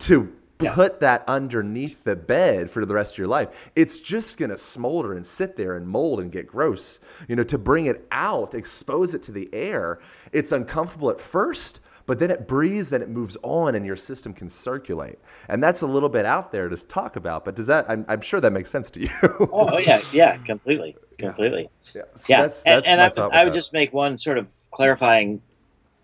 to 0.00 0.30
yeah. 0.60 0.74
put 0.74 1.00
that 1.00 1.24
underneath 1.26 2.04
the 2.04 2.16
bed 2.16 2.70
for 2.70 2.84
the 2.84 2.94
rest 2.94 3.14
of 3.14 3.18
your 3.18 3.26
life. 3.26 3.70
It's 3.74 3.98
just 3.98 4.36
going 4.36 4.50
to 4.50 4.58
smolder 4.58 5.12
and 5.12 5.26
sit 5.26 5.56
there 5.56 5.76
and 5.76 5.86
mold 5.86 6.20
and 6.20 6.30
get 6.30 6.46
gross. 6.46 7.00
You 7.28 7.36
know, 7.36 7.42
to 7.44 7.58
bring 7.58 7.86
it 7.86 8.06
out, 8.10 8.54
expose 8.54 9.14
it 9.14 9.22
to 9.24 9.32
the 9.32 9.48
air, 9.52 9.98
it's 10.32 10.52
uncomfortable 10.52 11.10
at 11.10 11.20
first, 11.20 11.80
but 12.06 12.18
then 12.18 12.30
it 12.30 12.46
breathes 12.46 12.92
and 12.92 13.02
it 13.02 13.08
moves 13.08 13.36
on 13.42 13.74
and 13.74 13.84
your 13.86 13.96
system 13.96 14.32
can 14.32 14.48
circulate. 14.50 15.18
And 15.48 15.62
that's 15.62 15.82
a 15.82 15.86
little 15.86 16.08
bit 16.08 16.26
out 16.26 16.52
there 16.52 16.68
to 16.68 16.76
talk 16.76 17.16
about, 17.16 17.44
but 17.44 17.56
does 17.56 17.66
that, 17.66 17.86
I'm, 17.88 18.04
I'm 18.08 18.20
sure 18.20 18.40
that 18.40 18.52
makes 18.52 18.70
sense 18.70 18.90
to 18.92 19.00
you. 19.00 19.10
oh, 19.22 19.48
oh, 19.50 19.78
yeah, 19.78 20.02
yeah, 20.12 20.36
completely, 20.38 20.96
completely. 21.18 21.70
Yeah, 21.94 22.02
yeah. 22.02 22.16
So 22.16 22.32
yeah. 22.32 22.42
That's, 22.42 22.62
that's 22.62 22.86
and, 22.86 23.00
and 23.00 23.18
I, 23.18 23.40
I 23.40 23.44
would 23.44 23.54
just 23.54 23.72
make 23.72 23.92
one 23.92 24.18
sort 24.18 24.38
of 24.38 24.52
clarifying, 24.70 25.40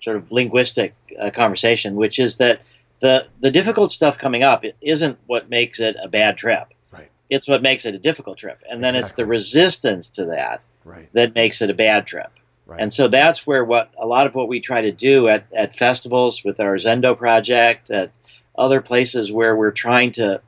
sort 0.00 0.16
of 0.16 0.32
linguistic 0.32 0.94
uh, 1.20 1.30
conversation, 1.30 1.96
which 1.96 2.18
is 2.18 2.38
that 2.38 2.62
the 3.00 3.28
the 3.40 3.50
difficult 3.50 3.92
stuff 3.92 4.18
coming 4.18 4.42
up 4.42 4.64
isn't 4.80 5.18
what 5.26 5.50
makes 5.50 5.80
it 5.80 5.96
a 6.02 6.08
bad 6.08 6.36
trip. 6.36 6.74
Right. 6.92 7.10
It's 7.28 7.48
what 7.48 7.62
makes 7.62 7.84
it 7.84 7.94
a 7.94 7.98
difficult 7.98 8.38
trip, 8.38 8.62
and 8.70 8.82
then 8.84 8.94
exactly. 8.94 9.00
it's 9.00 9.12
the 9.16 9.26
resistance 9.26 10.10
to 10.10 10.26
that 10.26 10.64
right. 10.84 11.08
that 11.12 11.34
makes 11.34 11.60
it 11.62 11.70
a 11.70 11.74
bad 11.74 12.06
trip. 12.06 12.30
Right. 12.66 12.80
And 12.80 12.92
so 12.92 13.08
that's 13.08 13.46
where 13.46 13.64
what 13.64 13.90
a 13.98 14.06
lot 14.06 14.26
of 14.26 14.34
what 14.34 14.48
we 14.48 14.60
try 14.60 14.80
to 14.82 14.92
do 14.92 15.28
at, 15.28 15.46
at 15.52 15.74
festivals 15.74 16.44
with 16.44 16.60
our 16.60 16.76
Zendo 16.76 17.18
project, 17.18 17.90
at 17.90 18.12
other 18.56 18.80
places 18.80 19.32
where 19.32 19.56
we're 19.56 19.72
trying 19.72 20.12
to 20.12 20.40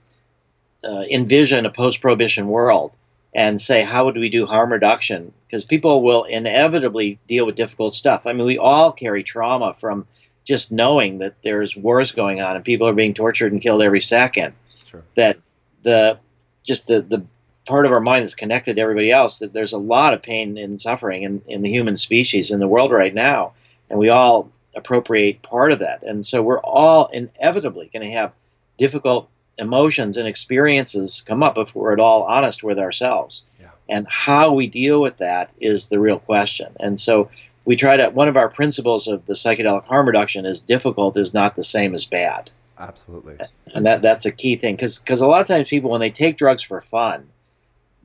uh, 0.84 1.04
envision 1.10 1.66
a 1.66 1.70
post-prohibition 1.70 2.46
world 2.46 2.96
and 3.34 3.60
say 3.60 3.82
how 3.82 4.04
would 4.04 4.16
we 4.16 4.28
do 4.28 4.46
harm 4.46 4.70
reduction 4.72 5.32
because 5.46 5.64
people 5.64 6.02
will 6.02 6.24
inevitably 6.24 7.18
deal 7.26 7.46
with 7.46 7.56
difficult 7.56 7.94
stuff. 7.94 8.26
I 8.26 8.32
mean, 8.32 8.46
we 8.46 8.58
all 8.58 8.92
carry 8.92 9.22
trauma 9.22 9.74
from 9.74 10.06
just 10.44 10.72
knowing 10.72 11.18
that 11.18 11.34
there's 11.42 11.76
wars 11.76 12.12
going 12.12 12.40
on 12.40 12.56
and 12.56 12.64
people 12.64 12.88
are 12.88 12.94
being 12.94 13.14
tortured 13.14 13.52
and 13.52 13.60
killed 13.60 13.82
every 13.82 14.00
second. 14.00 14.54
Sure. 14.86 15.02
That 15.14 15.38
the 15.82 16.18
just 16.64 16.86
the 16.86 17.00
the 17.02 17.24
part 17.66 17.86
of 17.86 17.92
our 17.92 18.00
mind 18.00 18.24
that's 18.24 18.34
connected 18.34 18.76
to 18.76 18.82
everybody 18.82 19.10
else. 19.10 19.38
That 19.38 19.52
there's 19.52 19.72
a 19.72 19.78
lot 19.78 20.14
of 20.14 20.22
pain 20.22 20.58
and 20.58 20.80
suffering 20.80 21.22
in, 21.22 21.42
in 21.46 21.62
the 21.62 21.70
human 21.70 21.96
species 21.96 22.50
in 22.50 22.60
the 22.60 22.68
world 22.68 22.90
right 22.90 23.14
now, 23.14 23.52
and 23.88 23.98
we 23.98 24.08
all 24.08 24.50
appropriate 24.74 25.42
part 25.42 25.72
of 25.72 25.78
that. 25.80 26.02
And 26.02 26.24
so 26.24 26.42
we're 26.42 26.60
all 26.60 27.06
inevitably 27.08 27.90
going 27.92 28.06
to 28.06 28.12
have 28.14 28.32
difficult 28.78 29.28
emotions 29.58 30.16
and 30.16 30.26
experiences 30.26 31.22
come 31.26 31.42
up 31.42 31.58
if 31.58 31.74
we're 31.74 31.92
at 31.92 32.00
all 32.00 32.22
honest 32.22 32.62
with 32.62 32.78
ourselves. 32.78 33.44
Yeah. 33.60 33.70
And 33.88 34.06
how 34.08 34.52
we 34.52 34.66
deal 34.66 35.00
with 35.00 35.18
that 35.18 35.52
is 35.60 35.86
the 35.86 35.98
real 35.98 36.18
question. 36.18 36.74
And 36.80 36.98
so 36.98 37.28
we 37.64 37.76
try 37.76 37.96
to, 37.96 38.10
one 38.10 38.28
of 38.28 38.36
our 38.36 38.48
principles 38.48 39.06
of 39.06 39.26
the 39.26 39.34
psychedelic 39.34 39.84
harm 39.86 40.06
reduction 40.06 40.44
is 40.46 40.60
difficult 40.60 41.16
is 41.16 41.32
not 41.32 41.54
the 41.56 41.64
same 41.64 41.94
as 41.94 42.06
bad. 42.06 42.50
Absolutely. 42.78 43.36
And 43.74 43.86
that, 43.86 44.02
that's 44.02 44.26
a 44.26 44.32
key 44.32 44.56
thing 44.56 44.74
because 44.74 44.98
because 44.98 45.20
a 45.20 45.26
lot 45.26 45.40
of 45.40 45.46
times 45.46 45.68
people, 45.68 45.90
when 45.90 46.00
they 46.00 46.10
take 46.10 46.36
drugs 46.36 46.62
for 46.62 46.80
fun, 46.80 47.28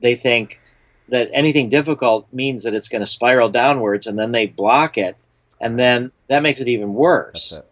they 0.00 0.14
think 0.14 0.60
that 1.08 1.28
anything 1.32 1.68
difficult 1.68 2.32
means 2.32 2.62
that 2.62 2.74
it's 2.74 2.88
going 2.88 3.00
to 3.02 3.06
spiral 3.06 3.48
downwards 3.48 4.06
and 4.06 4.16
then 4.18 4.30
they 4.30 4.46
block 4.46 4.96
it 4.96 5.16
and 5.60 5.78
then 5.78 6.12
that 6.28 6.42
makes 6.42 6.60
it 6.60 6.68
even 6.68 6.94
worse. 6.94 7.52
It. 7.52 7.64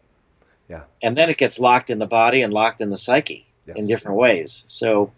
Yeah. 0.68 0.82
And 1.00 1.16
then 1.16 1.30
it 1.30 1.36
gets 1.36 1.60
locked 1.60 1.90
in 1.90 2.00
the 2.00 2.06
body 2.06 2.42
and 2.42 2.52
locked 2.52 2.80
in 2.80 2.90
the 2.90 2.98
psyche 2.98 3.46
Yes. 3.66 3.76
in 3.78 3.86
different 3.88 4.16
ways. 4.16 4.64
So 4.68 5.12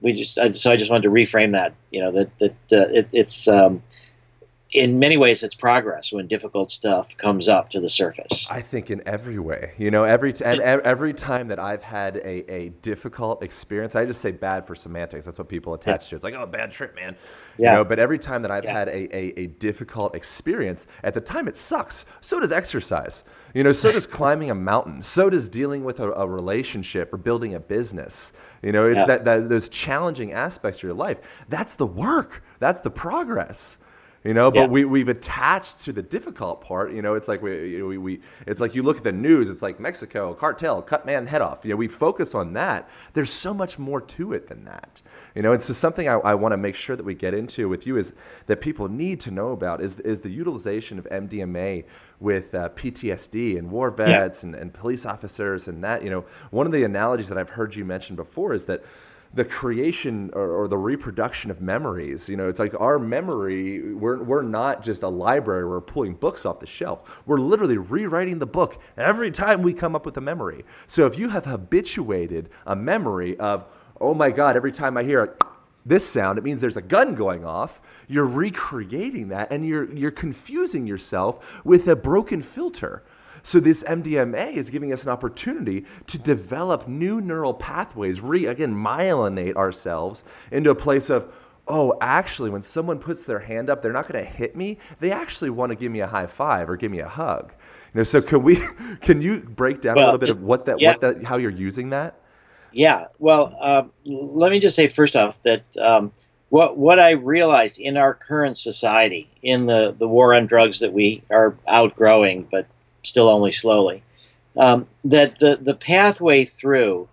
we 0.00 0.12
just 0.12 0.36
I- 0.38 0.50
so 0.50 0.70
I 0.72 0.76
just 0.76 0.90
wanted 0.90 1.04
to 1.04 1.10
reframe 1.10 1.52
that. 1.52 1.72
You 1.90 2.00
know 2.02 2.10
that 2.12 2.38
that 2.40 2.52
uh, 2.72 2.88
it, 2.92 3.08
it's 3.12 3.46
um, 3.48 3.82
in 4.72 4.98
many 4.98 5.16
ways 5.16 5.42
it's 5.42 5.54
progress 5.54 6.12
when 6.12 6.26
difficult 6.26 6.70
stuff 6.70 7.14
comes 7.16 7.48
up 7.48 7.68
to 7.70 7.80
the 7.80 7.90
surface. 7.90 8.46
I 8.50 8.62
think 8.62 8.90
in 8.90 9.02
every 9.06 9.38
way, 9.38 9.72
you 9.76 9.90
know, 9.90 10.04
every 10.04 10.32
t- 10.32 10.44
and 10.44 10.60
every 10.60 11.12
time 11.12 11.48
that 11.48 11.58
I've 11.58 11.82
had 11.82 12.16
a, 12.16 12.50
a 12.52 12.68
difficult 12.80 13.42
experience, 13.42 13.94
I 13.94 14.06
just 14.06 14.20
say 14.20 14.30
bad 14.32 14.66
for 14.66 14.74
semantics. 14.74 15.26
That's 15.26 15.38
what 15.38 15.48
people 15.48 15.74
attach 15.74 16.08
to. 16.08 16.14
It's 16.16 16.24
like, 16.24 16.34
oh, 16.34 16.46
bad 16.46 16.72
trip, 16.72 16.94
man. 16.94 17.16
Yeah. 17.58 17.72
You 17.72 17.76
know, 17.78 17.84
but 17.84 17.98
every 17.98 18.18
time 18.18 18.42
that 18.42 18.50
I've 18.50 18.64
Yeah. 18.64 18.72
had 18.72 18.88
a, 18.88 19.14
a, 19.14 19.40
a 19.40 19.46
difficult 19.48 20.14
experience, 20.14 20.86
at 21.02 21.12
the 21.12 21.20
time 21.20 21.48
it 21.48 21.58
sucks. 21.58 22.06
So 22.22 22.40
does 22.40 22.50
exercise. 22.52 23.24
You 23.52 23.62
know, 23.62 23.72
so 23.72 23.92
does 23.92 24.06
climbing 24.18 24.50
a 24.50 24.54
mountain. 24.54 25.02
So 25.02 25.28
does 25.28 25.50
dealing 25.50 25.84
with 25.84 26.00
a, 26.00 26.10
a 26.12 26.26
relationship 26.26 27.12
or 27.12 27.18
building 27.18 27.54
a 27.54 27.60
business. 27.60 28.32
You 28.62 28.72
know, 28.72 28.86
it's 28.88 28.96
Yeah. 28.96 29.06
that, 29.06 29.24
that 29.24 29.48
those 29.50 29.68
challenging 29.68 30.32
aspects 30.32 30.78
of 30.78 30.84
your 30.84 30.94
life. 30.94 31.18
That's 31.50 31.74
the 31.74 31.86
work. 31.86 32.42
That's 32.58 32.80
the 32.80 32.90
progress 32.90 33.76
you 34.24 34.34
know 34.34 34.50
but 34.50 34.60
Yeah. 34.60 34.66
we, 34.66 34.84
we've 34.84 35.08
attached 35.08 35.80
to 35.80 35.92
the 35.92 36.02
difficult 36.02 36.60
part 36.60 36.92
you 36.92 37.02
know 37.02 37.14
it's 37.14 37.28
like 37.28 37.42
we, 37.42 37.70
you 37.70 37.86
we, 37.86 37.98
we 37.98 38.20
it's 38.46 38.60
like 38.60 38.74
you 38.74 38.82
look 38.82 38.98
at 38.98 39.02
the 39.02 39.12
news 39.12 39.48
it's 39.48 39.62
like 39.62 39.80
mexico 39.80 40.32
cartel 40.34 40.80
cut 40.82 41.04
man 41.06 41.26
head 41.26 41.42
off. 41.42 41.60
You 41.64 41.70
know 41.70 41.76
we 41.76 41.88
focus 41.88 42.34
on 42.34 42.52
that. 42.54 42.88
There's 43.14 43.30
so 43.32 43.52
much 43.52 43.78
more 43.78 44.00
to 44.00 44.32
it 44.32 44.48
than 44.48 44.64
that. 44.66 45.02
You 45.34 45.42
know 45.42 45.52
and 45.52 45.62
so 45.62 45.72
something 45.72 46.08
i, 46.08 46.14
I 46.14 46.34
want 46.34 46.52
to 46.52 46.56
make 46.56 46.74
sure 46.76 46.94
that 46.96 47.04
we 47.04 47.14
get 47.14 47.34
into 47.34 47.68
with 47.68 47.86
you 47.86 47.96
is 47.96 48.14
that 48.46 48.60
people 48.60 48.88
need 48.88 49.18
to 49.20 49.30
know 49.30 49.50
about 49.52 49.80
is, 49.82 49.98
is 50.00 50.20
the 50.20 50.30
utilization 50.30 50.98
of 50.98 51.04
mdma 51.06 51.84
with 52.20 52.54
uh, 52.54 52.68
ptsd 52.70 53.58
and 53.58 53.70
war 53.70 53.90
vets 53.90 54.42
and, 54.44 54.54
and 54.54 54.72
police 54.72 55.04
officers 55.04 55.66
and 55.66 55.82
that. 55.82 56.04
You 56.04 56.10
know 56.10 56.24
one 56.50 56.66
of 56.66 56.72
the 56.72 56.84
analogies 56.84 57.28
that 57.28 57.38
i've 57.38 57.50
heard 57.50 57.74
you 57.74 57.84
mention 57.84 58.14
before 58.16 58.54
is 58.54 58.66
that 58.66 58.84
the 59.34 59.44
creation 59.44 60.30
or, 60.34 60.50
or 60.62 60.68
the 60.68 60.76
reproduction 60.76 61.50
of 61.50 61.60
memories. 61.60 62.28
You 62.28 62.36
know, 62.36 62.48
it's 62.48 62.58
like 62.58 62.78
our 62.78 62.98
memory, 62.98 63.94
we're, 63.94 64.22
we're 64.22 64.42
not 64.42 64.82
just 64.82 65.02
a 65.02 65.08
library, 65.08 65.66
we're 65.66 65.80
pulling 65.80 66.14
books 66.14 66.44
off 66.44 66.60
the 66.60 66.66
shelf. 66.66 67.02
We're 67.26 67.38
literally 67.38 67.78
rewriting 67.78 68.38
the 68.38 68.46
book 68.46 68.80
every 68.96 69.30
time 69.30 69.62
we 69.62 69.72
come 69.72 69.96
up 69.96 70.04
with 70.04 70.16
a 70.16 70.20
memory. 70.20 70.64
So 70.86 71.06
if 71.06 71.18
you 71.18 71.30
have 71.30 71.46
habituated 71.46 72.50
a 72.66 72.76
memory 72.76 73.38
of, 73.38 73.64
oh 74.00 74.14
my 74.14 74.30
God, 74.30 74.56
every 74.56 74.72
time 74.72 74.96
I 74.96 75.04
hear 75.04 75.24
a 75.24 75.44
this 75.84 76.08
sound, 76.08 76.38
it 76.38 76.44
means 76.44 76.60
there's 76.60 76.76
a 76.76 76.82
gun 76.82 77.14
going 77.14 77.44
off. 77.44 77.80
You're 78.06 78.26
recreating 78.26 79.28
that 79.28 79.50
and 79.50 79.66
you're, 79.66 79.92
you're 79.92 80.12
confusing 80.12 80.86
yourself 80.86 81.44
with 81.64 81.88
a 81.88 81.96
broken 81.96 82.42
filter. 82.42 83.02
So 83.42 83.60
this 83.60 83.82
MDMA 83.84 84.54
is 84.54 84.70
giving 84.70 84.92
us 84.92 85.02
an 85.04 85.10
opportunity 85.10 85.84
to 86.06 86.18
develop 86.18 86.86
new 86.86 87.20
neural 87.20 87.54
pathways, 87.54 88.20
re 88.20 88.46
again 88.46 88.74
myelinate 88.74 89.56
ourselves 89.56 90.24
into 90.50 90.70
a 90.70 90.74
place 90.74 91.10
of, 91.10 91.32
oh, 91.66 91.96
actually, 92.00 92.50
when 92.50 92.62
someone 92.62 92.98
puts 92.98 93.24
their 93.24 93.40
hand 93.40 93.68
up, 93.68 93.82
they're 93.82 93.92
not 93.92 94.08
going 94.08 94.24
to 94.24 94.30
hit 94.30 94.56
me. 94.56 94.78
They 95.00 95.10
actually 95.10 95.50
want 95.50 95.70
to 95.70 95.76
give 95.76 95.90
me 95.90 96.00
a 96.00 96.06
high 96.06 96.26
five 96.26 96.68
or 96.70 96.76
give 96.76 96.90
me 96.90 97.00
a 97.00 97.08
hug. 97.08 97.52
You 97.94 97.98
know, 97.98 98.04
so 98.04 98.22
can 98.22 98.42
we? 98.42 98.56
Can 99.00 99.20
you 99.20 99.40
break 99.40 99.82
down 99.82 99.98
a 99.98 100.00
little 100.00 100.18
bit 100.18 100.30
it- 100.30 100.32
of 100.32 100.42
what 100.42 100.66
that, 100.66 100.80
yeah. 100.80 100.92
what 100.92 101.00
that, 101.00 101.24
how 101.24 101.36
you're 101.36 101.50
using 101.50 101.90
that? 101.90 102.18
Yeah. 102.72 103.08
Well, 103.18 103.54
uh, 103.60 103.82
let 104.06 104.50
me 104.50 104.58
just 104.58 104.74
say 104.74 104.88
first 104.88 105.14
off 105.14 105.42
that 105.42 105.76
um, 105.76 106.12
what 106.48 106.78
what 106.78 106.98
I 106.98 107.10
realized 107.10 107.78
in 107.78 107.96
our 107.96 108.14
current 108.14 108.56
society, 108.56 109.28
in 109.42 109.66
the 109.66 109.94
the 109.98 110.08
war 110.08 110.34
on 110.34 110.46
drugs 110.46 110.80
that 110.80 110.92
we 110.92 111.22
are 111.30 111.54
outgrowing, 111.68 112.48
but 112.50 112.66
still 113.02 113.28
only 113.28 113.52
slowly, 113.52 114.02
um, 114.56 114.86
that 115.04 115.38
the 115.38 115.56
the 115.56 115.74
pathway 115.74 116.44
through 116.44 117.08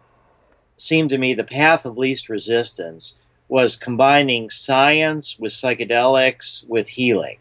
seemed 0.75 1.09
to 1.09 1.17
me 1.17 1.33
the 1.33 1.43
path 1.43 1.85
of 1.85 1.97
least 1.97 2.29
resistance 2.29 3.15
was 3.47 3.75
combining 3.75 4.49
science 4.49 5.37
with 5.39 5.51
psychedelics 5.51 6.65
with 6.67 6.89
healing. 6.89 7.37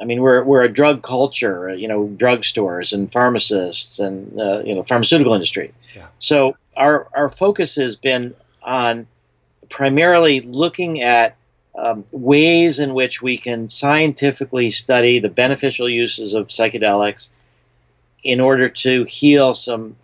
I 0.00 0.04
mean, 0.04 0.20
we're, 0.20 0.42
we're 0.42 0.64
a 0.64 0.68
drug 0.68 1.02
culture, 1.02 1.72
you 1.72 1.88
know, 1.88 2.08
drugstores 2.16 2.92
and 2.92 3.10
pharmacists 3.10 3.98
and, 3.98 4.38
uh, 4.38 4.60
you 4.64 4.74
know, 4.74 4.82
pharmaceutical 4.82 5.34
industry. 5.34 5.72
Yeah. 5.94 6.08
So 6.18 6.56
our, 6.76 7.08
our 7.14 7.28
focus 7.28 7.76
has 7.76 7.96
been 7.96 8.34
on 8.62 9.06
primarily 9.68 10.40
looking 10.40 11.00
at 11.00 11.36
um, 11.76 12.04
ways 12.12 12.78
in 12.78 12.94
which 12.94 13.22
we 13.22 13.36
can 13.36 13.68
scientifically 13.68 14.70
study 14.70 15.18
the 15.18 15.28
beneficial 15.28 15.88
uses 15.88 16.34
of 16.34 16.48
psychedelics 16.48 17.30
in 18.22 18.40
order 18.40 18.68
to 18.68 19.04
heal 19.04 19.54
some 19.54 19.96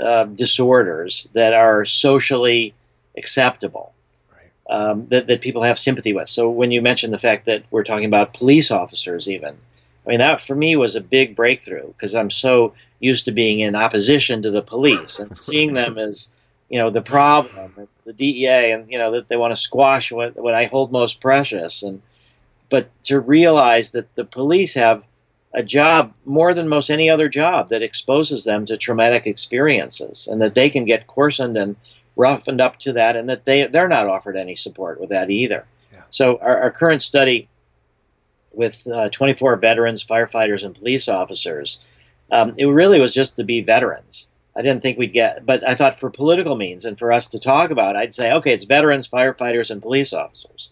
uh, 0.00 0.24
disorders 0.24 1.28
that 1.32 1.52
are 1.52 1.84
socially 1.84 2.74
acceptable 3.16 3.92
Right. 4.32 4.74
um, 4.74 5.06
that, 5.08 5.26
that 5.26 5.40
people 5.40 5.62
have 5.62 5.78
sympathy 5.78 6.12
with. 6.12 6.28
So 6.28 6.48
when 6.50 6.70
you 6.70 6.82
mentioned 6.82 7.12
the 7.12 7.18
fact 7.18 7.44
that 7.46 7.64
we're 7.70 7.84
talking 7.84 8.06
about 8.06 8.34
police 8.34 8.70
officers, 8.70 9.28
even, 9.28 9.56
I 10.06 10.10
mean, 10.10 10.18
that 10.18 10.40
for 10.40 10.56
me 10.56 10.76
was 10.76 10.96
a 10.96 11.00
big 11.00 11.36
breakthrough 11.36 11.88
because 11.88 12.14
I'm 12.14 12.30
so 12.30 12.74
used 12.98 13.24
to 13.26 13.32
being 13.32 13.60
in 13.60 13.74
opposition 13.74 14.42
to 14.42 14.50
the 14.50 14.62
police 14.62 15.18
and 15.18 15.36
seeing 15.36 15.74
them 15.74 15.98
as, 16.08 16.30
you 16.68 16.78
know, 16.78 16.90
the 16.90 17.02
problem, 17.02 17.88
the 18.04 18.12
DEA, 18.12 18.72
and, 18.72 18.90
you 18.90 18.98
know, 18.98 19.12
that 19.12 19.28
they 19.28 19.36
want 19.36 19.52
to 19.52 19.56
squash 19.56 20.10
what, 20.10 20.36
what 20.36 20.54
I 20.54 20.64
hold 20.64 20.92
most 20.92 21.20
precious. 21.20 21.82
And, 21.82 22.02
but 22.68 22.90
to 23.04 23.20
realize 23.20 23.92
that 23.92 24.14
the 24.14 24.24
police 24.24 24.74
have 24.74 25.04
a 25.54 25.62
job 25.62 26.14
more 26.24 26.54
than 26.54 26.68
most 26.68 26.90
any 26.90 27.10
other 27.10 27.28
job 27.28 27.68
that 27.68 27.82
exposes 27.82 28.44
them 28.44 28.64
to 28.66 28.76
traumatic 28.76 29.26
experiences 29.26 30.26
and 30.26 30.40
that 30.40 30.54
they 30.54 30.70
can 30.70 30.84
get 30.84 31.06
coarsened 31.06 31.56
and 31.56 31.76
roughened 32.16 32.60
up 32.60 32.78
to 32.78 32.92
that 32.92 33.16
and 33.16 33.28
that 33.28 33.44
they 33.44 33.66
they're 33.66 33.88
not 33.88 34.08
offered 34.08 34.36
any 34.36 34.56
support 34.56 35.00
with 35.00 35.10
that 35.10 35.30
either. 35.30 35.66
Yeah. 35.92 36.00
So 36.10 36.38
our, 36.38 36.62
our 36.62 36.70
current 36.70 37.02
study 37.02 37.48
with 38.54 38.86
uh, 38.86 39.08
24 39.10 39.56
veterans, 39.56 40.04
firefighters, 40.04 40.64
and 40.64 40.74
police 40.74 41.08
officers, 41.08 41.84
um, 42.30 42.54
it 42.56 42.66
really 42.66 43.00
was 43.00 43.14
just 43.14 43.36
to 43.36 43.44
be 43.44 43.62
veterans. 43.62 44.28
I 44.54 44.62
didn't 44.62 44.82
think 44.82 44.98
we'd 44.98 45.12
get, 45.12 45.46
but 45.46 45.66
I 45.66 45.74
thought 45.74 45.98
for 45.98 46.10
political 46.10 46.56
means 46.56 46.84
and 46.84 46.98
for 46.98 47.12
us 47.12 47.26
to 47.28 47.38
talk 47.38 47.70
about, 47.70 47.96
I'd 47.96 48.12
say, 48.12 48.32
okay, 48.32 48.52
it's 48.52 48.64
veterans, 48.64 49.08
firefighters, 49.08 49.70
and 49.70 49.80
police 49.80 50.12
officers. 50.12 50.70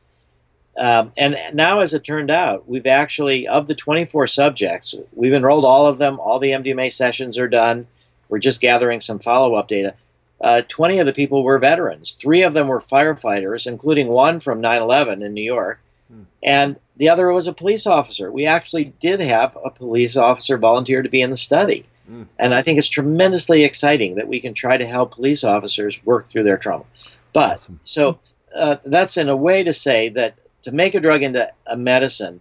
Um, 0.76 1.12
and 1.16 1.36
now, 1.54 1.80
as 1.80 1.94
it 1.94 2.04
turned 2.04 2.30
out, 2.30 2.68
we've 2.68 2.86
actually, 2.86 3.48
of 3.48 3.66
the 3.66 3.74
24 3.74 4.26
subjects, 4.26 4.94
we've 5.12 5.32
enrolled 5.32 5.64
all 5.64 5.86
of 5.86 5.98
them. 5.98 6.20
All 6.20 6.38
the 6.38 6.52
MDMA 6.52 6.92
sessions 6.92 7.38
are 7.38 7.48
done. 7.48 7.86
We're 8.28 8.38
just 8.38 8.60
gathering 8.60 9.00
some 9.00 9.18
follow 9.18 9.54
up 9.54 9.68
data. 9.68 9.94
Uh, 10.40 10.62
20 10.68 10.98
of 10.98 11.06
the 11.06 11.12
people 11.12 11.42
were 11.42 11.58
veterans. 11.58 12.12
Three 12.12 12.42
of 12.42 12.54
them 12.54 12.68
were 12.68 12.80
firefighters, 12.80 13.66
including 13.66 14.08
one 14.08 14.40
from 14.40 14.60
9 14.60 14.80
11 14.80 15.22
in 15.22 15.34
New 15.34 15.42
York. 15.42 15.80
And 16.42 16.78
the 16.96 17.08
other 17.08 17.30
was 17.30 17.46
a 17.46 17.52
police 17.52 17.86
officer. 17.86 18.32
We 18.32 18.46
actually 18.46 18.84
did 19.00 19.20
have 19.20 19.56
a 19.62 19.70
police 19.70 20.16
officer 20.16 20.56
volunteer 20.56 21.02
to 21.02 21.08
be 21.08 21.20
in 21.20 21.30
the 21.30 21.36
study. 21.36 21.86
Mm. 22.10 22.26
And 22.38 22.54
I 22.54 22.62
think 22.62 22.78
it's 22.78 22.88
tremendously 22.88 23.62
exciting 23.64 24.16
that 24.16 24.28
we 24.28 24.40
can 24.40 24.54
try 24.54 24.76
to 24.76 24.86
help 24.86 25.14
police 25.14 25.44
officers 25.44 26.04
work 26.04 26.26
through 26.26 26.42
their 26.42 26.58
trauma. 26.58 26.84
But 27.32 27.54
Awesome. 27.54 27.80
so 27.84 28.18
uh, 28.54 28.76
that's 28.84 29.16
in 29.16 29.28
a 29.28 29.36
way 29.36 29.62
to 29.62 29.72
say 29.72 30.08
that 30.10 30.38
to 30.62 30.72
make 30.72 30.94
a 30.94 31.00
drug 31.00 31.22
into 31.22 31.50
a 31.66 31.76
medicine, 31.76 32.40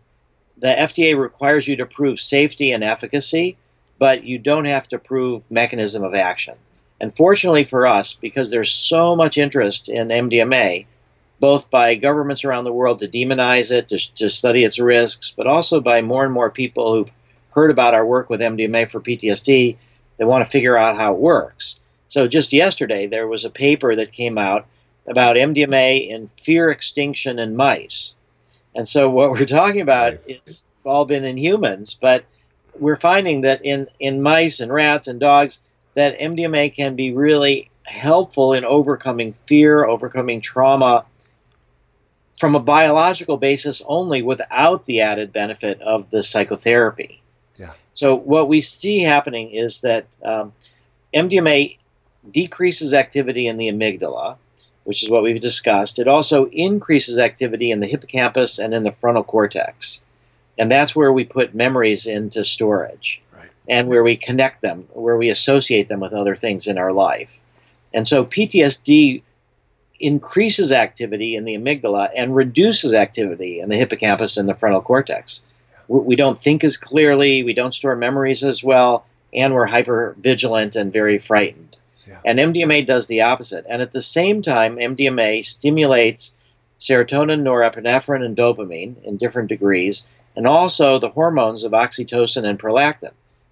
the 0.57 0.67
FDA 0.67 1.17
requires 1.17 1.67
you 1.67 1.76
to 1.78 1.86
prove 1.86 2.20
safety 2.20 2.72
and 2.72 2.84
efficacy, 2.84 3.57
but 3.97 4.24
you 4.24 4.39
don't 4.39 4.65
have 4.65 4.88
to 4.89 4.97
prove 4.97 5.49
mechanism 5.51 6.03
of 6.03 6.15
action. 6.15 6.55
And 6.99 7.15
fortunately 7.15 7.63
for 7.63 7.88
us, 7.88 8.13
because 8.13 8.49
there's 8.49 8.72
so 8.72 9.15
much 9.15 9.38
interest 9.38 9.88
in 9.88 10.09
MDMA, 10.09 10.86
both 11.39 11.70
by 11.70 11.95
governments 11.95 12.43
around 12.43 12.65
the 12.65 12.74
world 12.74 12.99
to 12.99 13.07
demonize 13.07 13.72
it, 13.72 13.88
to, 13.89 14.15
to 14.15 14.30
study 14.30 14.65
its 14.65 14.80
risks, 14.80 15.34
but 15.36 15.47
also 15.47 15.80
by 15.80 16.01
more 16.01 16.26
and 16.26 16.34
more 16.34 16.51
people 16.51 16.93
who've 16.93 17.11
heard 17.52 17.72
about 17.72 17.93
our 17.93 18.06
work 18.06 18.30
with 18.30 18.41
MDMA 18.41 18.89
for 18.89 19.00
PTSD, 19.00 19.78
they 20.18 20.26
want 20.26 20.43
to 20.43 20.50
figure 20.50 20.78
out 20.78 20.97
how 20.97 21.14
it 21.14 21.20
works. 21.20 21.80
So 22.08 22.28
just 22.28 22.54
yesterday, 22.54 23.08
there 23.08 23.28
was 23.28 23.45
a 23.45 23.50
paper 23.50 23.95
that 23.95 24.12
came 24.12 24.38
out 24.38 24.66
about 25.08 25.36
MDMA 25.36 26.08
in 26.08 26.28
fear 26.28 26.70
extinction 26.70 27.39
in 27.39 27.56
mice. 27.56 28.16
And 28.76 28.88
so 28.88 29.10
what 29.10 29.32
we're 29.32 29.45
talking 29.45 29.82
about 29.82 30.14
Nice. 30.14 30.41
is 30.45 30.66
all 30.86 31.06
been 31.06 31.24
in 31.24 31.38
humans, 31.38 31.93
but 31.93 32.26
we're 32.78 32.95
finding 32.95 33.41
that 33.41 33.64
in, 33.64 33.88
in 34.00 34.22
mice 34.22 34.60
and 34.60 34.72
rats 34.72 35.08
and 35.08 35.20
dogs, 35.20 35.62
that 35.95 36.18
MDMA 36.20 36.74
can 36.74 36.95
be 36.95 37.14
really 37.14 37.70
helpful 37.84 38.54
in 38.54 38.64
overcoming 38.64 39.34
fear, 39.34 39.86
overcoming 39.86 40.41
trauma 40.41 41.06
from 42.38 42.56
a 42.56 42.60
biological 42.60 43.38
basis 43.38 43.82
only 43.86 44.22
without 44.22 44.86
the 44.86 45.02
added 45.02 45.34
benefit 45.34 45.82
of 45.82 46.10
the 46.10 46.24
psychotherapy. 46.24 47.22
So, 48.00 48.16
what 48.16 48.47
we 48.47 48.62
see 48.62 49.02
happening 49.02 49.52
is 49.52 49.82
that 49.82 50.16
um, 50.24 50.54
MDMA 51.14 51.78
decreases 52.32 52.93
activity 52.93 53.45
in 53.45 53.58
the 53.58 53.68
amygdala, 53.68 54.38
which 54.86 55.04
is 55.04 55.10
what 55.10 55.22
we've 55.22 55.41
discussed. 55.41 56.00
It 56.00 56.08
also 56.08 56.45
increases 56.45 57.20
activity 57.20 57.72
in 57.72 57.82
the 57.82 57.88
hippocampus 57.88 58.58
and 58.58 58.74
in 58.74 58.84
the 58.86 58.93
frontal 58.93 59.26
cortex. 59.26 60.00
And 60.58 60.72
that's 60.72 60.95
where 60.95 61.12
we 61.12 61.26
put 61.26 61.54
memories 61.54 62.08
into 62.08 62.45
storage 62.45 63.22
Right. 63.38 63.50
and 63.68 63.89
where 63.89 64.02
we 64.02 64.16
connect 64.16 64.62
them, 64.62 64.88
where 64.93 65.18
we 65.18 65.28
associate 65.28 65.89
them 65.89 66.00
with 66.00 66.14
other 66.14 66.38
things 66.38 66.68
in 66.68 66.78
our 66.78 66.93
life. 66.93 67.41
And 67.93 68.08
so 68.08 68.24
PTSD 68.24 69.24
increases 70.00 70.72
activity 70.72 71.36
in 71.36 71.43
the 71.43 71.58
amygdala 71.58 72.12
and 72.16 72.34
reduces 72.34 72.93
activity 72.93 73.60
in 73.60 73.68
the 73.68 73.76
hippocampus 73.76 74.38
and 74.38 74.47
the 74.47 74.56
frontal 74.56 74.82
cortex. 74.82 75.41
We 75.90 76.16
don't 76.16 76.38
think 76.38 76.64
as 76.64 76.78
clearly, 76.78 77.44
we 77.44 77.54
don't 77.54 77.74
store 77.74 77.96
memories 77.96 78.44
as 78.44 78.64
well, 78.64 79.06
and 79.34 79.54
we're 79.54 79.66
hyper 79.66 80.16
vigilant 80.20 80.76
and 80.76 80.94
very 80.94 81.18
frightened. 81.18 81.78
Yeah. 82.08 82.20
And 82.24 82.38
MDMA 82.38 82.86
does 82.86 83.08
the 83.08 83.22
opposite. 83.22 83.66
And 83.68 83.82
at 83.82 83.92
the 83.92 84.02
same 84.02 84.44
time, 84.44 84.78
MDMA 84.78 85.44
stimulates 85.44 86.36
serotonin, 86.80 87.42
norepinephrine, 87.42 88.24
and 88.24 88.38
dopamine 88.38 89.04
in 89.04 89.18
different 89.18 89.50
degrees, 89.50 90.08
and 90.36 90.46
also 90.46 91.00
the 91.00 91.10
hormones 91.10 91.64
of 91.64 91.72
oxytocin 91.72 92.48
and 92.48 92.60
prolactin, 92.60 93.12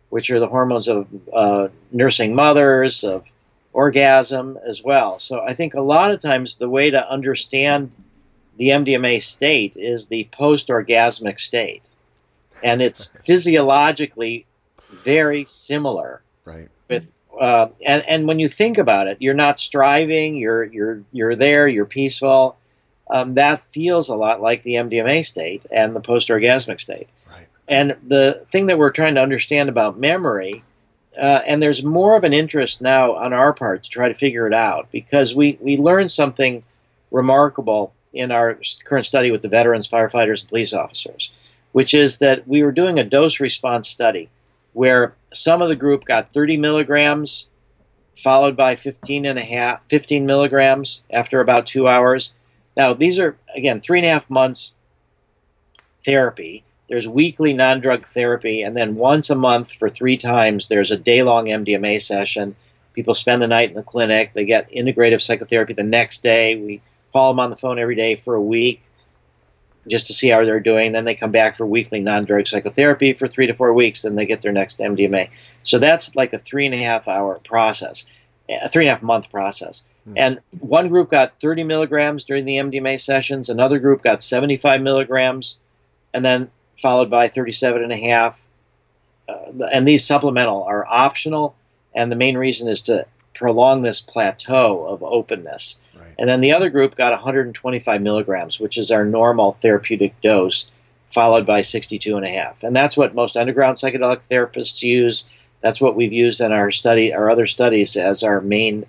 which 0.10 0.30
are 0.30 0.40
the 0.40 0.48
hormones 0.48 0.88
of 0.88 1.08
uh, 1.34 1.70
nursing 1.92 2.36
mothers, 2.36 3.04
of 3.04 3.32
orgasm 3.74 4.58
as 4.66 4.84
well. 4.84 5.20
So 5.20 5.42
I 5.42 5.54
think 5.54 5.74
a 5.74 5.82
lot 5.82 6.12
of 6.12 6.22
times 6.22 6.58
the 6.58 6.70
way 6.70 6.90
to 6.92 7.12
understand 7.12 7.94
the 8.58 8.70
MDMA 8.70 9.22
state 9.22 9.76
is 9.76 10.08
the 10.08 10.28
post 10.32 10.70
orgasmic 10.70 11.40
state. 11.40 11.90
And 12.64 12.82
it's 12.82 13.12
physiologically 13.24 14.45
very 15.03 15.45
similar 15.45 16.22
Right. 16.45 16.70
with 16.89 17.12
uh, 17.39 17.68
and 17.86 18.03
and 18.08 18.28
when 18.28 18.39
you 18.39 18.47
think 18.47 18.78
about 18.78 19.08
it, 19.08 19.18
you're 19.20 19.34
not 19.36 19.60
striving. 19.60 20.38
You're 20.38 20.64
you're 20.64 21.03
you're 21.12 21.36
there. 21.36 21.68
You're 21.68 21.86
peaceful. 21.86 22.58
Um, 23.10 23.36
that 23.36 23.62
feels 23.64 24.10
a 24.10 24.16
lot 24.16 24.41
like 24.41 24.64
the 24.64 24.74
MDMA 24.74 25.24
state 25.26 25.66
and 25.72 25.95
the 25.95 25.99
post-orgasmic 26.01 26.82
state. 26.82 27.08
Right. 27.30 27.47
And 27.68 27.95
the 28.05 28.43
thing 28.47 28.66
that 28.66 28.78
we're 28.78 28.91
trying 28.91 29.16
to 29.16 29.22
understand 29.22 29.70
about 29.70 29.97
memory, 29.99 30.64
uh, 31.18 31.41
and 31.47 31.62
there's 31.62 31.84
more 31.84 32.18
of 32.18 32.24
an 32.24 32.34
interest 32.34 32.82
now 32.82 33.14
on 33.14 33.34
our 33.34 33.53
part 33.53 33.84
to 33.84 33.89
try 33.89 34.08
to 34.08 34.14
figure 34.16 34.47
it 34.47 34.53
out 34.53 34.88
because 34.91 35.36
we 35.36 35.58
we 35.62 35.78
learned 35.78 36.12
something 36.12 36.64
remarkable 37.12 37.93
in 38.14 38.32
our 38.32 38.60
current 38.86 39.05
study 39.05 39.32
with 39.32 39.41
the 39.41 39.49
veterans, 39.49 39.88
firefighters, 39.88 40.41
and 40.41 40.49
police 40.49 40.74
officers, 40.74 41.32
which 41.78 41.94
is 41.94 42.18
that 42.18 42.48
we 42.48 42.64
were 42.64 42.72
doing 42.72 42.98
a 42.98 43.04
dose 43.04 43.40
response 43.40 43.88
study 43.88 44.30
where 44.74 45.14
some 45.32 45.62
of 45.62 45.68
the 45.68 45.76
group 45.76 46.06
got 46.06 46.34
30 46.34 46.58
milligrams 46.58 47.50
followed 48.16 48.58
by 48.58 48.76
15 48.76 49.28
and 49.28 49.38
a 49.38 49.44
half 49.44 49.80
15 49.88 50.26
milligrams 50.26 51.04
after 51.12 51.40
about 51.40 51.68
two 51.68 51.88
hours. 51.88 52.34
Now 52.76 52.96
these 52.96 53.20
are 53.20 53.38
again 53.56 53.80
three 53.80 54.00
and 54.00 54.08
a 54.08 54.10
half 54.10 54.28
months 54.28 54.74
therapy. 56.04 56.64
There's 56.90 57.08
weekly 57.08 57.54
non-drug 57.54 58.08
therapy 58.08 58.64
and 58.64 58.76
then 58.76 58.96
once 58.96 59.30
a 59.30 59.36
month 59.36 59.72
for 59.72 59.88
three 59.88 60.18
times 60.18 60.70
there's 60.70 60.90
a 60.90 60.98
day-long 60.98 61.46
mdma 61.46 62.02
session. 62.02 62.56
People 62.94 63.14
spend 63.14 63.40
the 63.40 63.48
night 63.48 63.70
in 63.70 63.76
the 63.76 63.84
clinic. 63.84 64.32
They 64.34 64.46
get 64.46 64.72
integrative 64.72 65.22
psychotherapy 65.22 65.74
the 65.74 65.84
next 65.84 66.24
day. 66.24 66.56
We 66.56 66.82
call 67.14 67.32
them 67.32 67.40
on 67.40 67.52
the 67.52 67.56
phone 67.56 67.78
every 67.78 67.96
day 67.96 68.16
for 68.16 68.34
a 68.34 68.42
week 68.42 68.90
just 69.88 70.08
to 70.08 70.14
see 70.14 70.30
how 70.30 70.44
they're 70.44 70.60
doing. 70.60 70.92
Then 70.92 71.06
they 71.06 71.16
come 71.16 71.32
back 71.32 71.56
for 71.56 71.66
weekly 71.66 72.00
non-drug 72.00 72.48
psychotherapy 72.48 73.14
for 73.14 73.28
three 73.28 73.48
to 73.48 73.54
four 73.54 73.74
weeks. 73.74 74.02
Then 74.02 74.16
they 74.16 74.26
get 74.26 74.42
their 74.42 74.52
next 74.52 74.80
MDMA. 74.80 75.30
So 75.64 75.80
that's 75.80 76.16
like 76.16 76.34
a 76.34 76.38
three 76.38 76.66
and 76.66 76.76
a 76.76 76.80
half 76.80 77.08
hour 77.08 77.40
process, 77.40 78.06
a 78.50 78.70
three 78.70 78.86
and 78.86 78.90
a 78.90 78.94
half 78.94 79.04
month 79.04 79.32
process. 79.32 79.84
And 80.16 80.40
one 80.60 80.88
group 80.88 81.10
got 81.10 81.40
30 81.42 81.64
milligrams 81.64 82.24
during 82.24 82.46
the 82.46 82.58
MDMA 82.58 83.00
sessions. 83.00 83.50
Another 83.50 83.78
group 83.80 84.02
got 84.02 84.24
75 84.24 84.82
milligrams, 84.82 85.58
and 86.14 86.24
then 86.24 86.50
followed 86.78 87.10
by 87.10 87.28
37 87.28 87.84
and 87.84 87.92
a 87.92 87.98
half. 87.98 88.48
Uh, 89.28 89.68
and 89.74 89.86
these 89.86 90.06
supplemental 90.06 90.64
are 90.64 90.86
optional, 90.88 91.56
and 91.94 92.12
the 92.12 92.16
main 92.16 92.38
reason 92.38 92.70
is 92.70 92.82
to 92.84 93.06
prolong 93.34 93.82
this 93.82 94.00
plateau 94.00 94.86
of 94.86 95.04
openness. 95.04 95.78
And 96.18 96.28
then 96.28 96.41
the 96.41 96.51
other 96.51 96.70
group 96.70 96.95
got 96.95 97.11
125 97.11 98.01
milligrams, 98.01 98.59
which 98.59 98.78
is 98.78 98.91
our 98.91 99.05
normal 99.05 99.53
therapeutic 99.53 100.20
dose, 100.22 100.72
followed 101.05 101.45
by 101.45 101.61
62 101.61 102.18
and 102.18 102.26
a 102.26 102.30
half. 102.30 102.63
And 102.63 102.76
that's 102.76 102.97
what 102.97 103.15
most 103.15 103.38
underground 103.38 103.78
psychedelic 103.78 104.28
therapists 104.28 104.82
use. 104.82 105.26
That's 105.61 105.80
what 105.80 105.95
we've 105.95 106.13
used 106.13 106.41
in 106.41 106.51
our 106.51 106.72
study, 106.72 107.13
our 107.13 107.30
other 107.30 107.45
studies, 107.45 107.95
as 107.95 108.24
our 108.24 108.41
main 108.41 108.86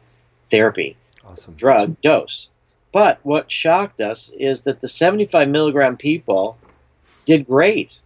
therapy 0.50 0.96
Awesome. 1.24 1.54
drug 1.54 2.00
dose. 2.00 2.50
But 2.92 3.20
what 3.22 3.52
shocked 3.52 4.00
us 4.00 4.30
is 4.30 4.62
that 4.62 4.80
the 4.80 4.88
75 4.88 5.48
milligram 5.48 5.96
people 5.96 6.56
did 7.24 7.46
great. 7.46 8.00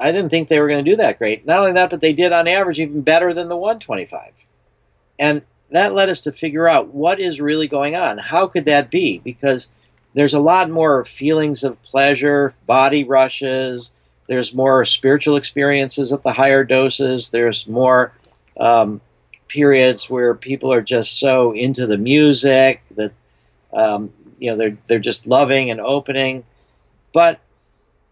I 0.00 0.12
didn't 0.12 0.30
think 0.30 0.48
they 0.48 0.60
were 0.60 0.68
going 0.68 0.84
to 0.84 0.90
do 0.90 0.96
that 0.96 1.18
great. 1.18 1.44
Not 1.44 1.58
only 1.58 1.72
that, 1.72 1.90
but 1.90 2.00
they 2.00 2.12
did 2.12 2.32
on 2.32 2.46
average 2.46 2.78
even 2.78 3.02
better 3.02 3.34
than 3.34 3.48
the 3.48 3.56
125. 3.56 4.46
And 5.18 5.44
that 5.70 5.94
led 5.94 6.08
us 6.08 6.20
to 6.22 6.32
figure 6.32 6.68
out 6.68 6.94
what 6.94 7.20
is 7.20 7.40
really 7.40 7.68
going 7.68 7.94
on. 7.94 8.18
How 8.18 8.46
could 8.46 8.64
that 8.64 8.90
be? 8.90 9.18
Because 9.18 9.70
there's 10.14 10.34
a 10.34 10.40
lot 10.40 10.70
more 10.70 11.04
feelings 11.04 11.62
of 11.62 11.82
pleasure, 11.82 12.52
body 12.66 13.04
rushes. 13.04 13.94
There's 14.28 14.54
more 14.54 14.84
spiritual 14.84 15.36
experiences 15.36 16.12
at 16.12 16.22
the 16.22 16.32
higher 16.32 16.64
doses. 16.64 17.30
There's 17.30 17.68
more 17.68 18.12
um, 18.58 19.00
periods 19.48 20.08
where 20.08 20.34
people 20.34 20.72
are 20.72 20.82
just 20.82 21.18
so 21.18 21.52
into 21.52 21.86
the 21.86 21.98
music 21.98 22.82
that 22.96 23.12
um, 23.72 24.12
you 24.38 24.50
know 24.50 24.56
they're 24.56 24.76
they're 24.86 24.98
just 24.98 25.26
loving 25.26 25.70
and 25.70 25.80
opening. 25.80 26.44
But 27.12 27.40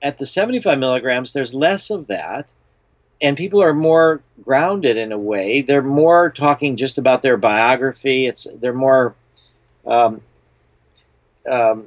at 0.03 0.19
the 0.19 0.27
75 0.27 0.79
milligrams, 0.79 1.33
there's 1.33 1.55
less 1.55 1.91
of 1.91 2.07
that, 2.07 2.53
and 3.21 3.37
people 3.37 3.63
are 3.63 3.75
more 3.75 4.21
grounded 4.43 4.97
in 4.97 5.13
a 5.13 5.19
way. 5.19 5.63
They're 5.63 5.83
more 5.83 6.31
talking 6.31 6.77
just 6.77 6.99
about 6.99 7.23
their 7.23 7.37
biography. 7.37 8.27
It's 8.27 8.47
they're 8.55 8.73
more 8.73 9.15
um, 9.87 10.21
um, 11.51 11.87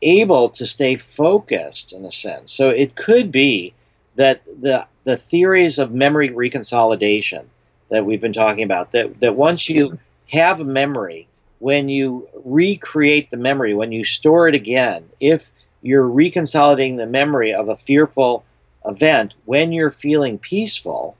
able 0.00 0.48
to 0.50 0.66
stay 0.66 0.96
focused 0.96 1.92
in 1.92 2.04
a 2.04 2.12
sense. 2.12 2.52
So 2.52 2.70
it 2.70 2.94
could 2.94 3.30
be 3.30 3.74
that 4.16 4.44
the 4.44 4.86
the 5.04 5.16
theories 5.16 5.78
of 5.78 5.92
memory 5.92 6.30
reconsolidation 6.30 7.44
that 7.88 8.04
we've 8.04 8.20
been 8.20 8.32
talking 8.32 8.64
about 8.64 8.92
that 8.92 9.20
that 9.20 9.34
once 9.34 9.68
you 9.68 9.98
have 10.30 10.60
a 10.60 10.64
memory, 10.64 11.28
when 11.58 11.88
you 11.88 12.26
recreate 12.44 13.30
the 13.30 13.36
memory, 13.36 13.74
when 13.74 13.92
you 13.92 14.04
store 14.04 14.48
it 14.48 14.54
again, 14.54 15.08
if 15.20 15.52
you're 15.82 16.08
reconsolidating 16.08 16.96
the 16.96 17.06
memory 17.06 17.52
of 17.52 17.68
a 17.68 17.76
fearful 17.76 18.44
event 18.86 19.34
when 19.44 19.72
you're 19.72 19.90
feeling 19.90 20.38
peaceful, 20.38 21.16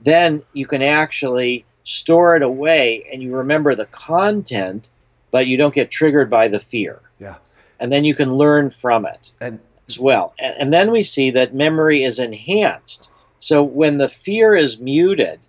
then 0.00 0.42
you 0.52 0.66
can 0.66 0.82
actually 0.82 1.64
store 1.84 2.36
it 2.36 2.42
away 2.42 3.04
and 3.12 3.22
you 3.22 3.34
remember 3.34 3.74
the 3.74 3.86
content, 3.86 4.90
but 5.30 5.46
you 5.46 5.56
don't 5.56 5.74
get 5.74 5.90
triggered 5.90 6.28
by 6.28 6.48
the 6.48 6.60
fear. 6.60 7.00
Yeah. 7.18 7.36
And 7.78 7.92
then 7.92 8.04
you 8.04 8.14
can 8.14 8.34
learn 8.34 8.70
from 8.70 9.06
it 9.06 9.30
And 9.40 9.60
as 9.88 9.98
well. 9.98 10.34
And, 10.38 10.54
and 10.58 10.72
then 10.72 10.90
we 10.90 11.02
see 11.02 11.30
that 11.30 11.54
memory 11.54 12.02
is 12.02 12.18
enhanced. 12.18 13.08
So 13.38 13.62
when 13.62 13.98
the 13.98 14.08
fear 14.08 14.54
is 14.54 14.78
muted, 14.78 15.40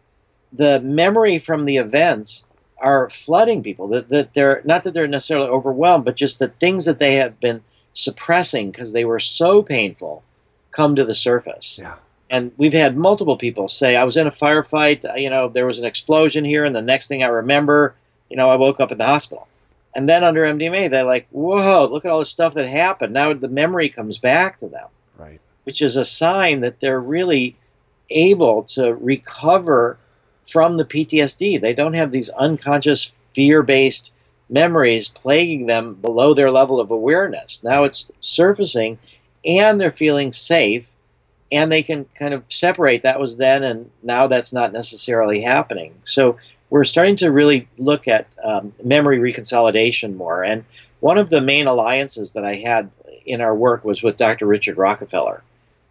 the 0.51 0.79
memory 0.79 1.39
from 1.39 1.65
the 1.65 1.77
events 1.77 2.45
are 2.79 3.09
flooding 3.09 3.63
people. 3.63 3.87
That, 3.87 4.09
that 4.09 4.33
they're 4.33 4.61
not 4.63 4.83
that 4.83 4.93
they're 4.93 5.07
necessarily 5.07 5.49
overwhelmed, 5.49 6.05
but 6.05 6.15
just 6.15 6.39
the 6.39 6.49
things 6.49 6.85
that 6.85 6.99
they 6.99 7.15
have 7.15 7.39
been 7.39 7.63
suppressing 7.93 8.71
because 8.71 8.93
they 8.93 9.05
were 9.05 9.19
so 9.19 9.63
painful 9.63 10.23
come 10.71 10.95
to 10.95 11.03
the 11.05 11.15
surface. 11.15 11.79
yeah. 11.81 11.95
And 12.29 12.51
we've 12.57 12.73
had 12.73 12.97
multiple 12.97 13.37
people 13.37 13.69
say, 13.69 13.95
I 13.95 14.03
was 14.03 14.17
in 14.17 14.27
a 14.27 14.31
firefight, 14.31 15.09
uh, 15.09 15.15
you 15.15 15.29
know, 15.29 15.47
there 15.47 15.65
was 15.65 15.79
an 15.79 15.85
explosion 15.85 16.43
here, 16.43 16.65
and 16.65 16.75
the 16.75 16.81
next 16.81 17.07
thing 17.07 17.23
I 17.23 17.27
remember, 17.27 17.95
you 18.29 18.35
know, 18.35 18.49
I 18.49 18.55
woke 18.57 18.81
up 18.81 18.91
at 18.91 18.97
the 18.97 19.05
hospital. 19.05 19.47
And 19.95 20.09
then 20.09 20.23
under 20.25 20.43
MDMA, 20.43 20.89
they're 20.89 21.05
like, 21.05 21.27
whoa, 21.31 21.87
look 21.89 22.03
at 22.03 22.11
all 22.11 22.19
the 22.19 22.25
stuff 22.25 22.53
that 22.55 22.67
happened. 22.67 23.13
Now 23.13 23.33
the 23.33 23.47
memory 23.47 23.87
comes 23.89 24.17
back 24.17 24.57
to 24.57 24.67
them, 24.67 24.87
Right. 25.17 25.39
which 25.63 25.81
is 25.81 25.95
a 25.95 26.03
sign 26.05 26.59
that 26.61 26.81
they're 26.81 26.99
really 26.99 27.55
able 28.09 28.63
to 28.63 28.93
recover 28.93 29.97
from 30.45 30.77
the 30.77 30.85
PTSD. 30.85 31.59
They 31.59 31.73
don't 31.73 31.93
have 31.93 32.11
these 32.11 32.29
unconscious 32.29 33.13
fear 33.33 33.63
based 33.63 34.11
memories 34.49 35.09
plaguing 35.09 35.65
them 35.65 35.93
below 35.95 36.33
their 36.33 36.51
level 36.51 36.79
of 36.79 36.91
awareness. 36.91 37.63
Now 37.63 37.83
it's 37.83 38.09
surfacing 38.19 38.97
and 39.45 39.79
they're 39.79 39.91
feeling 39.91 40.31
safe 40.31 40.95
and 41.51 41.71
they 41.71 41.83
can 41.83 42.05
kind 42.05 42.33
of 42.33 42.43
separate 42.49 43.03
that 43.03 43.19
was 43.19 43.37
then 43.37 43.63
and 43.63 43.89
now 44.03 44.27
that's 44.27 44.51
not 44.51 44.73
necessarily 44.73 45.41
happening. 45.41 45.95
So 46.03 46.37
we're 46.69 46.83
starting 46.83 47.15
to 47.17 47.31
really 47.31 47.67
look 47.77 48.07
at 48.07 48.27
um, 48.43 48.73
memory 48.83 49.19
reconsolidation 49.19 50.15
more. 50.15 50.43
And 50.43 50.65
one 50.99 51.17
of 51.17 51.29
the 51.29 51.41
main 51.41 51.67
alliances 51.67 52.33
that 52.33 52.43
I 52.43 52.55
had 52.55 52.89
in 53.25 53.41
our 53.41 53.55
work 53.55 53.83
was 53.83 54.03
with 54.03 54.17
Dr. 54.17 54.45
Richard 54.45 54.77
Rockefeller, 54.77 55.43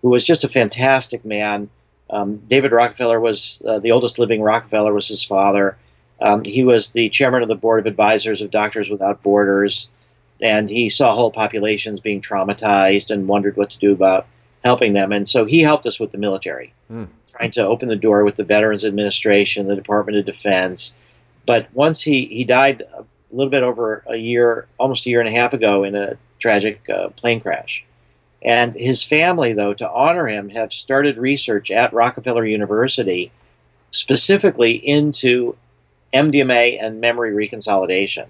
who 0.03 0.11
was 0.11 0.27
just 0.27 0.45
a 0.45 0.49
fantastic 0.49 1.25
man. 1.25 1.71
Um, 2.11 2.39
David 2.39 2.73
Rockefeller 2.73 3.21
was 3.21 3.63
uh, 3.67 3.79
the 3.79 3.93
oldest 3.93 4.19
living 4.19 4.43
Rockefeller 4.43 4.93
was 4.93 5.09
his 5.09 5.25
father. 5.25 5.77
Um, 6.21 6.45
he 6.45 6.65
was 6.65 6.91
the 6.91 7.09
chairman 7.11 7.43
of 7.43 7.49
the 7.49 7.55
board 7.55 7.81
of 7.81 7.87
advisors 7.87 8.41
of 8.41 8.51
Doctors 8.51 8.91
Without 8.91 9.23
Borders, 9.23 9.89
and 10.43 10.69
he 10.69 10.89
saw 10.89 11.13
whole 11.13 11.31
populations 11.31 12.01
being 12.01 12.21
traumatized 12.21 13.11
and 13.11 13.29
wondered 13.29 13.57
what 13.57 13.71
to 13.71 13.79
do 13.79 13.93
about 13.93 14.27
helping 14.65 14.93
them. 14.93 15.13
And 15.13 15.29
so 15.29 15.45
he 15.45 15.61
helped 15.61 15.87
us 15.87 16.01
with 16.01 16.11
the 16.11 16.19
military, 16.19 16.73
mm. 16.91 17.09
trying 17.31 17.53
to 17.53 17.67
open 17.67 17.89
the 17.89 17.97
door 17.97 18.25
with 18.25 18.37
the 18.37 18.45
Veterans 18.45 18.85
Administration, 18.85 19.69
the 19.69 19.77
Department 19.77 20.19
of 20.19 20.27
Defense. 20.27 20.97
But 21.47 21.69
once 21.73 22.03
he, 22.03 22.27
he 22.27 22.45
died 22.45 22.83
a 22.93 23.05
little 23.31 23.51
bit 23.51 23.63
over 23.63 24.03
a 24.09 24.17
year, 24.17 24.67
almost 24.79 25.07
a 25.07 25.11
year 25.11 25.21
and 25.21 25.29
a 25.29 25.33
half 25.33 25.55
ago, 25.55 25.85
in 25.85 25.95
a 25.95 26.17
tragic 26.39 26.89
uh, 26.91 27.09
plane 27.11 27.41
crash. 27.41 27.85
And 28.43 28.75
his 28.75 29.03
family, 29.03 29.53
though, 29.53 29.75
to 29.75 29.91
honor 29.91 30.27
him, 30.27 30.51
have 30.51 30.73
started 30.73 31.19
research 31.19 31.71
at 31.71 31.93
Rockefeller 31.93 32.45
University 32.45 33.33
specifically 33.91 34.73
into 34.73 35.57
MDMA 36.13 36.83
and 36.83 37.01
memory 37.01 37.33
reconsolidation 37.33 38.27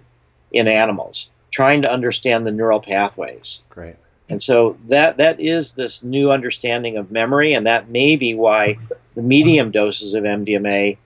in 0.52 0.68
animals, 0.68 1.30
trying 1.56 1.80
to 1.80 1.90
understand 1.90 2.46
the 2.46 2.52
neural 2.52 2.80
pathways. 2.80 3.62
Great. 3.70 3.96
And 4.28 4.42
so 4.42 4.76
that 4.88 5.16
that 5.16 5.40
is 5.40 5.72
this 5.72 6.04
new 6.04 6.30
understanding 6.30 6.98
of 6.98 7.10
memory, 7.10 7.54
and 7.54 7.66
that 7.66 7.88
may 7.88 8.14
be 8.14 8.34
why 8.34 8.78
the 9.14 9.22
medium 9.22 9.70
doses 9.70 10.12
of 10.12 10.24
MDMA 10.24 10.98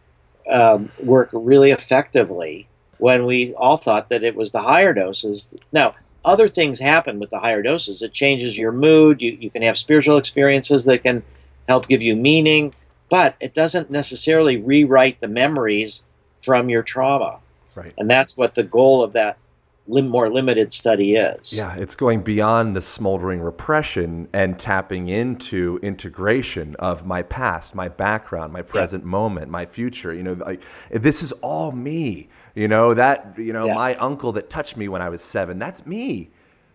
um, 0.51 0.91
work 1.05 1.31
really 1.33 1.71
effectively 1.71 2.67
when 2.99 3.27
we 3.27 3.55
all 3.55 3.77
thought 3.77 4.09
that 4.09 4.25
it 4.25 4.35
was 4.35 4.51
the 4.51 4.63
higher 4.63 4.93
doses. 4.93 5.55
Now, 5.71 5.95
other 6.25 6.49
things 6.49 6.81
happen 6.81 7.21
with 7.21 7.31
the 7.31 7.39
higher 7.39 7.63
doses. 7.63 8.03
It 8.03 8.13
changes 8.13 8.59
your 8.59 8.73
mood. 8.73 9.23
You, 9.23 9.31
you 9.31 9.51
can 9.51 9.63
have 9.63 9.79
spiritual 9.79 10.17
experiences 10.17 10.85
that 10.87 11.05
can 11.05 11.23
help 11.69 11.87
give 11.87 12.03
you 12.03 12.17
meaning, 12.17 12.75
but 13.09 13.37
it 13.39 13.55
doesn't 13.55 13.89
necessarily 13.89 14.57
rewrite 14.57 15.21
the 15.21 15.29
memories 15.29 16.03
from 16.41 16.69
your 16.69 16.83
trauma. 16.83 17.39
Right. 17.77 17.95
And 17.97 18.11
that's 18.11 18.37
what 18.37 18.57
the 18.57 18.65
goal 18.65 19.05
of 19.05 19.13
that 19.13 19.47
lim- 19.91 20.09
more 20.09 20.31
limited 20.31 20.73
study 20.73 21.17
is. 21.17 21.53
Yeah, 21.53 21.75
it's 21.77 21.95
going 21.95 22.23
beyond 22.23 22.75
the 22.75 22.81
smoldering 22.81 23.41
repression 23.41 24.29
and 24.33 24.59
tapping 24.59 25.09
into 25.09 25.79
integration 25.83 26.77
of 26.77 27.05
my 27.05 27.23
past, 27.23 27.75
my 27.75 27.89
background, 27.89 28.53
my 28.53 28.63
present 28.63 29.05
yeah. 29.05 29.11
moment, 29.11 29.51
my 29.51 29.67
future. 29.67 30.15
You 30.15 30.23
know, 30.23 30.33
like 30.33 30.63
this 30.91 31.23
is 31.23 31.33
all 31.33 31.73
me. 31.73 32.29
You 32.55 32.69
know 32.69 32.95
that 32.95 33.35
you 33.39 33.53
know 33.53 33.67
yeah. 33.67 33.75
my 33.75 33.95
uncle 33.97 34.33
that 34.33 34.51
touched 34.51 34.77
me 34.77 34.89
when 34.89 35.03
I 35.03 35.09
was 35.09 35.23
seven. 35.23 35.59
That's 35.59 35.87
me. 35.87 36.31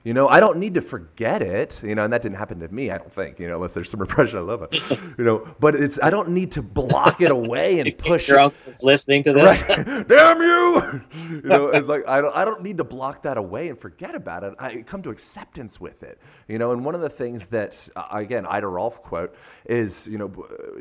You 0.06 0.14
know, 0.14 0.28
I 0.28 0.40
don't 0.40 0.60
need 0.60 0.76
to 0.76 0.82
forget 0.82 1.42
it. 1.42 1.82
You 1.84 1.96
know, 1.96 2.04
and 2.04 2.14
that 2.14 2.22
didn't 2.22 2.38
happen 2.38 2.60
to 2.60 2.68
me. 2.68 2.92
I 2.92 3.00
don't 3.00 3.12
think. 3.12 3.40
You 3.40 3.48
know, 3.48 3.56
unless 3.56 3.74
there's 3.74 3.90
some 3.90 4.00
repression. 4.08 4.38
I 4.38 4.42
love 4.42 4.64
it. 4.72 4.92
You 5.18 5.24
know, 5.26 5.56
but 5.60 5.76
it's 5.76 6.00
I 6.02 6.12
don't 6.12 6.30
need 6.30 6.52
to 6.52 6.62
block 6.62 7.22
it 7.22 7.32
away 7.32 7.80
and 7.80 7.98
push. 7.98 8.28
Your 8.28 8.40
uncle's 8.40 8.84
listening 8.84 9.24
to 9.24 9.34
this. 9.34 9.64
Right. 9.68 10.08
Damn 10.08 10.42
you! 10.42 11.02
You 11.14 11.42
know, 11.44 11.70
it's 11.70 11.88
like 11.88 12.08
I 12.08 12.22
don't 12.22 12.36
I 12.36 12.46
don't 12.46 12.62
need 12.62 12.78
to 12.78 12.84
block 12.84 13.24
that 13.24 13.38
away 13.38 13.68
and 13.68 13.80
forget 13.80 14.14
about 14.14 14.44
it. 14.44 14.54
I 14.60 14.84
come 14.84 15.02
to 15.02 15.10
acceptance 15.10 15.82
with 15.82 16.04
it. 16.04 16.20
You 16.48 16.60
know, 16.60 16.72
and 16.72 16.86
one 16.86 16.94
of 16.94 17.02
the 17.02 17.10
things 17.10 17.48
that 17.48 17.90
uh, 17.96 18.06
again 18.12 18.46
Ida 18.46 18.68
Rolf 18.68 19.02
quote 19.02 19.36
is 19.66 20.08
you 20.08 20.20
know 20.20 20.32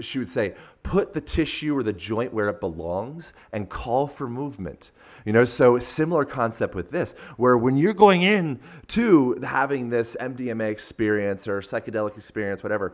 she 0.03 0.19
would 0.19 0.29
say 0.29 0.55
put 0.83 1.15
the 1.15 1.21
tissue 1.23 1.75
or 1.75 1.83
the 1.83 1.95
joint 1.95 2.35
where 2.35 2.51
it 2.51 2.61
belongs 2.61 3.33
and 3.53 3.71
call 3.71 4.07
for 4.07 4.29
movement. 4.29 4.91
You 5.25 5.33
know, 5.33 5.45
so 5.45 5.79
similar 5.79 6.25
concept 6.25 6.75
with 6.75 6.91
this, 6.91 7.13
where 7.37 7.57
when 7.57 7.77
you're 7.77 7.95
going 7.95 8.23
in 8.23 8.61
to 8.89 9.39
having 9.43 9.89
this 9.89 10.17
MDMA 10.21 10.71
experience 10.71 11.49
or 11.49 11.61
psychedelic 11.61 12.17
experience, 12.17 12.63
whatever, 12.63 12.93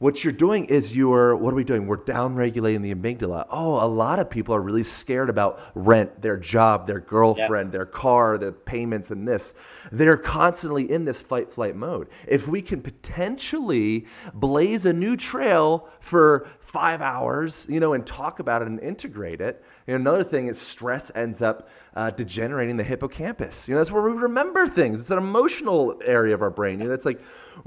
what 0.00 0.24
you're 0.24 0.32
doing 0.32 0.64
is 0.64 0.96
you're 0.96 1.36
what 1.36 1.52
are 1.52 1.56
we 1.56 1.62
doing? 1.62 1.86
We're 1.86 1.96
down 1.96 2.34
regulating 2.34 2.80
the 2.80 2.94
amygdala. 2.94 3.46
Oh 3.50 3.84
a 3.84 3.86
lot 3.86 4.18
of 4.18 4.30
people 4.30 4.54
are 4.54 4.60
really 4.60 4.82
scared 4.82 5.28
about 5.28 5.60
rent 5.74 6.22
their 6.22 6.38
job 6.38 6.86
their 6.86 7.00
girlfriend 7.00 7.68
yeah. 7.68 7.78
their 7.78 7.86
car 7.86 8.38
the 8.38 8.50
payments 8.50 9.10
and 9.10 9.28
this. 9.28 9.52
They're 9.92 10.16
constantly 10.16 10.90
in 10.90 11.04
this 11.04 11.20
fight 11.20 11.52
flight 11.52 11.76
mode. 11.76 12.08
If 12.26 12.48
we 12.48 12.62
can 12.62 12.80
potentially 12.80 14.06
blaze 14.32 14.86
a 14.86 14.94
new 14.94 15.18
trail 15.18 15.86
for 16.00 16.48
five 16.70 17.02
hours 17.02 17.66
you 17.68 17.80
know 17.80 17.92
and 17.92 18.06
talk 18.06 18.38
about 18.38 18.62
it 18.62 18.68
and 18.68 18.80
integrate 18.80 19.40
it 19.40 19.62
know, 19.90 19.96
another 19.96 20.24
thing 20.24 20.46
is 20.46 20.60
stress 20.60 21.10
ends 21.14 21.42
up 21.42 21.68
uh, 21.94 22.10
degenerating 22.10 22.76
the 22.76 22.84
hippocampus. 22.84 23.66
You 23.66 23.74
know, 23.74 23.80
that's 23.80 23.90
where 23.90 24.02
we 24.02 24.12
remember 24.12 24.68
things. 24.68 25.00
It's 25.00 25.10
an 25.10 25.18
emotional 25.18 26.00
area 26.04 26.34
of 26.34 26.42
our 26.42 26.50
brain. 26.50 26.80
You 26.80 26.88
know, 26.88 26.94
it's 26.94 27.04
like 27.04 27.20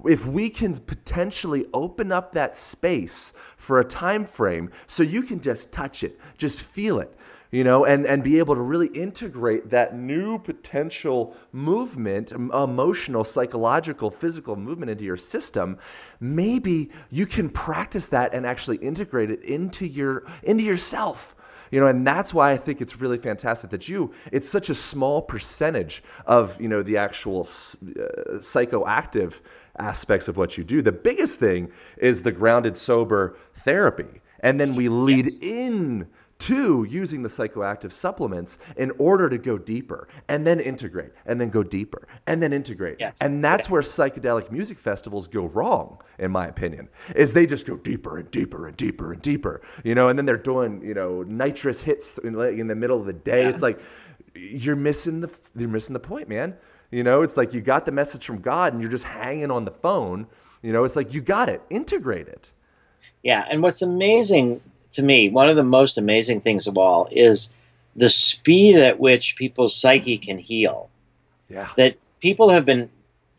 if 0.05 0.25
we 0.25 0.49
can 0.49 0.75
potentially 0.77 1.65
open 1.73 2.11
up 2.11 2.33
that 2.33 2.55
space 2.55 3.33
for 3.57 3.79
a 3.79 3.85
time 3.85 4.25
frame 4.25 4.71
so 4.87 5.03
you 5.03 5.23
can 5.23 5.41
just 5.41 5.71
touch 5.71 6.03
it, 6.03 6.19
just 6.37 6.61
feel 6.61 6.99
it, 6.99 7.15
you 7.53 7.63
know, 7.63 7.85
and, 7.85 8.07
and 8.07 8.23
be 8.23 8.39
able 8.39 8.55
to 8.55 8.61
really 8.61 8.87
integrate 8.87 9.69
that 9.69 9.95
new 9.95 10.39
potential 10.39 11.37
movement, 11.51 12.31
emotional, 12.31 13.23
psychological, 13.23 14.09
physical 14.09 14.55
movement 14.55 14.89
into 14.89 15.03
your 15.03 15.17
system, 15.17 15.77
maybe 16.19 16.89
you 17.11 17.27
can 17.27 17.51
practice 17.51 18.07
that 18.07 18.33
and 18.33 18.47
actually 18.47 18.77
integrate 18.77 19.29
it 19.29 19.43
into 19.43 19.85
your 19.85 20.23
into 20.41 20.63
yourself. 20.63 21.35
You 21.69 21.79
know 21.79 21.87
and 21.87 22.05
that's 22.05 22.35
why 22.35 22.51
i 22.51 22.57
think 22.57 22.81
it's 22.81 23.01
really 23.01 23.17
fantastic 23.17 23.71
that 23.71 23.89
you 23.89 24.13
it's 24.31 24.47
such 24.47 24.69
a 24.69 24.75
small 24.75 25.23
percentage 25.23 26.03
of 26.27 26.61
you 26.61 26.67
know 26.67 26.83
the 26.83 26.97
actual 26.97 27.41
uh, 27.41 28.37
psychoactive 28.37 29.39
aspects 29.77 30.27
of 30.27 30.37
what 30.37 30.57
you 30.57 30.63
do. 30.63 30.81
The 30.81 30.91
biggest 30.91 31.39
thing 31.39 31.71
is 31.97 32.23
the 32.23 32.31
grounded 32.31 32.77
sober 32.77 33.37
therapy. 33.55 34.21
And 34.39 34.59
then 34.59 34.75
we 34.75 34.89
lead 34.89 35.25
yes. 35.25 35.39
in 35.41 36.07
to 36.43 36.85
using 36.89 37.23
the 37.23 37.29
psychoactive 37.29 37.93
supplements 37.93 38.57
in 38.75 38.91
order 38.97 39.29
to 39.29 39.37
go 39.37 39.57
deeper 39.57 40.09
and 40.27 40.45
then 40.45 40.59
integrate 40.59 41.11
and 41.25 41.39
then 41.39 41.49
go 41.49 41.63
deeper 41.63 42.07
and 42.27 42.43
then 42.43 42.51
integrate. 42.51 42.97
Yes. 42.99 43.17
And 43.21 43.43
that's 43.43 43.67
yeah. 43.67 43.71
where 43.71 43.81
psychedelic 43.81 44.51
music 44.51 44.77
festivals 44.77 45.27
go 45.27 45.45
wrong, 45.45 45.99
in 46.19 46.31
my 46.31 46.47
opinion, 46.47 46.89
is 47.15 47.31
they 47.31 47.45
just 47.45 47.65
go 47.65 47.77
deeper 47.77 48.17
and 48.17 48.29
deeper 48.29 48.67
and 48.67 48.75
deeper 48.75 49.13
and 49.13 49.21
deeper, 49.21 49.61
you 49.85 49.95
know, 49.95 50.09
and 50.09 50.19
then 50.19 50.25
they're 50.25 50.37
doing, 50.37 50.81
you 50.83 50.93
know, 50.93 51.23
nitrous 51.23 51.81
hits 51.81 52.17
in, 52.17 52.37
in 52.39 52.67
the 52.67 52.75
middle 52.75 52.99
of 52.99 53.05
the 53.05 53.13
day. 53.13 53.43
Yeah. 53.43 53.49
It's 53.49 53.61
like, 53.61 53.79
you're 54.35 54.75
missing 54.75 55.21
the, 55.21 55.29
you're 55.55 55.69
missing 55.69 55.93
the 55.93 55.99
point, 55.99 56.27
man. 56.27 56.57
You 56.91 57.03
know, 57.03 57.21
it's 57.21 57.37
like 57.37 57.53
you 57.53 57.61
got 57.61 57.85
the 57.85 57.91
message 57.91 58.25
from 58.25 58.41
God 58.41 58.73
and 58.73 58.81
you're 58.81 58.91
just 58.91 59.05
hanging 59.05 59.49
on 59.49 59.65
the 59.65 59.71
phone. 59.71 60.27
You 60.61 60.73
know, 60.73 60.83
it's 60.83 60.95
like 60.95 61.13
you 61.13 61.21
got 61.21 61.49
it, 61.49 61.61
integrate 61.69 62.27
it. 62.27 62.51
Yeah, 63.21 63.45
and 63.49 63.61
what's 63.61 63.81
amazing 63.81 64.61
to 64.93 65.03
me, 65.03 65.29
one 65.29 65.49
of 65.49 65.55
the 65.55 65.63
most 65.63 65.97
amazing 65.97 66.41
things 66.41 66.67
of 66.67 66.77
all 66.77 67.07
is 67.11 67.51
the 67.95 68.09
speed 68.09 68.75
at 68.75 68.99
which 68.99 69.35
people's 69.35 69.79
psyche 69.79 70.17
can 70.17 70.37
heal. 70.37 70.89
Yeah. 71.49 71.69
That 71.77 71.97
people 72.21 72.49
have 72.49 72.65
been, 72.65 72.89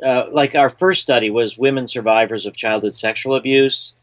uh, 0.05 0.27
like 0.31 0.55
our 0.55 0.71
first 0.71 1.03
study 1.03 1.31
was 1.31 1.59
women 1.59 1.87
survivors 1.87 2.47
of 2.47 2.57
childhood 2.57 2.95
sexual 2.95 3.35
abuse 3.35 3.95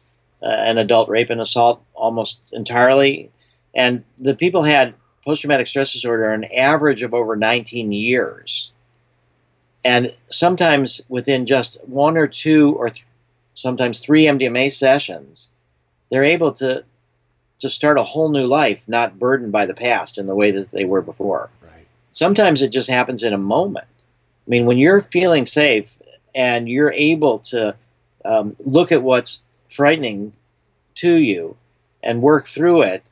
uh, 0.42 0.48
and 0.48 0.78
adult 0.78 1.08
rape 1.08 1.30
and 1.30 1.40
assault 1.40 1.82
almost 1.94 2.40
entirely. 2.52 3.30
And 3.74 4.04
the 4.18 4.34
people 4.34 4.64
had 4.64 4.94
post 5.24 5.42
traumatic 5.42 5.66
stress 5.66 5.92
disorder 5.92 6.30
an 6.30 6.44
average 6.44 7.02
of 7.02 7.14
over 7.14 7.36
19 7.36 7.92
years. 7.92 8.72
And 9.84 10.10
sometimes 10.28 11.00
within 11.08 11.46
just 11.46 11.78
one 11.86 12.16
or 12.16 12.26
two 12.26 12.74
or 12.74 12.90
th- 12.90 13.04
sometimes 13.54 13.98
three 13.98 14.24
MDMA 14.24 14.70
sessions, 14.72 15.50
they're 16.10 16.24
able 16.24 16.52
to 16.54 16.84
to 17.62 17.70
start 17.70 17.96
a 17.96 18.02
whole 18.02 18.28
new 18.28 18.44
life, 18.44 18.88
not 18.88 19.20
burdened 19.20 19.52
by 19.52 19.66
the 19.66 19.72
past 19.72 20.18
in 20.18 20.26
the 20.26 20.34
way 20.34 20.50
that 20.50 20.72
they 20.72 20.84
were 20.84 21.00
before. 21.00 21.48
Right. 21.62 21.86
Sometimes 22.10 22.60
it 22.60 22.70
just 22.70 22.90
happens 22.90 23.22
in 23.22 23.32
a 23.32 23.38
moment. 23.38 23.86
I 24.46 24.50
mean, 24.50 24.66
when 24.66 24.78
you're 24.78 25.00
feeling 25.00 25.46
safe 25.46 25.96
and 26.34 26.68
you're 26.68 26.92
able 26.92 27.38
to 27.38 27.76
um, 28.24 28.56
look 28.58 28.90
at 28.90 29.04
what's 29.04 29.44
frightening 29.70 30.32
to 30.96 31.14
you 31.14 31.56
and 32.02 32.20
work 32.20 32.46
through 32.46 32.82
it, 32.82 33.04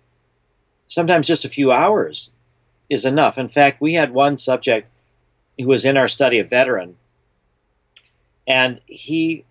sometimes 0.89 1.29
just 1.29 1.45
a 1.45 1.49
few 1.49 1.71
hours 1.71 2.31
is 2.89 3.05
enough. 3.05 3.39
In 3.39 3.49
fact, 3.49 3.81
we 3.81 3.95
had 3.95 4.13
one 4.13 4.37
subject 4.37 4.89
who 5.57 5.69
was 5.69 5.85
in 5.85 5.97
our 5.97 6.09
study, 6.09 6.41
a 6.41 6.45
veteran, 6.45 6.97
and 8.49 8.81
he 8.87 9.45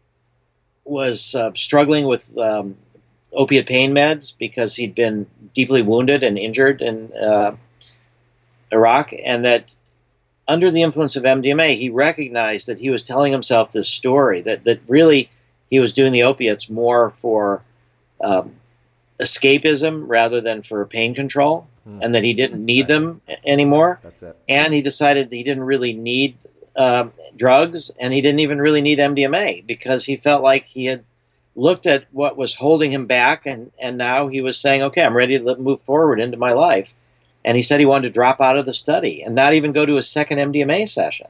was 0.84 1.36
uh, 1.36 1.52
struggling 1.56 2.06
with 2.06 2.38
um, 2.38 2.76
opiate 3.34 3.68
pain 3.68 3.94
meds 3.94 4.34
because 4.38 4.76
he'd 4.76 4.96
been 4.96 5.28
deeply 5.54 5.82
wounded 5.82 6.24
and 6.24 6.38
injured 6.38 6.82
in 6.82 7.12
uh, 7.14 7.56
Iraq, 8.72 9.14
and 9.24 9.44
that 9.46 9.76
under 10.48 10.72
the 10.72 10.82
influence 10.82 11.16
of 11.16 11.24
MDMA, 11.24 11.78
he 11.78 11.90
recognized 11.90 12.68
that 12.68 12.80
he 12.80 12.90
was 12.90 13.04
telling 13.04 13.32
himself 13.32 13.72
this 13.72 13.88
story 13.88 14.42
that 14.42 14.64
that 14.64 14.80
really 14.88 15.30
he 15.70 15.80
was 15.80 15.94
doing 15.94 16.12
the 16.12 16.24
opiates 16.24 16.70
more 16.70 17.12
for 17.12 17.64
um, 18.22 18.56
escapism 19.20 20.04
rather 20.08 20.42
than 20.42 20.62
for 20.62 20.86
pain 20.86 21.14
control, 21.14 21.68
Hmm. 21.86 22.00
and 22.02 22.16
that 22.16 22.24
he 22.24 22.34
didn't 22.34 22.64
need 22.64 22.88
them 22.88 23.22
anymore. 23.46 24.00
That's 24.04 24.22
it. 24.22 24.36
And 24.48 24.74
he 24.74 24.82
decided 24.82 25.30
that 25.30 25.36
he 25.36 25.44
didn't 25.44 25.64
really 25.64 25.94
need 25.94 26.38
um, 26.76 27.14
drugs, 27.36 27.90
and 28.00 28.14
he 28.14 28.22
didn't 28.22 28.42
even 28.42 28.60
really 28.60 28.82
need 28.82 29.00
MDMA 29.00 29.66
because 29.66 30.06
he 30.06 30.16
felt 30.18 30.44
like 30.44 30.66
he 30.66 30.86
had 30.86 31.04
looked 31.56 31.86
at 31.86 32.06
what 32.12 32.38
was 32.38 32.56
holding 32.56 32.92
him 32.92 33.06
back, 33.06 33.46
and 33.46 33.72
and 33.82 33.98
now 33.98 34.28
he 34.28 34.42
was 34.42 34.60
saying, 34.60 34.82
"Okay, 34.84 35.04
I'm 35.04 35.16
ready 35.18 35.38
to 35.40 35.56
move 35.58 35.82
forward 35.82 36.20
into 36.20 36.38
my 36.38 36.54
life." 36.54 36.94
And 37.46 37.56
he 37.56 37.64
said 37.64 37.80
he 37.80 37.86
wanted 37.86 38.08
to 38.10 38.14
drop 38.14 38.42
out 38.42 38.58
of 38.58 38.66
the 38.66 38.74
study 38.74 39.22
and 39.24 39.34
not 39.34 39.54
even 39.54 39.72
go 39.72 39.86
to 39.86 39.98
a 39.98 40.04
second 40.04 40.40
MDMA 40.40 40.88
session. 40.90 41.28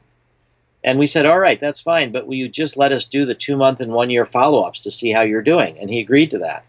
And 0.83 0.97
we 0.97 1.05
said, 1.07 1.25
all 1.25 1.39
right, 1.39 1.59
that's 1.59 1.81
fine, 1.81 2.11
but 2.11 2.25
will 2.25 2.35
you 2.35 2.47
just 2.49 2.77
let 2.77 2.91
us 2.91 3.05
do 3.05 3.25
the 3.25 3.35
two 3.35 3.57
month 3.57 3.81
and 3.81 3.91
one 3.91 4.09
year 4.09 4.25
follow 4.25 4.61
ups 4.61 4.79
to 4.81 4.91
see 4.91 5.11
how 5.11 5.23
you're 5.23 5.41
doing? 5.41 5.77
And 5.77 5.89
he 5.89 5.99
agreed 5.99 6.31
to 6.31 6.39
that. 6.39 6.65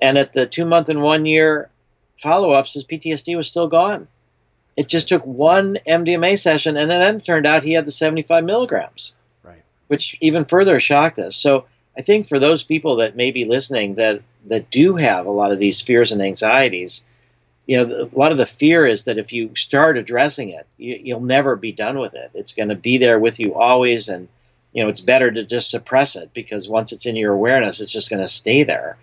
And 0.00 0.18
at 0.18 0.32
the 0.32 0.46
two 0.46 0.66
month 0.66 0.88
and 0.88 1.00
one 1.00 1.26
year 1.26 1.70
follow 2.16 2.52
ups, 2.52 2.74
his 2.74 2.84
PTSD 2.84 3.36
was 3.36 3.48
still 3.48 3.68
gone. 3.68 4.08
It 4.76 4.88
just 4.88 5.08
took 5.08 5.24
one 5.24 5.78
MDMA 5.86 6.38
session, 6.38 6.76
and 6.76 6.90
then 6.90 7.16
it 7.16 7.24
turned 7.24 7.46
out 7.46 7.62
he 7.62 7.72
had 7.72 7.86
the 7.86 7.90
75 7.90 8.44
milligrams, 8.44 9.14
Right. 9.42 9.62
which 9.86 10.18
even 10.20 10.44
further 10.44 10.78
shocked 10.80 11.18
us. 11.18 11.34
So 11.36 11.64
I 11.96 12.02
think 12.02 12.26
for 12.26 12.38
those 12.38 12.62
people 12.62 12.96
that 12.96 13.16
may 13.16 13.30
be 13.30 13.44
listening 13.44 13.94
that, 13.94 14.22
that 14.46 14.70
do 14.70 14.96
have 14.96 15.26
a 15.26 15.30
lot 15.30 15.52
of 15.52 15.58
these 15.58 15.80
fears 15.80 16.12
and 16.12 16.20
anxieties, 16.20 17.04
you 17.66 17.76
know, 17.76 18.10
a 18.12 18.18
lot 18.18 18.32
of 18.32 18.38
the 18.38 18.46
fear 18.46 18.86
is 18.86 19.04
that 19.04 19.18
if 19.18 19.32
you 19.32 19.54
start 19.56 19.96
addressing 19.96 20.50
it, 20.50 20.66
you, 20.76 21.00
you'll 21.02 21.20
never 21.20 21.56
be 21.56 21.72
done 21.72 21.98
with 21.98 22.14
it. 22.14 22.30
It's 22.34 22.54
going 22.54 22.68
to 22.68 22.74
be 22.74 22.98
there 22.98 23.18
with 23.18 23.40
you 23.40 23.54
always, 23.54 24.08
and 24.08 24.28
you 24.72 24.82
know, 24.82 24.88
it's 24.88 25.00
better 25.00 25.32
to 25.32 25.42
just 25.42 25.70
suppress 25.70 26.16
it 26.16 26.32
because 26.32 26.68
once 26.68 26.92
it's 26.92 27.06
in 27.06 27.16
your 27.16 27.32
awareness, 27.32 27.80
it's 27.80 27.92
just 27.92 28.10
going 28.10 28.22
to 28.22 28.28
stay 28.28 28.62
there. 28.62 28.98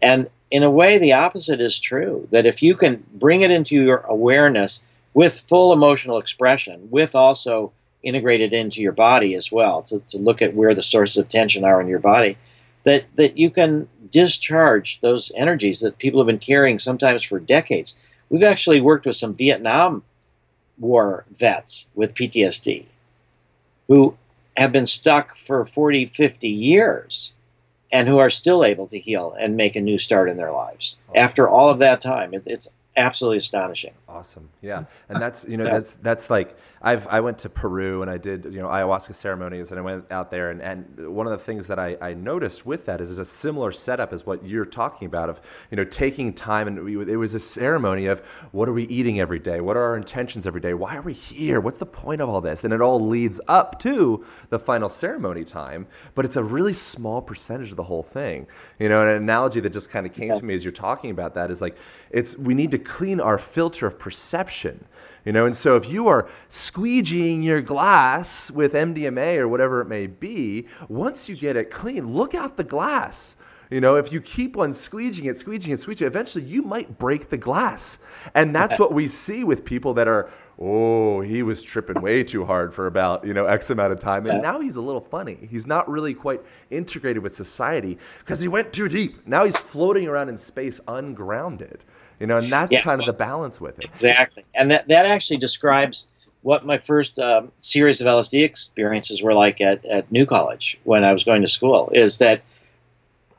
And 0.00 0.30
in 0.50 0.62
a 0.62 0.70
way, 0.70 0.98
the 0.98 1.12
opposite 1.12 1.60
is 1.60 1.78
true. 1.78 2.26
That 2.30 2.46
if 2.46 2.62
you 2.62 2.74
can 2.74 3.04
bring 3.12 3.42
it 3.42 3.50
into 3.50 3.76
your 3.76 3.98
awareness 3.98 4.86
with 5.14 5.38
full 5.38 5.72
emotional 5.72 6.18
expression, 6.18 6.88
with 6.90 7.14
also 7.14 7.72
integrated 8.02 8.52
into 8.52 8.80
your 8.80 8.92
body 8.92 9.34
as 9.34 9.50
well, 9.50 9.82
to, 9.82 10.00
to 10.08 10.18
look 10.18 10.40
at 10.40 10.54
where 10.54 10.74
the 10.74 10.82
sources 10.82 11.16
of 11.16 11.28
tension 11.28 11.64
are 11.64 11.80
in 11.80 11.88
your 11.88 11.98
body, 11.98 12.36
that 12.84 13.04
that 13.16 13.36
you 13.36 13.50
can 13.50 13.88
discharge 14.10 15.00
those 15.00 15.32
energies 15.34 15.80
that 15.80 15.98
people 15.98 16.20
have 16.20 16.26
been 16.26 16.38
carrying 16.38 16.78
sometimes 16.78 17.22
for 17.22 17.38
decades. 17.38 17.98
We've 18.30 18.42
actually 18.42 18.80
worked 18.80 19.06
with 19.06 19.16
some 19.16 19.34
Vietnam 19.34 20.04
War 20.78 21.24
vets 21.30 21.88
with 21.94 22.14
PTSD 22.14 22.86
who 23.88 24.16
have 24.56 24.72
been 24.72 24.86
stuck 24.86 25.36
for 25.36 25.64
40, 25.64 26.06
50 26.06 26.48
years 26.48 27.32
and 27.90 28.06
who 28.06 28.18
are 28.18 28.30
still 28.30 28.64
able 28.64 28.86
to 28.88 28.98
heal 28.98 29.34
and 29.38 29.56
make 29.56 29.74
a 29.74 29.80
new 29.80 29.98
start 29.98 30.28
in 30.28 30.36
their 30.36 30.52
lives 30.52 30.98
after 31.14 31.48
all 31.48 31.70
of 31.70 31.78
that 31.78 32.00
time. 32.00 32.34
It, 32.34 32.44
it's 32.46 32.68
absolutely 32.96 33.38
astonishing. 33.38 33.94
Awesome. 34.10 34.48
Yeah. 34.62 34.84
And 35.10 35.18
uh, 35.18 35.20
that's, 35.20 35.44
you 35.44 35.58
know, 35.58 35.64
that's, 35.64 35.94
that's 35.96 36.30
like, 36.30 36.56
I've, 36.80 37.06
I 37.08 37.20
went 37.20 37.38
to 37.40 37.50
Peru 37.50 38.00
and 38.00 38.10
I 38.10 38.16
did, 38.16 38.46
you 38.46 38.62
know, 38.62 38.68
ayahuasca 38.68 39.14
ceremonies 39.14 39.70
and 39.70 39.78
I 39.78 39.82
went 39.82 40.10
out 40.10 40.30
there 40.30 40.50
and, 40.50 40.62
and 40.62 41.14
one 41.14 41.26
of 41.26 41.30
the 41.30 41.44
things 41.44 41.66
that 41.66 41.78
I, 41.78 41.98
I 42.00 42.14
noticed 42.14 42.64
with 42.64 42.86
that 42.86 43.02
is, 43.02 43.10
is 43.10 43.18
a 43.18 43.24
similar 43.24 43.70
setup 43.70 44.14
as 44.14 44.24
what 44.24 44.42
you're 44.46 44.64
talking 44.64 45.04
about 45.04 45.28
of, 45.28 45.42
you 45.70 45.76
know, 45.76 45.84
taking 45.84 46.32
time 46.32 46.68
and 46.68 46.82
we, 46.84 46.94
it 47.12 47.16
was 47.16 47.34
a 47.34 47.38
ceremony 47.38 48.06
of 48.06 48.20
what 48.50 48.66
are 48.66 48.72
we 48.72 48.84
eating 48.84 49.20
every 49.20 49.38
day? 49.38 49.60
What 49.60 49.76
are 49.76 49.82
our 49.82 49.96
intentions 49.96 50.46
every 50.46 50.62
day? 50.62 50.72
Why 50.72 50.96
are 50.96 51.02
we 51.02 51.12
here? 51.12 51.60
What's 51.60 51.78
the 51.78 51.86
point 51.86 52.22
of 52.22 52.30
all 52.30 52.40
this? 52.40 52.64
And 52.64 52.72
it 52.72 52.80
all 52.80 52.98
leads 52.98 53.42
up 53.46 53.78
to 53.80 54.24
the 54.48 54.58
final 54.58 54.88
ceremony 54.88 55.44
time, 55.44 55.86
but 56.14 56.24
it's 56.24 56.36
a 56.36 56.42
really 56.42 56.72
small 56.72 57.20
percentage 57.20 57.72
of 57.72 57.76
the 57.76 57.82
whole 57.82 58.02
thing. 58.02 58.46
You 58.78 58.88
know, 58.88 59.02
an 59.02 59.08
analogy 59.08 59.60
that 59.60 59.74
just 59.74 59.90
kind 59.90 60.06
of 60.06 60.14
came 60.14 60.30
to 60.30 60.42
me 60.42 60.54
as 60.54 60.64
you're 60.64 60.72
talking 60.72 61.10
about 61.10 61.34
that 61.34 61.50
is 61.50 61.60
like, 61.60 61.76
it's, 62.10 62.38
we 62.38 62.54
need 62.54 62.70
to 62.70 62.78
clean 62.78 63.20
our 63.20 63.36
filter 63.36 63.86
of 63.86 63.97
perception. 63.98 64.86
You 65.24 65.32
know, 65.32 65.44
and 65.44 65.56
so 65.56 65.76
if 65.76 65.88
you 65.88 66.08
are 66.08 66.28
squeegeeing 66.48 67.44
your 67.44 67.60
glass 67.60 68.50
with 68.50 68.72
MDMA 68.72 69.38
or 69.38 69.48
whatever 69.48 69.80
it 69.80 69.86
may 69.86 70.06
be, 70.06 70.66
once 70.88 71.28
you 71.28 71.36
get 71.36 71.56
it 71.56 71.70
clean, 71.70 72.14
look 72.14 72.34
out 72.34 72.56
the 72.56 72.64
glass. 72.64 73.36
You 73.70 73.82
know, 73.82 73.96
if 73.96 74.10
you 74.10 74.20
keep 74.20 74.56
on 74.56 74.70
squeegeeing 74.70 75.26
it, 75.26 75.36
squeegeeing 75.36 75.68
it, 75.68 75.80
squeegeeing 75.80 76.02
it, 76.02 76.06
eventually 76.06 76.44
you 76.44 76.62
might 76.62 76.98
break 76.98 77.28
the 77.28 77.36
glass. 77.36 77.98
And 78.34 78.54
that's 78.54 78.78
what 78.78 78.92
we 78.92 79.08
see 79.08 79.44
with 79.44 79.64
people 79.64 79.92
that 79.94 80.08
are, 80.08 80.30
oh, 80.58 81.20
he 81.20 81.42
was 81.42 81.62
tripping 81.62 82.00
way 82.00 82.24
too 82.24 82.46
hard 82.46 82.72
for 82.72 82.86
about, 82.86 83.26
you 83.26 83.34
know, 83.34 83.44
X 83.44 83.68
amount 83.68 83.92
of 83.92 84.00
time. 84.00 84.26
And 84.26 84.40
now 84.40 84.60
he's 84.60 84.76
a 84.76 84.80
little 84.80 85.02
funny. 85.02 85.46
He's 85.50 85.66
not 85.66 85.88
really 85.90 86.14
quite 86.14 86.40
integrated 86.70 87.22
with 87.22 87.34
society 87.34 87.98
because 88.20 88.40
he 88.40 88.48
went 88.48 88.72
too 88.72 88.88
deep. 88.88 89.26
Now 89.26 89.44
he's 89.44 89.58
floating 89.58 90.08
around 90.08 90.30
in 90.30 90.38
space 90.38 90.80
ungrounded. 90.88 91.84
You 92.20 92.26
know, 92.26 92.38
and 92.38 92.50
that's 92.50 92.72
Yeah. 92.72 92.82
kind 92.82 93.00
of 93.00 93.06
the 93.06 93.12
balance 93.12 93.60
with 93.60 93.78
it. 93.78 93.84
Exactly. 93.84 94.44
And 94.54 94.70
that, 94.70 94.88
that 94.88 95.06
actually 95.06 95.36
describes 95.38 96.06
what 96.42 96.64
my 96.66 96.78
first 96.78 97.18
um, 97.18 97.52
series 97.58 98.00
of 98.00 98.06
LSD 98.06 98.42
experiences 98.44 99.22
were 99.22 99.34
like 99.34 99.60
at, 99.60 99.84
at 99.84 100.10
New 100.10 100.26
College 100.26 100.78
when 100.84 101.04
I 101.04 101.12
was 101.12 101.24
going 101.24 101.42
to 101.42 101.48
school, 101.48 101.90
is 101.92 102.18
that 102.18 102.42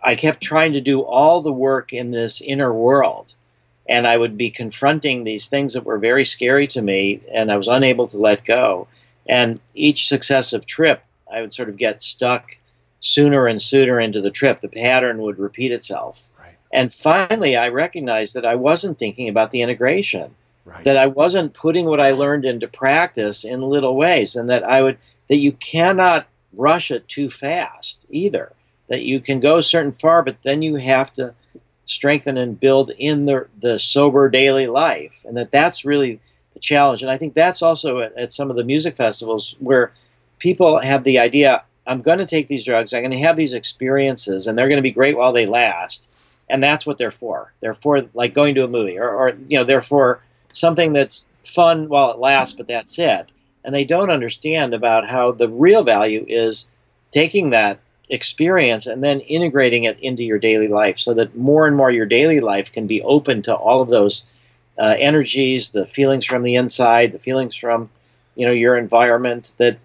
I 0.04 0.16
kept 0.16 0.42
trying 0.42 0.74
to 0.74 0.82
do 0.82 1.02
all 1.02 1.42
the 1.42 1.52
work 1.52 1.92
in 1.92 2.12
this 2.12 2.42
inner 2.42 2.74
world. 2.74 3.36
And 3.88 4.06
I 4.06 4.18
would 4.18 4.38
be 4.38 4.52
confronting 4.52 5.24
these 5.24 5.48
things 5.48 5.74
that 5.74 5.84
were 5.84 5.98
very 5.98 6.24
scary 6.24 6.68
to 6.68 6.82
me, 6.82 7.22
and 7.34 7.52
I 7.52 7.58
was 7.58 7.68
unable 7.68 8.06
to 8.08 8.18
let 8.20 8.46
go. 8.46 8.88
And 9.28 9.60
each 9.74 10.08
successive 10.08 10.66
trip, 10.68 11.04
I 11.32 11.42
would 11.42 11.54
sort 11.54 11.70
of 11.70 11.78
get 11.78 12.02
stuck 12.04 12.60
sooner 13.00 13.48
and 13.48 13.60
sooner 13.62 14.00
into 14.00 14.22
the 14.22 14.30
trip. 14.30 14.62
The 14.62 14.68
pattern 14.68 15.22
would 15.24 15.40
repeat 15.40 15.72
itself. 15.72 16.29
And 16.72 16.94
finally, 16.94 17.56
I 17.58 17.70
recognized 17.70 18.36
that 18.36 18.46
I 18.46 18.56
wasn't 18.56 19.00
thinking 19.00 19.28
about 19.28 19.52
the 19.52 19.62
integration 19.62 20.36
Right. 20.70 20.84
that 20.84 20.98
I 20.98 21.08
wasn't 21.08 21.54
putting 21.54 21.86
what 21.86 22.00
I 22.00 22.12
learned 22.12 22.46
into 22.46 22.68
practice 22.68 23.44
in 23.44 23.62
little 23.62 23.96
ways, 23.96 24.36
and 24.36 24.48
that 24.50 24.64
I 24.64 24.84
would 24.84 24.98
that 25.28 25.38
you 25.38 25.52
cannot 25.54 26.28
rush 26.54 26.92
it 26.92 27.08
too 27.08 27.30
fast 27.30 28.06
either. 28.12 28.54
That 28.88 29.04
you 29.04 29.20
can 29.20 29.40
go 29.40 29.62
certain 29.62 29.92
far, 29.92 30.22
but 30.22 30.44
then 30.44 30.62
you 30.62 30.76
have 30.76 31.12
to 31.14 31.34
strengthen 31.86 32.38
and 32.38 32.60
build 32.60 32.92
in 33.00 33.26
the 33.26 33.48
the 33.60 33.80
sober 33.80 34.30
daily 34.30 34.68
life, 34.68 35.26
and 35.28 35.36
that 35.38 35.52
that's 35.52 35.86
really 35.86 36.20
the 36.54 36.60
challenge. 36.60 37.02
And 37.02 37.10
I 37.10 37.18
think 37.18 37.34
that's 37.34 37.64
also 37.64 38.00
at, 38.02 38.16
at 38.16 38.32
some 38.32 38.52
of 38.52 38.56
the 38.56 38.64
music 38.64 38.96
festivals 38.96 39.56
where 39.60 39.92
people 40.38 40.80
have 40.80 41.04
the 41.04 41.18
idea: 41.18 41.64
I'm 41.88 42.04
going 42.04 42.20
to 42.20 42.28
take 42.28 42.48
these 42.48 42.66
drugs, 42.66 42.94
I'm 42.94 43.02
going 43.02 43.12
to 43.12 43.18
have 43.20 43.38
these 43.38 43.54
experiences, 43.54 44.46
and 44.46 44.56
they're 44.56 44.70
going 44.70 44.78
to 44.78 44.84
be 44.84 44.92
great 44.92 45.18
while 45.18 45.34
they 45.34 45.48
last. 45.48 46.10
And 46.50 46.64
that's 46.64 46.86
what 46.86 46.98
they're 46.98 47.12
for. 47.12 47.54
They're 47.60 47.74
for 47.74 48.08
like 48.14 48.34
going 48.34 48.56
to 48.56 48.64
a 48.64 48.68
movie, 48.68 48.98
or, 48.98 49.10
or 49.10 49.30
you 49.48 49.58
know, 49.58 49.64
they're 49.64 49.82
for 49.82 50.22
something 50.52 50.94
that's 50.94 51.30
fun 51.44 51.90
while 51.90 52.12
it 52.12 52.20
lasts, 52.20 52.56
but 52.56 52.68
that's 52.68 52.98
it. 52.98 53.34
And 53.64 53.76
they 53.76 53.86
don't 53.86 54.10
understand 54.10 54.74
about 54.74 55.08
how 55.08 55.32
the 55.32 55.48
real 55.48 55.84
value 55.84 56.26
is 56.28 56.68
taking 57.12 57.52
that 57.52 57.80
experience 58.10 58.88
and 58.88 59.04
then 59.04 59.20
integrating 59.22 59.84
it 59.84 60.00
into 60.00 60.24
your 60.24 60.40
daily 60.40 60.68
life 60.68 60.98
so 60.98 61.14
that 61.14 61.36
more 61.36 61.68
and 61.68 61.76
more 61.76 61.92
your 61.92 62.06
daily 62.06 62.40
life 62.40 62.72
can 62.72 62.88
be 62.88 63.02
open 63.04 63.42
to 63.44 63.54
all 63.54 63.82
of 63.82 63.90
those 63.90 64.26
uh, 64.80 64.96
energies, 64.98 65.72
the 65.72 65.86
feelings 65.86 66.26
from 66.26 66.44
the 66.44 66.56
inside, 66.56 67.12
the 67.12 67.20
feelings 67.20 67.56
from 67.56 67.90
you 68.36 68.46
know 68.46 68.54
your 68.54 68.78
environment 68.78 69.54
that 69.58 69.78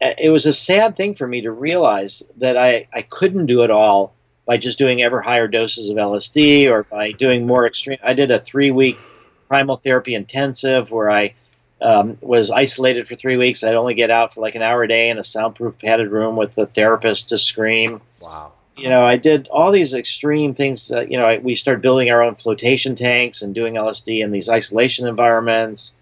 uh, 0.00 0.12
it 0.18 0.30
was 0.30 0.46
a 0.46 0.52
sad 0.52 0.96
thing 0.96 1.12
for 1.12 1.26
me 1.26 1.42
to 1.42 1.50
realize 1.50 2.22
that 2.38 2.56
I, 2.56 2.86
I 2.92 3.02
couldn't 3.02 3.46
do 3.46 3.62
it 3.62 3.70
all 3.70 4.14
by 4.48 4.56
just 4.56 4.78
doing 4.78 5.02
ever 5.02 5.20
higher 5.20 5.46
doses 5.46 5.90
of 5.90 5.98
LSD 5.98 6.70
or 6.70 6.84
by 6.84 7.12
doing 7.12 7.46
more 7.46 7.66
extreme. 7.66 7.98
I 8.02 8.14
did 8.14 8.30
a 8.30 8.38
three 8.38 8.70
week 8.70 8.98
primal 9.46 9.76
therapy 9.76 10.14
intensive 10.14 10.90
where 10.90 11.10
I 11.10 11.34
um, 11.82 12.16
was 12.22 12.50
isolated 12.50 13.06
for 13.06 13.14
three 13.14 13.36
weeks. 13.36 13.62
I'd 13.62 13.74
only 13.74 13.92
get 13.92 14.10
out 14.10 14.32
for 14.32 14.40
like 14.40 14.54
an 14.54 14.62
hour 14.62 14.82
a 14.82 14.88
day 14.88 15.10
in 15.10 15.18
a 15.18 15.22
soundproof 15.22 15.78
padded 15.78 16.10
room 16.10 16.34
with 16.34 16.54
the 16.54 16.64
therapist 16.64 17.28
to 17.28 17.36
scream. 17.36 18.00
Wow. 18.22 18.52
You 18.74 18.88
know, 18.88 19.04
I 19.04 19.18
did 19.18 19.48
all 19.48 19.70
these 19.70 19.92
extreme 19.92 20.54
things. 20.54 20.90
Uh, 20.90 21.00
you 21.00 21.18
know, 21.18 21.26
I, 21.26 21.38
we 21.38 21.54
started 21.54 21.82
building 21.82 22.10
our 22.10 22.22
own 22.22 22.34
flotation 22.34 22.94
tanks 22.94 23.42
and 23.42 23.54
doing 23.54 23.74
LSD 23.74 24.24
in 24.24 24.30
these 24.30 24.48
isolation 24.48 25.06
environments. 25.06 25.94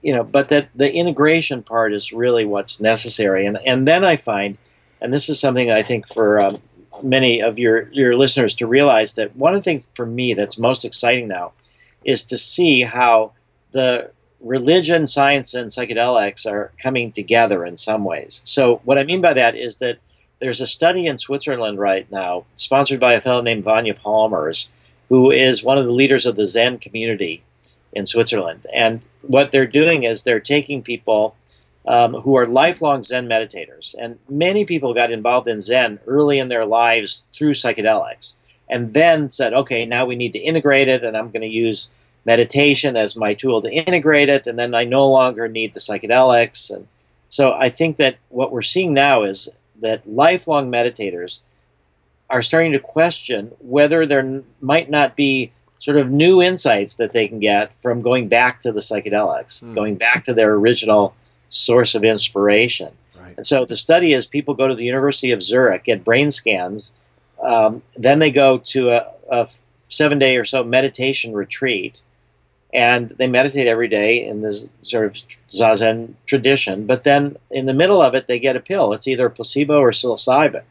You 0.00 0.14
know, 0.14 0.24
but 0.24 0.48
that 0.48 0.70
the 0.74 0.90
integration 0.90 1.62
part 1.62 1.92
is 1.92 2.12
really 2.12 2.46
what's 2.46 2.80
necessary. 2.80 3.44
And 3.44 3.58
and 3.66 3.86
then 3.86 4.04
I 4.04 4.16
find, 4.16 4.56
and 5.02 5.12
this 5.12 5.28
is 5.28 5.38
something 5.38 5.70
I 5.70 5.82
think 5.82 6.06
for 6.06 6.40
um, 6.40 6.62
many 7.02 7.40
of 7.40 7.58
your 7.58 7.88
your 7.92 8.16
listeners 8.16 8.54
to 8.56 8.66
realize 8.66 9.14
that 9.14 9.34
one 9.36 9.54
of 9.54 9.60
the 9.60 9.64
things 9.64 9.92
for 9.94 10.06
me 10.06 10.34
that's 10.34 10.58
most 10.58 10.84
exciting 10.84 11.28
now 11.28 11.52
is 12.04 12.24
to 12.24 12.38
see 12.38 12.82
how 12.82 13.32
the 13.72 14.10
religion, 14.40 15.06
science, 15.06 15.54
and 15.54 15.70
psychedelics 15.70 16.50
are 16.50 16.72
coming 16.82 17.12
together 17.12 17.64
in 17.64 17.76
some 17.76 18.04
ways. 18.04 18.40
So, 18.44 18.80
what 18.84 18.98
I 18.98 19.04
mean 19.04 19.20
by 19.20 19.34
that 19.34 19.54
is 19.54 19.78
that 19.78 19.98
there's 20.40 20.60
a 20.60 20.66
study 20.66 21.06
in 21.06 21.18
Switzerland 21.18 21.78
right 21.78 22.10
now, 22.10 22.44
sponsored 22.54 23.00
by 23.00 23.14
a 23.14 23.20
fellow 23.20 23.40
named 23.40 23.64
Vanya 23.64 23.94
Palmers, 23.94 24.68
who 25.08 25.30
is 25.30 25.64
one 25.64 25.78
of 25.78 25.84
the 25.84 25.92
leaders 25.92 26.26
of 26.26 26.36
the 26.36 26.46
Zen 26.46 26.78
community 26.78 27.42
in 27.92 28.06
Switzerland. 28.06 28.66
And 28.72 29.04
what 29.22 29.50
they're 29.50 29.66
doing 29.66 30.04
is 30.04 30.22
they're 30.22 30.40
taking 30.40 30.82
people 30.82 31.34
um, 31.88 32.12
who 32.12 32.36
are 32.36 32.46
lifelong 32.46 33.02
Zen 33.02 33.26
meditators. 33.26 33.94
And 33.98 34.18
many 34.28 34.66
people 34.66 34.92
got 34.92 35.10
involved 35.10 35.48
in 35.48 35.60
Zen 35.60 35.98
early 36.06 36.38
in 36.38 36.48
their 36.48 36.66
lives 36.66 37.30
through 37.32 37.54
psychedelics 37.54 38.36
and 38.68 38.92
then 38.92 39.30
said, 39.30 39.54
okay, 39.54 39.86
now 39.86 40.04
we 40.04 40.14
need 40.14 40.34
to 40.34 40.38
integrate 40.38 40.88
it, 40.88 41.02
and 41.02 41.16
I'm 41.16 41.30
going 41.30 41.40
to 41.40 41.48
use 41.48 41.88
meditation 42.26 42.98
as 42.98 43.16
my 43.16 43.32
tool 43.32 43.62
to 43.62 43.72
integrate 43.72 44.28
it, 44.28 44.46
and 44.46 44.58
then 44.58 44.74
I 44.74 44.84
no 44.84 45.08
longer 45.08 45.48
need 45.48 45.72
the 45.72 45.80
psychedelics. 45.80 46.70
And 46.70 46.86
so 47.30 47.54
I 47.54 47.70
think 47.70 47.96
that 47.96 48.18
what 48.28 48.52
we're 48.52 48.60
seeing 48.60 48.92
now 48.92 49.22
is 49.22 49.48
that 49.80 50.06
lifelong 50.06 50.70
meditators 50.70 51.40
are 52.28 52.42
starting 52.42 52.72
to 52.72 52.78
question 52.78 53.52
whether 53.60 54.04
there 54.04 54.42
might 54.60 54.90
not 54.90 55.16
be 55.16 55.52
sort 55.78 55.96
of 55.96 56.10
new 56.10 56.42
insights 56.42 56.96
that 56.96 57.12
they 57.12 57.26
can 57.26 57.38
get 57.38 57.74
from 57.80 58.02
going 58.02 58.28
back 58.28 58.60
to 58.60 58.72
the 58.72 58.80
psychedelics, 58.80 59.64
mm. 59.64 59.72
going 59.72 59.96
back 59.96 60.24
to 60.24 60.34
their 60.34 60.52
original 60.52 61.14
source 61.50 61.94
of 61.94 62.04
inspiration. 62.04 62.92
Right. 63.18 63.34
And 63.36 63.46
so 63.46 63.64
the 63.64 63.76
study 63.76 64.12
is 64.12 64.26
people 64.26 64.54
go 64.54 64.68
to 64.68 64.74
the 64.74 64.84
University 64.84 65.30
of 65.30 65.42
Zurich, 65.42 65.84
get 65.84 66.04
brain 66.04 66.30
scans, 66.30 66.92
um, 67.42 67.82
then 67.96 68.18
they 68.18 68.30
go 68.30 68.58
to 68.58 68.90
a, 68.90 69.06
a 69.30 69.48
seven 69.88 70.18
day 70.18 70.36
or 70.36 70.44
so 70.44 70.64
meditation 70.64 71.32
retreat, 71.32 72.02
and 72.72 73.10
they 73.12 73.26
meditate 73.26 73.66
every 73.66 73.88
day 73.88 74.26
in 74.26 74.40
this 74.40 74.68
sort 74.82 75.06
of 75.06 75.12
zazen 75.48 76.14
tradition. 76.26 76.86
But 76.86 77.04
then 77.04 77.36
in 77.50 77.66
the 77.66 77.74
middle 77.74 78.02
of 78.02 78.14
it, 78.14 78.26
they 78.26 78.38
get 78.38 78.56
a 78.56 78.60
pill. 78.60 78.92
It's 78.92 79.08
either 79.08 79.28
placebo 79.28 79.78
or 79.78 79.90
psilocybin. 79.90 80.62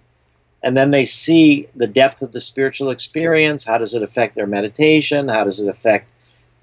And 0.62 0.76
then 0.76 0.92
they 0.92 1.06
see 1.06 1.68
the 1.76 1.88
depth 1.88 2.22
of 2.22 2.34
the 2.34 2.42
spiritual 2.42 2.90
experience. 2.90 3.64
How 3.64 3.78
does 3.78 3.94
it 3.94 4.04
affect 4.04 4.36
their 4.36 4.48
meditation? 4.48 5.28
How 5.30 5.44
does 5.44 5.60
it 5.60 5.70
affect 5.70 6.10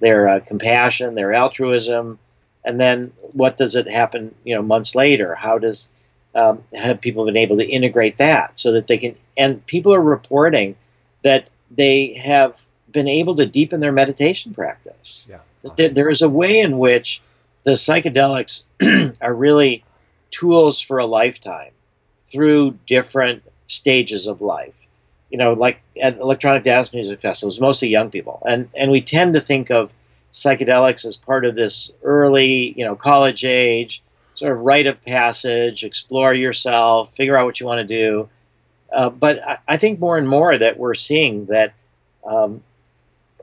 their 0.00 0.28
uh, 0.28 0.40
compassion, 0.40 1.14
their 1.14 1.32
altruism? 1.32 2.18
And 2.64 2.80
then 2.80 3.12
what 3.32 3.56
does 3.56 3.76
it 3.76 3.88
happen, 3.90 4.34
you 4.44 4.54
know, 4.54 4.62
months 4.62 4.94
later? 4.94 5.34
How 5.34 5.58
does 5.58 5.88
um, 6.34 6.62
have 6.72 7.00
people 7.00 7.24
been 7.24 7.36
able 7.36 7.56
to 7.58 7.66
integrate 7.66 8.18
that 8.18 8.58
so 8.58 8.72
that 8.72 8.86
they 8.86 8.98
can? 8.98 9.16
And 9.36 9.64
people 9.66 9.92
are 9.94 10.00
reporting 10.00 10.76
that 11.22 11.50
they 11.70 12.14
have 12.14 12.62
been 12.90 13.08
able 13.08 13.34
to 13.34 13.46
deepen 13.46 13.80
their 13.80 13.92
meditation 13.92 14.54
practice. 14.54 15.26
Yeah. 15.28 15.38
Okay. 15.64 15.88
There 15.88 16.10
is 16.10 16.22
a 16.22 16.28
way 16.28 16.60
in 16.60 16.78
which 16.78 17.22
the 17.64 17.72
psychedelics 17.72 18.64
are 19.20 19.34
really 19.34 19.84
tools 20.30 20.80
for 20.80 20.98
a 20.98 21.06
lifetime 21.06 21.72
through 22.20 22.78
different 22.86 23.42
stages 23.66 24.26
of 24.26 24.40
life. 24.40 24.86
You 25.30 25.38
know, 25.38 25.52
like 25.52 25.80
at 26.00 26.18
electronic 26.18 26.62
dance 26.62 26.92
music 26.92 27.20
festivals, 27.20 27.60
mostly 27.60 27.88
young 27.88 28.10
people, 28.10 28.40
and 28.46 28.68
and 28.76 28.90
we 28.90 29.00
tend 29.00 29.34
to 29.34 29.40
think 29.40 29.70
of 29.70 29.92
psychedelics 30.34 31.06
as 31.06 31.16
part 31.16 31.46
of 31.46 31.54
this 31.54 31.90
early, 32.02 32.74
you 32.76 32.84
know, 32.84 32.94
college 32.94 33.44
age 33.44 34.02
sort 34.34 34.52
of 34.52 34.60
rite 34.60 34.86
of 34.86 35.02
passage, 35.04 35.84
explore 35.84 36.34
yourself, 36.34 37.14
figure 37.14 37.36
out 37.36 37.46
what 37.46 37.60
you 37.60 37.66
want 37.66 37.88
to 37.88 37.96
do. 37.96 38.28
Uh, 38.92 39.08
but 39.08 39.42
I, 39.46 39.58
I, 39.68 39.76
think 39.76 40.00
more 40.00 40.18
and 40.18 40.28
more 40.28 40.58
that 40.58 40.78
we're 40.78 40.94
seeing 40.94 41.46
that 41.46 41.72
um, 42.24 42.62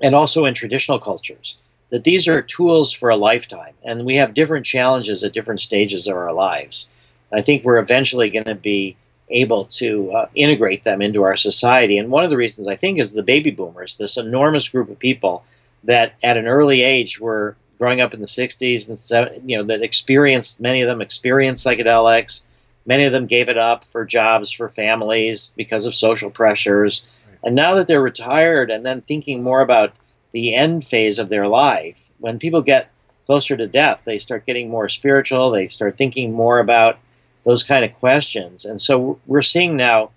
and 0.01 0.13
also 0.13 0.45
in 0.45 0.53
traditional 0.53 0.99
cultures, 0.99 1.57
that 1.89 2.03
these 2.03 2.27
are 2.27 2.41
tools 2.41 2.91
for 2.91 3.09
a 3.09 3.17
lifetime. 3.17 3.73
And 3.83 4.05
we 4.05 4.15
have 4.17 4.33
different 4.33 4.65
challenges 4.65 5.23
at 5.23 5.33
different 5.33 5.59
stages 5.59 6.07
of 6.07 6.15
our 6.15 6.33
lives. 6.33 6.89
I 7.31 7.41
think 7.41 7.63
we're 7.63 7.79
eventually 7.79 8.29
going 8.29 8.45
to 8.45 8.55
be 8.55 8.95
able 9.29 9.63
to 9.63 10.11
uh, 10.11 10.25
integrate 10.35 10.83
them 10.83 11.01
into 11.01 11.23
our 11.23 11.37
society. 11.37 11.97
And 11.97 12.09
one 12.11 12.23
of 12.25 12.29
the 12.29 12.37
reasons 12.37 12.67
I 12.67 12.75
think 12.75 12.99
is 12.99 13.13
the 13.13 13.23
baby 13.23 13.51
boomers, 13.51 13.95
this 13.95 14.17
enormous 14.17 14.67
group 14.67 14.89
of 14.89 14.99
people 14.99 15.43
that 15.83 16.15
at 16.23 16.37
an 16.37 16.47
early 16.47 16.81
age 16.81 17.19
were 17.19 17.55
growing 17.77 18.01
up 18.01 18.13
in 18.13 18.21
the 18.21 18.27
60s 18.27 18.87
and 18.87 18.97
70s, 18.97 19.41
you 19.49 19.57
know, 19.57 19.63
that 19.63 19.81
experienced, 19.81 20.61
many 20.61 20.81
of 20.81 20.87
them 20.87 21.01
experienced 21.01 21.65
psychedelics. 21.65 22.43
Many 22.85 23.05
of 23.05 23.11
them 23.11 23.25
gave 23.25 23.49
it 23.49 23.57
up 23.57 23.83
for 23.83 24.05
jobs, 24.05 24.51
for 24.51 24.69
families, 24.69 25.53
because 25.57 25.85
of 25.85 25.95
social 25.95 26.29
pressures. 26.29 27.07
And 27.43 27.55
now 27.55 27.73
that 27.75 27.87
they're 27.87 28.01
retired 28.01 28.69
and 28.69 28.85
then 28.85 29.01
thinking 29.01 29.41
more 29.41 29.61
about 29.61 29.93
the 30.31 30.53
end 30.53 30.85
phase 30.85 31.17
of 31.17 31.29
their 31.29 31.47
life, 31.47 32.11
when 32.19 32.37
people 32.37 32.61
get 32.61 32.91
closer 33.25 33.57
to 33.57 33.67
death, 33.67 34.03
they 34.05 34.17
start 34.17 34.45
getting 34.45 34.69
more 34.69 34.89
spiritual, 34.89 35.49
they 35.49 35.67
start 35.67 35.97
thinking 35.97 36.33
more 36.33 36.59
about 36.59 36.99
those 37.45 37.63
kind 37.63 37.83
of 37.83 37.93
questions. 37.95 38.65
And 38.65 38.79
so 38.79 39.19
we're 39.25 39.41
seeing 39.41 39.75
now 39.75 40.11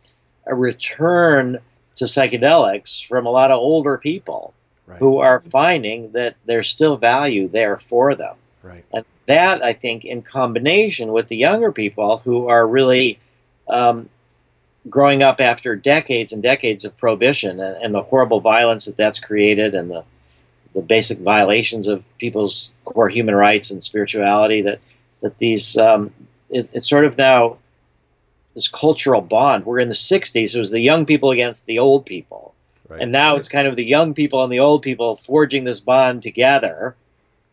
a 0.47 0.55
return 0.55 1.59
to 1.95 2.05
psychedelics 2.05 3.07
from 3.07 3.25
a 3.25 3.31
lot 3.31 3.51
of 3.51 3.59
older 3.59 3.97
people 3.97 4.53
right. 4.87 4.99
who 4.99 5.19
are 5.19 5.41
finding 5.41 6.13
that 6.13 6.37
there's 6.45 6.69
still 6.69 6.97
value 6.97 7.49
there 7.49 7.79
for 7.79 8.15
them. 8.15 8.37
Right. 8.63 8.85
And 8.93 9.05
that, 9.27 9.63
I 9.63 9.73
think, 9.73 10.05
in 10.05 10.23
combination 10.23 11.13
with 11.13 11.29
the 11.29 11.37
younger 11.37 11.73
people 11.73 12.19
who 12.19 12.49
are 12.49 12.67
really 12.67 13.19
um, 13.69 14.09
growing 14.89 15.23
up 15.23 15.41
after 15.41 15.77
decades 15.77 16.33
and 16.33 16.43
decades 16.43 16.85
of 16.85 16.97
prohibition 16.97 17.61
and, 17.61 17.83
and, 17.83 17.95
the 17.95 18.03
horrible 18.03 18.41
violence 18.41 18.85
that 18.85 18.97
that's 18.97 19.19
created 19.19 19.75
and 19.75 19.91
the 19.91 20.05
the 20.75 20.83
basic 20.83 21.19
violations 21.21 21.87
of 21.87 22.07
people's 22.19 22.75
core 22.85 23.09
human 23.09 23.35
rights 23.35 23.71
and 23.71 23.83
spirituality 23.83 24.61
that 24.61 24.81
that 25.23 25.39
these 25.39 25.77
um, 25.77 26.13
it, 26.51 26.69
it's 26.75 26.89
sort 26.89 27.05
of 27.05 27.17
now 27.17 27.57
this 28.55 28.69
cultural 28.69 29.21
bond. 29.21 29.65
We're 29.65 29.81
in 29.81 29.89
the 29.89 29.95
'60s; 29.95 30.55
it 30.55 30.59
was 30.59 30.71
the 30.71 30.81
young 30.81 31.07
people 31.07 31.31
against 31.31 31.67
the 31.67 31.79
old 31.79 32.05
people, 32.05 32.54
right. 32.89 33.01
and 33.01 33.13
now 33.13 33.37
it's 33.37 33.49
kind 33.49 33.67
of 33.67 33.77
the 33.77 33.85
young 33.85 34.15
people 34.15 34.43
and 34.43 34.53
the 34.53 34.61
old 34.61 34.83
people 34.83 35.17
forging 35.17 35.65
this 35.65 35.81
bond 35.81 36.23
together 36.23 36.97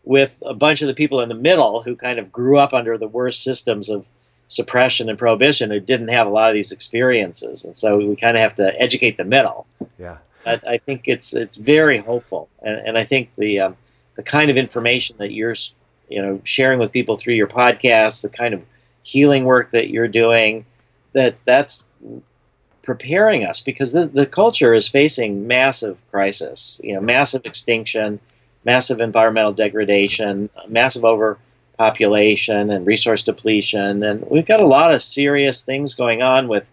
with 0.03 0.41
a 0.45 0.53
bunch 0.53 0.81
of 0.81 0.87
the 0.87 0.93
people 0.93 1.21
in 1.21 1.29
the 1.29 1.35
middle 1.35 1.83
who 1.83 1.95
kind 1.95 2.19
of 2.19 2.31
grew 2.31 2.57
up 2.57 2.73
under 2.73 2.97
the 2.97 3.07
worst 3.07 3.43
systems 3.43 3.89
of 3.89 4.07
suppression 4.47 5.09
and 5.09 5.17
prohibition 5.17 5.71
who 5.71 5.79
didn't 5.79 6.09
have 6.09 6.27
a 6.27 6.29
lot 6.29 6.49
of 6.49 6.53
these 6.53 6.71
experiences, 6.71 7.63
and 7.63 7.75
so 7.75 7.97
we 7.97 8.15
kind 8.15 8.35
of 8.35 8.41
have 8.41 8.55
to 8.55 8.79
educate 8.79 9.17
the 9.17 9.23
middle. 9.23 9.65
Yeah, 9.97 10.17
I, 10.45 10.59
I 10.67 10.77
think 10.77 11.07
it's 11.07 11.33
it's 11.33 11.55
very 11.55 11.99
hopeful, 11.99 12.49
and, 12.61 12.77
and 12.79 12.97
I 12.97 13.03
think 13.03 13.29
the 13.37 13.61
um, 13.61 13.77
the 14.15 14.23
kind 14.23 14.51
of 14.51 14.57
information 14.57 15.17
that 15.19 15.31
you're 15.31 15.55
you 16.09 16.21
know 16.21 16.41
sharing 16.43 16.79
with 16.79 16.91
people 16.91 17.15
through 17.15 17.35
your 17.35 17.47
podcast, 17.47 18.21
the 18.21 18.29
kind 18.29 18.53
of 18.53 18.61
healing 19.03 19.45
work 19.45 19.71
that 19.71 19.89
you're 19.89 20.09
doing, 20.09 20.65
that 21.13 21.37
that's 21.45 21.87
preparing 22.83 23.45
us 23.45 23.61
because 23.61 23.93
this, 23.93 24.07
the 24.07 24.25
culture 24.25 24.73
is 24.73 24.87
facing 24.87 25.47
massive 25.47 26.01
crisis, 26.09 26.79
you 26.83 26.93
know, 26.93 27.01
massive 27.01 27.45
extinction, 27.45 28.19
massive 28.65 29.01
environmental 29.01 29.53
degradation, 29.53 30.49
massive 30.67 31.05
overpopulation 31.05 32.69
and 32.71 32.85
resource 32.85 33.23
depletion. 33.23 34.03
And 34.03 34.25
we've 34.29 34.45
got 34.45 34.61
a 34.61 34.67
lot 34.67 34.93
of 34.93 35.01
serious 35.01 35.61
things 35.61 35.95
going 35.95 36.21
on 36.21 36.47
with, 36.47 36.69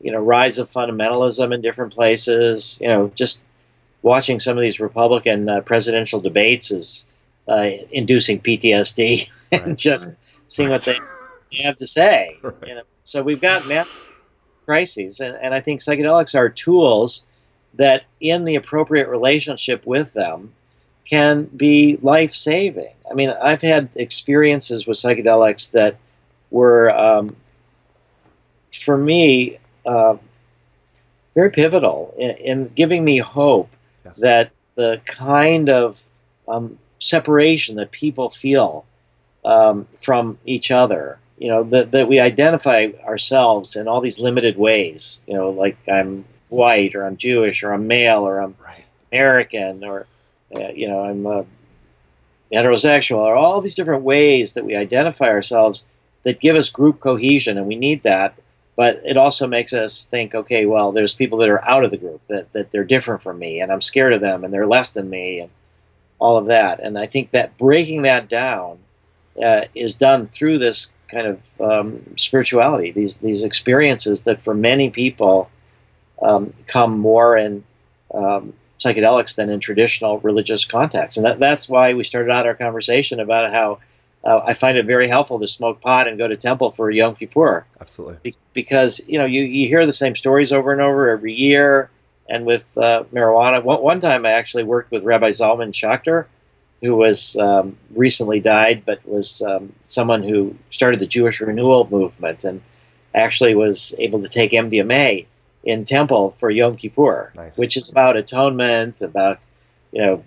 you 0.00 0.12
know, 0.12 0.20
rise 0.20 0.58
of 0.58 0.70
fundamentalism 0.70 1.52
in 1.54 1.60
different 1.60 1.92
places. 1.92 2.78
You 2.80 2.88
know, 2.88 3.12
just 3.14 3.42
watching 4.02 4.38
some 4.38 4.56
of 4.56 4.62
these 4.62 4.80
Republican 4.80 5.48
uh, 5.48 5.60
presidential 5.62 6.20
debates 6.20 6.70
is 6.70 7.06
uh, 7.48 7.70
inducing 7.90 8.40
PTSD 8.40 9.30
right, 9.52 9.62
and 9.62 9.78
just 9.78 10.08
right. 10.08 10.16
seeing 10.46 10.70
what 10.70 10.82
they 10.82 10.98
have 11.62 11.76
to 11.76 11.86
say. 11.86 12.38
You 12.66 12.76
know? 12.76 12.82
So 13.02 13.22
we've 13.22 13.40
got 13.40 13.66
massive 13.66 14.09
crises, 14.64 15.20
and, 15.20 15.36
and 15.36 15.54
I 15.54 15.60
think 15.60 15.80
psychedelics 15.80 16.34
are 16.34 16.48
tools 16.48 17.24
that, 17.74 18.04
in 18.20 18.44
the 18.44 18.56
appropriate 18.56 19.08
relationship 19.08 19.86
with 19.86 20.12
them, 20.12 20.52
can 21.04 21.44
be 21.44 21.98
life 22.02 22.34
saving. 22.34 22.94
I 23.10 23.14
mean, 23.14 23.30
I've 23.30 23.62
had 23.62 23.90
experiences 23.96 24.86
with 24.86 24.96
psychedelics 24.96 25.72
that 25.72 25.96
were, 26.50 26.90
um, 26.90 27.36
for 28.72 28.96
me, 28.96 29.58
uh, 29.84 30.16
very 31.34 31.50
pivotal 31.50 32.14
in, 32.18 32.30
in, 32.30 32.68
giving 32.68 33.04
me 33.04 33.18
hope 33.18 33.70
yes. 34.04 34.16
that 34.18 34.56
the 34.74 35.00
kind 35.04 35.68
of 35.68 36.06
um, 36.46 36.78
separation 36.98 37.76
that 37.76 37.90
people 37.90 38.30
feel 38.30 38.84
um, 39.44 39.86
from 39.96 40.38
each 40.44 40.70
other, 40.70 41.18
you 41.40 41.48
know, 41.48 41.64
that, 41.64 41.90
that 41.90 42.06
we 42.06 42.20
identify 42.20 42.88
ourselves 43.04 43.74
in 43.74 43.88
all 43.88 44.00
these 44.00 44.20
limited 44.20 44.56
ways, 44.56 45.24
you 45.26 45.34
know, 45.34 45.50
like 45.50 45.76
I'm 45.88 46.26
white 46.50 46.94
or 46.94 47.04
I'm 47.04 47.16
Jewish 47.16 47.64
or 47.64 47.72
I'm 47.72 47.88
male 47.88 48.20
or 48.26 48.40
I'm 48.40 48.54
right. 48.62 48.84
American 49.10 49.82
or 49.82 50.06
uh, 50.54 50.68
you 50.74 50.88
know, 50.88 51.00
I'm 51.00 51.26
uh, 51.26 51.42
heterosexual, 52.52 53.18
or 53.18 53.36
all 53.36 53.60
these 53.60 53.74
different 53.74 54.02
ways 54.02 54.54
that 54.54 54.64
we 54.64 54.76
identify 54.76 55.28
ourselves 55.28 55.86
that 56.24 56.40
give 56.40 56.56
us 56.56 56.68
group 56.68 57.00
cohesion, 57.00 57.56
and 57.56 57.66
we 57.66 57.76
need 57.76 58.02
that. 58.02 58.34
But 58.76 59.00
it 59.04 59.16
also 59.16 59.46
makes 59.46 59.72
us 59.72 60.04
think, 60.04 60.34
okay, 60.34 60.64
well, 60.64 60.90
there's 60.90 61.14
people 61.14 61.38
that 61.38 61.50
are 61.50 61.64
out 61.68 61.84
of 61.84 61.90
the 61.90 61.98
group 61.98 62.22
that, 62.28 62.52
that 62.52 62.70
they're 62.70 62.84
different 62.84 63.22
from 63.22 63.38
me, 63.38 63.60
and 63.60 63.70
I'm 63.70 63.80
scared 63.80 64.12
of 64.12 64.20
them, 64.20 64.42
and 64.42 64.52
they're 64.52 64.66
less 64.66 64.90
than 64.92 65.10
me, 65.10 65.40
and 65.40 65.50
all 66.18 66.36
of 66.36 66.46
that. 66.46 66.80
And 66.80 66.98
I 66.98 67.06
think 67.06 67.30
that 67.30 67.56
breaking 67.58 68.02
that 68.02 68.28
down 68.28 68.78
uh, 69.42 69.62
is 69.74 69.94
done 69.94 70.26
through 70.26 70.58
this 70.58 70.90
kind 71.10 71.26
of 71.26 71.60
um, 71.60 72.02
spirituality, 72.16 72.90
these 72.90 73.18
these 73.18 73.44
experiences 73.44 74.22
that 74.22 74.42
for 74.42 74.54
many 74.54 74.90
people 74.90 75.50
um, 76.22 76.52
come 76.66 76.98
more 76.98 77.36
in 77.36 77.64
um, 78.14 78.52
psychedelics 78.78 79.36
than 79.36 79.50
in 79.50 79.60
traditional 79.60 80.18
religious 80.20 80.64
contexts. 80.64 81.16
And 81.16 81.26
that, 81.26 81.38
that's 81.38 81.68
why 81.68 81.94
we 81.94 82.04
started 82.04 82.30
out 82.30 82.46
our 82.46 82.54
conversation 82.54 83.20
about 83.20 83.52
how 83.52 83.78
uh, 84.24 84.40
I 84.44 84.54
find 84.54 84.76
it 84.76 84.86
very 84.86 85.08
helpful 85.08 85.38
to 85.40 85.48
smoke 85.48 85.80
pot 85.80 86.06
and 86.08 86.18
go 86.18 86.28
to 86.28 86.36
temple 86.36 86.70
for 86.70 86.90
Yom 86.90 87.14
Kippur. 87.16 87.66
Absolutely. 87.80 88.18
Be- 88.22 88.34
because 88.52 89.00
you 89.06 89.18
know 89.18 89.24
you, 89.24 89.42
you 89.42 89.68
hear 89.68 89.86
the 89.86 89.92
same 89.92 90.14
stories 90.14 90.52
over 90.52 90.72
and 90.72 90.80
over 90.80 91.10
every 91.10 91.34
year. 91.34 91.90
And 92.28 92.46
with 92.46 92.78
uh, 92.78 93.04
marijuana, 93.12 93.60
one, 93.62 93.82
one 93.82 93.98
time 93.98 94.24
I 94.24 94.30
actually 94.30 94.62
worked 94.62 94.92
with 94.92 95.02
Rabbi 95.02 95.30
Zalman 95.30 95.72
Schachter, 95.72 96.26
who 96.80 96.96
was 96.96 97.36
um, 97.36 97.76
recently 97.94 98.40
died, 98.40 98.84
but 98.86 99.06
was 99.06 99.42
um, 99.42 99.72
someone 99.84 100.22
who 100.22 100.56
started 100.70 101.00
the 101.00 101.06
Jewish 101.06 101.40
Renewal 101.40 101.88
movement 101.90 102.44
and 102.44 102.62
actually 103.14 103.54
was 103.54 103.94
able 103.98 104.22
to 104.22 104.28
take 104.28 104.52
MDMA 104.52 105.26
in 105.64 105.84
temple 105.84 106.30
for 106.30 106.50
Yom 106.50 106.76
Kippur, 106.76 107.32
Nice. 107.34 107.58
which 107.58 107.76
is 107.76 107.88
about 107.88 108.16
atonement, 108.16 109.02
about 109.02 109.46
you 109.92 110.00
know 110.00 110.24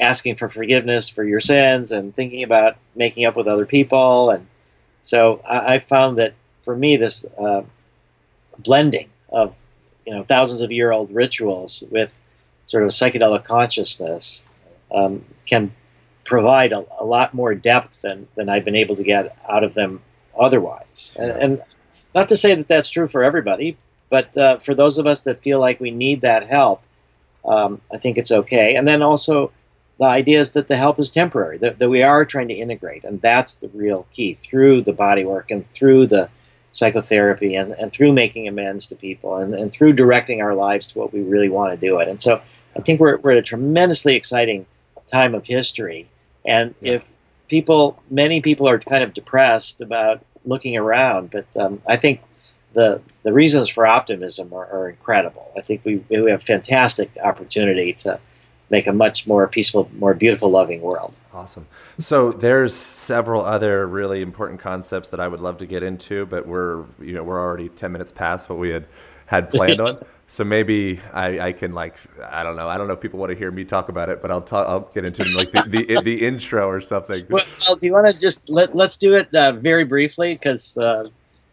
asking 0.00 0.36
for 0.36 0.48
forgiveness 0.48 1.08
for 1.08 1.24
your 1.24 1.40
sins 1.40 1.92
and 1.92 2.14
thinking 2.14 2.42
about 2.42 2.76
making 2.94 3.26
up 3.26 3.36
with 3.36 3.46
other 3.46 3.66
people. 3.66 4.30
And 4.30 4.46
so 5.02 5.40
I, 5.48 5.74
I 5.74 5.78
found 5.78 6.18
that 6.18 6.34
for 6.60 6.74
me, 6.74 6.96
this 6.96 7.26
uh, 7.38 7.62
blending 8.58 9.10
of 9.28 9.60
you 10.04 10.12
know 10.12 10.24
thousands 10.24 10.62
of 10.62 10.72
year 10.72 10.90
old 10.90 11.12
rituals 11.12 11.84
with 11.90 12.18
sort 12.64 12.82
of 12.82 12.90
psychedelic 12.90 13.44
consciousness 13.44 14.44
um, 14.92 15.24
can 15.46 15.72
provide 16.24 16.72
a, 16.72 16.84
a 17.00 17.04
lot 17.04 17.34
more 17.34 17.54
depth 17.54 18.02
than, 18.02 18.28
than 18.34 18.48
I've 18.48 18.64
been 18.64 18.76
able 18.76 18.96
to 18.96 19.04
get 19.04 19.36
out 19.48 19.64
of 19.64 19.74
them 19.74 20.00
otherwise. 20.38 21.12
And, 21.16 21.30
and 21.30 21.62
not 22.14 22.28
to 22.28 22.36
say 22.36 22.54
that 22.54 22.68
that's 22.68 22.90
true 22.90 23.08
for 23.08 23.24
everybody, 23.24 23.76
but 24.08 24.36
uh, 24.36 24.58
for 24.58 24.74
those 24.74 24.98
of 24.98 25.06
us 25.06 25.22
that 25.22 25.38
feel 25.38 25.60
like 25.60 25.80
we 25.80 25.90
need 25.90 26.20
that 26.20 26.48
help, 26.48 26.82
um, 27.44 27.80
I 27.92 27.96
think 27.96 28.18
it's 28.18 28.32
okay. 28.32 28.74
And 28.74 28.86
then 28.86 29.02
also, 29.02 29.52
the 29.98 30.06
idea 30.06 30.40
is 30.40 30.52
that 30.52 30.68
the 30.68 30.76
help 30.76 30.98
is 30.98 31.10
temporary, 31.10 31.58
that, 31.58 31.78
that 31.78 31.90
we 31.90 32.02
are 32.02 32.24
trying 32.24 32.48
to 32.48 32.54
integrate, 32.54 33.04
and 33.04 33.20
that's 33.20 33.54
the 33.56 33.68
real 33.68 34.06
key 34.12 34.34
through 34.34 34.82
the 34.82 34.92
body 34.92 35.24
work 35.24 35.50
and 35.50 35.66
through 35.66 36.06
the 36.06 36.28
psychotherapy 36.72 37.54
and, 37.54 37.72
and 37.72 37.92
through 37.92 38.12
making 38.12 38.48
amends 38.48 38.86
to 38.86 38.96
people 38.96 39.36
and, 39.36 39.54
and 39.54 39.72
through 39.72 39.92
directing 39.92 40.40
our 40.40 40.54
lives 40.54 40.92
to 40.92 40.98
what 40.98 41.12
we 41.12 41.20
really 41.20 41.48
want 41.48 41.72
to 41.72 41.86
do 41.86 41.98
it. 41.98 42.08
And 42.08 42.20
so 42.20 42.40
I 42.76 42.80
think 42.80 43.00
we're, 43.00 43.18
we're 43.18 43.32
at 43.32 43.38
a 43.38 43.42
tremendously 43.42 44.14
exciting 44.14 44.66
time 45.10 45.34
of 45.34 45.46
history. 45.46 46.06
And 46.44 46.74
Yeah. 46.80 46.94
if 46.94 47.12
people, 47.48 48.00
many 48.10 48.40
people 48.40 48.68
are 48.68 48.78
kind 48.78 49.02
of 49.02 49.12
depressed 49.14 49.80
about 49.80 50.22
looking 50.44 50.76
around, 50.76 51.30
but 51.30 51.46
um, 51.56 51.82
I 51.86 51.96
think 51.96 52.20
the 52.72 53.00
the 53.24 53.32
reasons 53.32 53.68
for 53.68 53.86
optimism 53.86 54.52
are, 54.52 54.66
are 54.66 54.88
incredible. 54.88 55.50
I 55.56 55.60
think 55.60 55.84
we, 55.84 55.96
we 56.08 56.30
have 56.30 56.42
fantastic 56.42 57.10
opportunity 57.22 57.92
to 57.94 58.18
make 58.70 58.86
a 58.86 58.92
much 58.92 59.26
more 59.26 59.46
peaceful, 59.48 59.90
more 59.98 60.14
beautiful, 60.14 60.48
loving 60.48 60.80
world. 60.80 61.18
Awesome. 61.34 61.66
So 61.98 62.30
there's 62.30 62.74
several 62.74 63.44
other 63.44 63.86
really 63.86 64.22
important 64.22 64.60
concepts 64.60 65.08
that 65.10 65.18
I 65.20 65.26
would 65.28 65.40
love 65.40 65.58
to 65.58 65.66
get 65.66 65.82
into, 65.82 66.24
but 66.26 66.46
we're 66.46 66.84
you 67.00 67.12
know 67.12 67.22
we're 67.24 67.40
already 67.40 67.68
ten 67.68 67.92
minutes 67.92 68.12
past 68.12 68.48
what 68.48 68.58
we 68.58 68.70
had 68.70 68.86
had 69.26 69.50
planned 69.50 69.80
on. 69.86 69.98
So 70.30 70.44
maybe 70.44 71.00
I, 71.12 71.48
I 71.48 71.52
can 71.52 71.74
like 71.74 71.96
I 72.24 72.44
don't 72.44 72.54
know 72.54 72.68
I 72.68 72.78
don't 72.78 72.86
know 72.86 72.94
if 72.94 73.00
people 73.00 73.18
want 73.18 73.30
to 73.30 73.36
hear 73.36 73.50
me 73.50 73.64
talk 73.64 73.88
about 73.88 74.08
it, 74.08 74.22
but 74.22 74.30
I'll 74.30 74.40
talk 74.40 74.68
I'll 74.68 74.82
get 74.82 75.04
into 75.04 75.24
like 75.36 75.50
the, 75.50 75.62
the 75.68 76.02
the 76.02 76.26
intro 76.26 76.68
or 76.68 76.80
something. 76.80 77.26
Well, 77.28 77.44
well, 77.66 77.74
do 77.74 77.84
you 77.84 77.92
want 77.92 78.06
to 78.06 78.16
just 78.16 78.48
let 78.48 78.76
let's 78.76 78.96
do 78.96 79.16
it 79.16 79.34
uh, 79.34 79.50
very 79.50 79.82
briefly 79.82 80.34
because 80.34 80.78
uh, 80.78 81.02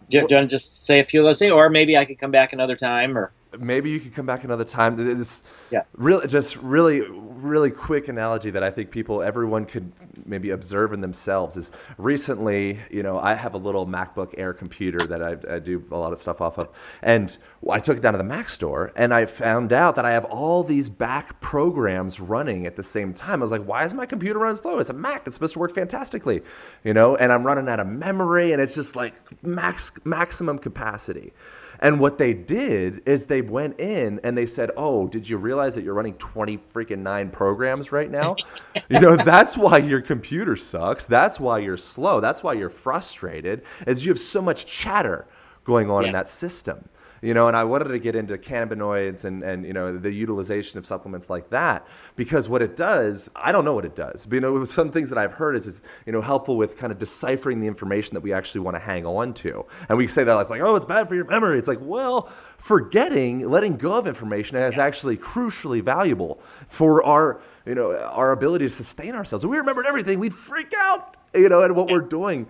do, 0.10 0.20
do 0.22 0.28
you 0.30 0.36
want 0.36 0.50
to 0.50 0.54
just 0.54 0.86
say 0.86 1.00
a 1.00 1.04
few 1.04 1.22
of 1.22 1.26
those 1.26 1.40
things, 1.40 1.52
or 1.52 1.72
maybe 1.72 1.98
I 1.98 2.06
could 2.06 2.20
come 2.20 2.30
back 2.30 2.54
another 2.54 2.76
time, 2.76 3.18
or 3.18 3.32
maybe 3.60 3.90
you 3.90 4.00
could 4.00 4.14
come 4.14 4.26
back 4.26 4.44
another 4.44 4.64
time. 4.64 4.96
This 4.98 5.44
Yeah. 5.72 5.82
really 5.96 6.28
just 6.28 6.58
really 6.58 7.02
really 7.02 7.70
quick 7.70 8.08
analogy 8.08 8.50
that 8.50 8.64
I 8.64 8.72
think 8.72 8.90
people 8.90 9.22
everyone 9.22 9.66
could 9.66 9.92
maybe 10.26 10.50
observe 10.50 10.92
in 10.92 11.02
themselves 11.02 11.56
is 11.56 11.70
recently 11.98 12.80
you 12.90 13.04
know 13.04 13.20
I 13.20 13.36
have 13.36 13.54
a 13.54 13.58
little 13.58 13.86
MacBook 13.86 14.34
Air 14.38 14.54
computer 14.54 15.06
that 15.06 15.22
I, 15.22 15.56
I 15.56 15.60
do 15.60 15.84
a 15.92 15.98
lot 15.98 16.12
of 16.14 16.20
stuff 16.20 16.42
off 16.42 16.58
of, 16.58 16.70
and 17.02 17.38
I 17.70 17.80
took 17.80 17.98
it 17.98 18.02
down 18.02 18.14
to 18.14 18.18
the 18.18 18.24
Mac 18.24 18.50
store 18.50 18.92
and 18.96 19.14
I 19.14 19.26
found 19.26 19.72
out 19.72 19.96
that 19.96 20.06
I 20.06 20.12
have 20.12 20.26
all 20.26 20.64
these 20.64 20.90
back 20.90 21.40
programs 21.42 22.20
running 22.20 22.66
at 22.66 22.76
the 22.76 22.84
same 22.84 23.14
time. 23.14 23.42
I 23.42 23.44
was 23.44 23.52
like, 23.52 23.64
why 23.64 23.86
is 23.86 23.94
my 23.94 24.06
computer 24.06 24.40
running 24.40 24.56
slow? 24.58 24.80
It's 24.80 24.90
a 24.90 24.94
Mac. 24.94 25.28
It's 25.28 25.36
supposed 25.36 25.54
to 25.54 25.60
work 25.60 25.74
fantastically, 25.76 26.42
you 26.84 26.94
know. 26.94 27.16
And 27.16 27.32
I'm 27.32 27.46
running 27.46 27.68
out 27.70 27.80
of 27.80 27.88
memory, 27.88 28.52
and 28.52 28.62
it's 28.62 28.76
just 28.76 28.96
like 28.96 29.14
max 29.44 29.92
maximum 30.04 30.58
capacity. 30.60 31.34
And 31.80 32.00
what 32.00 32.18
they 32.18 32.34
did 32.34 33.02
is 33.06 33.26
they 33.26 33.42
went 33.42 33.80
in 33.80 34.20
and 34.24 34.38
they 34.38 34.46
said, 34.46 34.72
"Oh, 34.78 35.08
did 35.08 35.30
you 35.30 35.38
realize 35.38 35.76
that 35.76 35.84
you're 35.84 35.94
running 35.94 36.16
20 36.16 36.58
freaking 36.74 37.00
9 37.00 37.30
programs 37.30 37.92
right 37.92 38.10
now? 38.10 38.36
you 38.90 39.00
know, 39.00 39.16
that's 39.16 39.58
why 39.58 39.78
your 39.78 40.02
computer 40.02 40.56
sucks. 40.56 41.06
That's 41.06 41.40
why 41.40 41.60
you're 41.60 41.78
slow. 41.78 42.20
That's 42.20 42.44
why 42.44 42.54
you're 42.54 42.70
frustrated. 42.70 43.64
Is 43.86 44.06
you 44.06 44.12
have 44.12 44.20
so 44.20 44.42
much 44.42 44.66
chatter 44.66 45.26
going 45.64 45.90
on 45.90 46.06
in 46.06 46.14
that 46.14 46.30
system." 46.30 46.90
You 47.22 47.34
know, 47.34 47.48
and 47.48 47.58
I 47.58 47.64
wanted 47.64 47.90
to 47.90 48.00
get 48.00 48.16
into 48.16 48.38
cannabinoids 48.38 49.26
and, 49.26 49.44
and 49.44 49.66
you 49.66 49.74
know 49.74 49.98
the 49.98 50.12
utilization 50.12 50.78
of 50.78 50.86
supplements 50.86 51.30
like 51.30 51.50
that 51.50 51.88
because 52.16 52.48
what 52.48 52.62
it 52.62 52.76
does, 52.76 53.30
I 53.36 53.52
don't 53.52 53.66
know 53.66 53.74
what 53.74 53.86
it 53.86 53.96
does. 53.96 54.26
But 54.26 54.36
you 54.36 54.42
know, 54.42 54.64
some 54.66 54.92
things 54.92 55.10
that 55.10 55.18
I've 55.18 55.34
heard 55.34 55.56
is, 55.56 55.68
is 55.68 55.82
you 56.06 56.12
know 56.12 56.22
helpful 56.22 56.58
with 56.58 56.78
kind 56.78 56.92
of 56.92 57.00
deciphering 57.00 57.60
the 57.60 57.68
information 57.68 58.14
that 58.14 58.22
we 58.22 58.34
actually 58.34 58.62
want 58.62 58.76
to 58.76 58.80
hang 58.80 59.06
on 59.06 59.34
to. 59.36 59.66
And 59.90 59.98
we 59.98 60.08
say 60.08 60.24
that 60.24 60.40
it's 60.40 60.50
like, 60.50 60.62
oh, 60.62 60.76
it's 60.76 60.86
bad 60.86 61.08
for 61.08 61.16
your 61.16 61.26
memory. 61.26 61.58
It's 61.58 61.68
like, 61.68 61.80
well, 61.82 62.30
forgetting, 62.58 63.50
letting 63.50 63.78
go 63.78 63.98
of 63.98 64.08
information 64.08 64.58
is 64.58 64.78
actually 64.78 65.18
crucially 65.18 65.82
valuable 65.82 66.40
for 66.68 67.04
our 67.04 67.42
you 67.66 67.76
know 67.76 67.96
our 67.96 68.32
ability 68.32 68.66
to 68.66 68.70
sustain 68.70 69.16
ourselves. 69.16 69.44
If 69.44 69.52
we 69.52 69.58
remembered 69.58 69.86
everything, 69.86 70.20
we'd 70.20 70.34
freak 70.34 70.74
out. 70.78 71.16
You 71.36 71.50
know, 71.50 71.62
and 71.62 71.76
what 71.76 71.92
we're 71.92 72.02
doing 72.02 72.48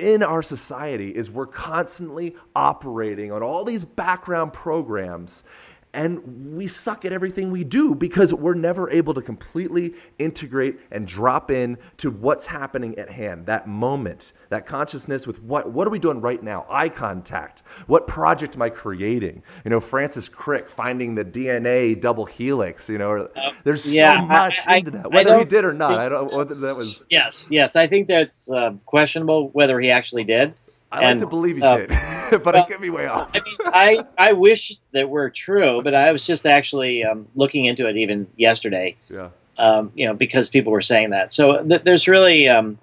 in 0.00 0.22
our 0.22 0.42
society 0.42 1.10
is 1.10 1.30
we're 1.30 1.46
constantly 1.46 2.34
operating 2.56 3.30
on 3.30 3.42
all 3.42 3.64
these 3.64 3.84
background 3.84 4.52
programs 4.52 5.44
and 5.92 6.54
we 6.54 6.66
suck 6.66 7.04
at 7.04 7.12
everything 7.12 7.50
we 7.50 7.64
do 7.64 7.94
because 7.94 8.32
we're 8.32 8.54
never 8.54 8.88
able 8.90 9.12
to 9.14 9.22
completely 9.22 9.94
integrate 10.18 10.78
and 10.90 11.06
drop 11.06 11.50
in 11.50 11.78
to 11.96 12.10
what's 12.10 12.46
happening 12.46 12.96
at 12.98 13.10
hand 13.10 13.46
that 13.46 13.66
moment 13.68 14.32
that 14.50 14.66
consciousness 14.66 15.26
with 15.26 15.42
what 15.42 15.70
what 15.72 15.86
are 15.86 15.90
we 15.90 15.98
doing 15.98 16.20
right 16.20 16.42
now? 16.42 16.66
Eye 16.68 16.88
contact. 16.88 17.62
What 17.86 18.06
project 18.06 18.54
am 18.54 18.62
i 18.62 18.68
creating? 18.70 19.42
You 19.64 19.70
know 19.70 19.80
francis 19.80 20.28
crick 20.28 20.68
finding 20.68 21.14
the 21.14 21.24
dna 21.24 22.00
double 22.00 22.24
helix 22.26 22.88
you 22.88 22.98
know 22.98 23.28
there's 23.64 23.92
yeah, 23.92 24.20
so 24.20 24.26
much 24.26 24.58
I- 24.66 24.74
I- 24.74 24.76
into 24.78 24.90
that 24.92 25.10
whether 25.12 25.38
he 25.38 25.44
did 25.44 25.64
or 25.64 25.72
not. 25.72 25.98
i 25.98 26.08
don't 26.08 26.32
whether 26.32 26.54
that 26.54 26.74
was 26.76 27.06
yes, 27.10 27.48
yes, 27.50 27.76
I 27.76 27.86
think 27.86 28.08
that's 28.08 28.50
uh, 28.50 28.72
questionable 28.86 29.48
whether 29.50 29.78
he 29.80 29.90
actually 29.90 30.24
did. 30.24 30.54
I 30.92 31.00
like 31.02 31.18
to 31.18 31.26
believe 31.26 31.56
he 31.56 31.62
uh, 31.62 31.76
did 31.76 31.88
but 32.42 32.54
i 32.54 32.58
well, 32.58 32.66
could 32.66 32.80
be 32.80 32.90
way 32.90 33.06
off 33.06 33.30
I 33.34 33.40
mean, 33.40 33.56
I 33.66 34.04
I 34.16 34.32
wish 34.32 34.76
that 34.92 35.08
were 35.08 35.30
true, 35.30 35.82
but 35.82 35.94
I 35.94 36.12
was 36.12 36.26
just 36.26 36.46
actually 36.46 37.04
um, 37.04 37.28
looking 37.34 37.64
into 37.64 37.88
it 37.88 37.96
even 37.96 38.26
yesterday. 38.36 38.96
yeah 39.08 39.30
um, 39.60 39.92
you 39.94 40.06
know, 40.06 40.14
because 40.14 40.48
people 40.48 40.72
were 40.72 40.82
saying 40.82 41.10
that. 41.10 41.32
So 41.32 41.62
th- 41.62 41.82
there's 41.82 42.08
really, 42.08 42.48
um, 42.48 42.78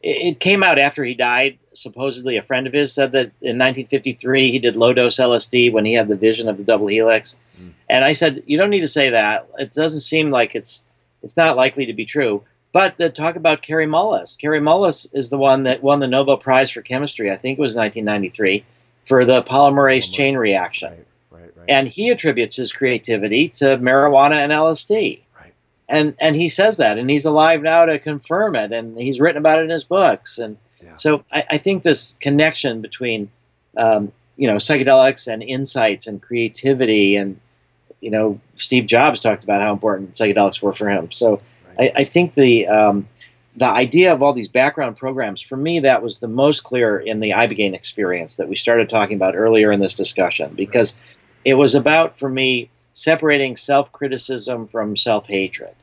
it, 0.00 0.34
it 0.34 0.40
came 0.40 0.62
out 0.62 0.78
after 0.78 1.04
he 1.04 1.12
died. 1.12 1.58
Supposedly, 1.74 2.36
a 2.36 2.42
friend 2.42 2.66
of 2.68 2.72
his 2.72 2.94
said 2.94 3.12
that 3.12 3.32
in 3.42 3.58
1953 3.58 4.52
he 4.52 4.58
did 4.60 4.76
low 4.76 4.94
dose 4.94 5.16
LSD 5.16 5.72
when 5.72 5.84
he 5.84 5.94
had 5.94 6.08
the 6.08 6.16
vision 6.16 6.48
of 6.48 6.56
the 6.56 6.62
double 6.62 6.86
helix. 6.86 7.38
Mm. 7.60 7.72
And 7.88 8.04
I 8.04 8.12
said, 8.12 8.44
you 8.46 8.56
don't 8.56 8.70
need 8.70 8.80
to 8.80 8.88
say 8.88 9.10
that. 9.10 9.48
It 9.58 9.72
doesn't 9.72 10.00
seem 10.00 10.30
like 10.30 10.54
it's 10.54 10.84
it's 11.22 11.36
not 11.36 11.56
likely 11.56 11.84
to 11.84 11.92
be 11.92 12.06
true. 12.06 12.44
But 12.72 12.96
the 12.98 13.10
talk 13.10 13.34
about 13.36 13.62
Kary 13.62 13.86
Mullis. 13.86 14.38
Kary 14.38 14.60
Mullis 14.60 15.08
is 15.12 15.28
the 15.30 15.38
one 15.38 15.64
that 15.64 15.82
won 15.82 15.98
the 16.00 16.06
Nobel 16.06 16.36
Prize 16.36 16.70
for 16.70 16.82
chemistry. 16.82 17.30
I 17.30 17.36
think 17.36 17.58
it 17.58 17.62
was 17.62 17.74
1993 17.74 18.64
for 19.06 19.24
the 19.24 19.42
polymerase 19.42 20.04
Polymer- 20.08 20.12
chain 20.14 20.36
reaction. 20.36 20.90
right 20.92 21.06
right 21.32 21.52
right 21.56 21.64
And 21.68 21.88
he 21.88 22.10
attributes 22.10 22.54
his 22.56 22.72
creativity 22.72 23.48
to 23.50 23.76
marijuana 23.78 24.36
and 24.36 24.52
LSD 24.52 25.22
right 25.36 25.52
and 25.88 26.14
and 26.20 26.36
he 26.36 26.48
says 26.48 26.76
that 26.76 26.96
and 26.98 27.10
he's 27.10 27.24
alive 27.24 27.62
now 27.62 27.84
to 27.86 27.98
confirm 27.98 28.54
it 28.54 28.70
and 28.72 28.96
he's 28.98 29.18
written 29.18 29.38
about 29.38 29.58
it 29.58 29.62
in 29.64 29.70
his 29.70 29.82
books 29.84 30.38
and 30.38 30.56
Yeah. 30.82 30.94
so 30.96 31.24
I, 31.32 31.44
I 31.52 31.56
think 31.58 31.82
this 31.82 32.16
connection 32.20 32.80
between 32.82 33.30
um, 33.76 34.12
you 34.36 34.46
know 34.46 34.56
psychedelics 34.56 35.26
and 35.32 35.42
insights 35.42 36.06
and 36.06 36.22
creativity 36.22 37.16
and 37.16 37.40
you 38.00 38.10
know 38.10 38.38
steve 38.54 38.86
jobs 38.86 39.18
talked 39.20 39.42
about 39.44 39.60
how 39.60 39.72
important 39.72 40.12
psychedelics 40.12 40.62
were 40.62 40.72
for 40.72 40.88
him 40.88 41.10
so. 41.10 41.40
I, 41.80 41.92
I 41.96 42.04
think 42.04 42.34
the 42.34 42.68
um, 42.68 43.08
the 43.56 43.66
idea 43.66 44.12
of 44.12 44.22
all 44.22 44.32
these 44.32 44.48
background 44.48 44.96
programs 44.96 45.40
for 45.40 45.56
me 45.56 45.80
that 45.80 46.02
was 46.02 46.18
the 46.18 46.28
most 46.28 46.62
clear 46.62 46.98
in 46.98 47.20
the 47.20 47.30
ibogaine 47.30 47.74
experience 47.74 48.36
that 48.36 48.48
we 48.48 48.54
started 48.54 48.88
talking 48.88 49.16
about 49.16 49.34
earlier 49.34 49.72
in 49.72 49.80
this 49.80 49.94
discussion 49.94 50.52
because 50.54 50.96
it 51.44 51.54
was 51.54 51.74
about 51.74 52.16
for 52.16 52.28
me 52.28 52.70
separating 52.92 53.56
self-criticism 53.56 54.68
from 54.68 54.96
self-hatred 54.96 55.74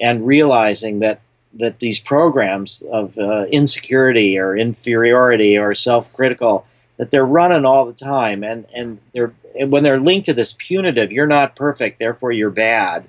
and 0.00 0.26
realizing 0.26 1.00
that 1.00 1.20
that 1.52 1.78
these 1.78 1.98
programs 1.98 2.82
of 2.92 3.18
uh, 3.18 3.44
insecurity 3.46 4.38
or 4.38 4.56
inferiority 4.56 5.56
or 5.56 5.74
self-critical 5.74 6.66
that 6.98 7.10
they're 7.10 7.26
running 7.26 7.64
all 7.64 7.84
the 7.84 7.92
time 7.92 8.42
and 8.42 8.66
and 8.74 8.98
they're 9.12 9.34
and 9.58 9.70
when 9.72 9.82
they're 9.82 10.00
linked 10.00 10.26
to 10.26 10.32
this 10.32 10.54
punitive 10.58 11.12
you're 11.12 11.26
not 11.26 11.56
perfect 11.56 11.98
therefore 11.98 12.32
you're 12.32 12.50
bad 12.50 13.04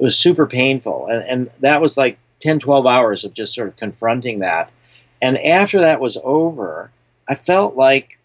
it 0.00 0.02
was 0.02 0.16
super 0.18 0.46
painful 0.46 1.06
and 1.06 1.22
and 1.28 1.50
that 1.60 1.80
was 1.80 1.96
like 1.96 2.18
10 2.40 2.58
12 2.58 2.86
hours 2.86 3.24
of 3.24 3.34
just 3.34 3.54
sort 3.54 3.68
of 3.68 3.76
confronting 3.76 4.38
that 4.40 4.70
And 5.22 5.36
after 5.38 5.78
that 5.82 6.00
was 6.00 6.16
over, 6.24 6.90
I 7.28 7.34
felt 7.34 7.76
like 7.76 8.18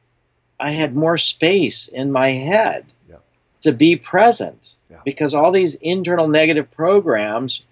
I 0.57 0.69
had 0.71 0.95
more 0.95 1.17
space 1.17 1.89
in 1.89 2.11
my 2.13 2.31
head 2.31 2.85
Yeah. 3.09 3.17
to 3.61 3.71
be 3.73 3.97
present 3.97 4.75
Yeah. 4.89 5.01
because 5.03 5.33
all 5.33 5.51
these 5.51 5.75
internal 5.81 6.29
negative 6.29 6.71
programs 6.71 7.63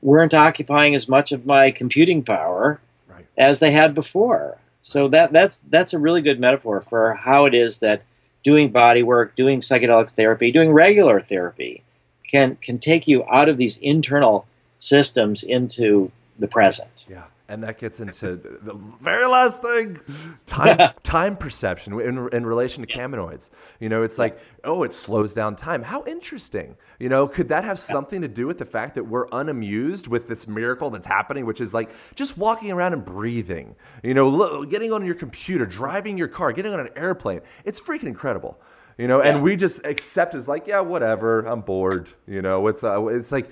weren't 0.00 0.34
occupying 0.34 0.94
as 0.94 1.08
much 1.08 1.32
of 1.32 1.44
my 1.44 1.72
computing 1.72 2.22
power 2.22 2.78
Right. 3.10 3.26
as 3.36 3.58
they 3.58 3.72
had 3.72 3.92
before. 3.94 4.58
So 4.80 5.08
that 5.08 5.32
that's 5.32 5.58
that's 5.74 5.92
a 5.92 5.98
really 5.98 6.22
good 6.22 6.38
metaphor 6.38 6.80
for 6.80 7.14
how 7.14 7.46
it 7.46 7.54
is 7.54 7.80
that 7.80 8.02
doing 8.44 8.70
body 8.70 9.02
work, 9.02 9.34
doing 9.34 9.58
psychedelic 9.60 10.10
therapy, 10.12 10.52
doing 10.52 10.70
regular 10.72 11.20
therapy 11.20 11.82
can 12.28 12.56
can 12.56 12.78
take 12.78 13.08
you 13.08 13.24
out 13.26 13.48
of 13.48 13.56
these 13.56 13.78
internal 13.78 14.46
systems 14.78 15.42
into 15.42 16.12
the 16.38 16.46
present. 16.46 17.06
Yeah, 17.10 17.24
and 17.48 17.62
that 17.64 17.78
gets 17.78 17.98
into 17.98 18.36
the 18.36 18.74
very 19.00 19.26
last 19.26 19.62
thing, 19.62 19.98
time 20.46 20.92
time 21.02 21.36
perception 21.36 21.98
in, 22.00 22.28
in 22.32 22.46
relation 22.46 22.86
to 22.86 22.92
cannabinoids. 22.92 23.50
You 23.80 23.88
know, 23.88 24.02
it's 24.02 24.18
like, 24.18 24.38
oh, 24.64 24.82
it 24.82 24.92
slows 24.92 25.34
down 25.34 25.56
time. 25.56 25.82
How 25.82 26.04
interesting. 26.04 26.76
You 26.98 27.08
know, 27.08 27.26
could 27.26 27.48
that 27.48 27.64
have 27.64 27.78
something 27.78 28.20
to 28.20 28.28
do 28.28 28.46
with 28.46 28.58
the 28.58 28.66
fact 28.66 28.94
that 28.96 29.04
we're 29.04 29.26
unamused 29.32 30.06
with 30.06 30.28
this 30.28 30.46
miracle 30.46 30.90
that's 30.90 31.06
happening, 31.06 31.46
which 31.46 31.60
is 31.60 31.72
like 31.72 31.90
just 32.14 32.36
walking 32.36 32.70
around 32.70 32.92
and 32.92 33.04
breathing. 33.04 33.74
You 34.02 34.14
know, 34.14 34.64
getting 34.64 34.92
on 34.92 35.04
your 35.04 35.14
computer, 35.14 35.64
driving 35.64 36.18
your 36.18 36.28
car, 36.28 36.52
getting 36.52 36.74
on 36.74 36.80
an 36.80 36.90
airplane. 36.96 37.40
It's 37.64 37.80
freaking 37.80 38.04
incredible. 38.04 38.58
You 38.98 39.06
know, 39.06 39.20
and 39.20 39.42
we 39.42 39.56
just 39.56 39.84
accept 39.86 40.34
as 40.34 40.48
like, 40.48 40.66
yeah, 40.66 40.80
whatever. 40.80 41.40
I'm 41.46 41.60
bored. 41.60 42.10
You 42.26 42.42
know, 42.42 42.66
it's 42.66 42.82
uh, 42.82 43.06
it's 43.06 43.30
like 43.32 43.48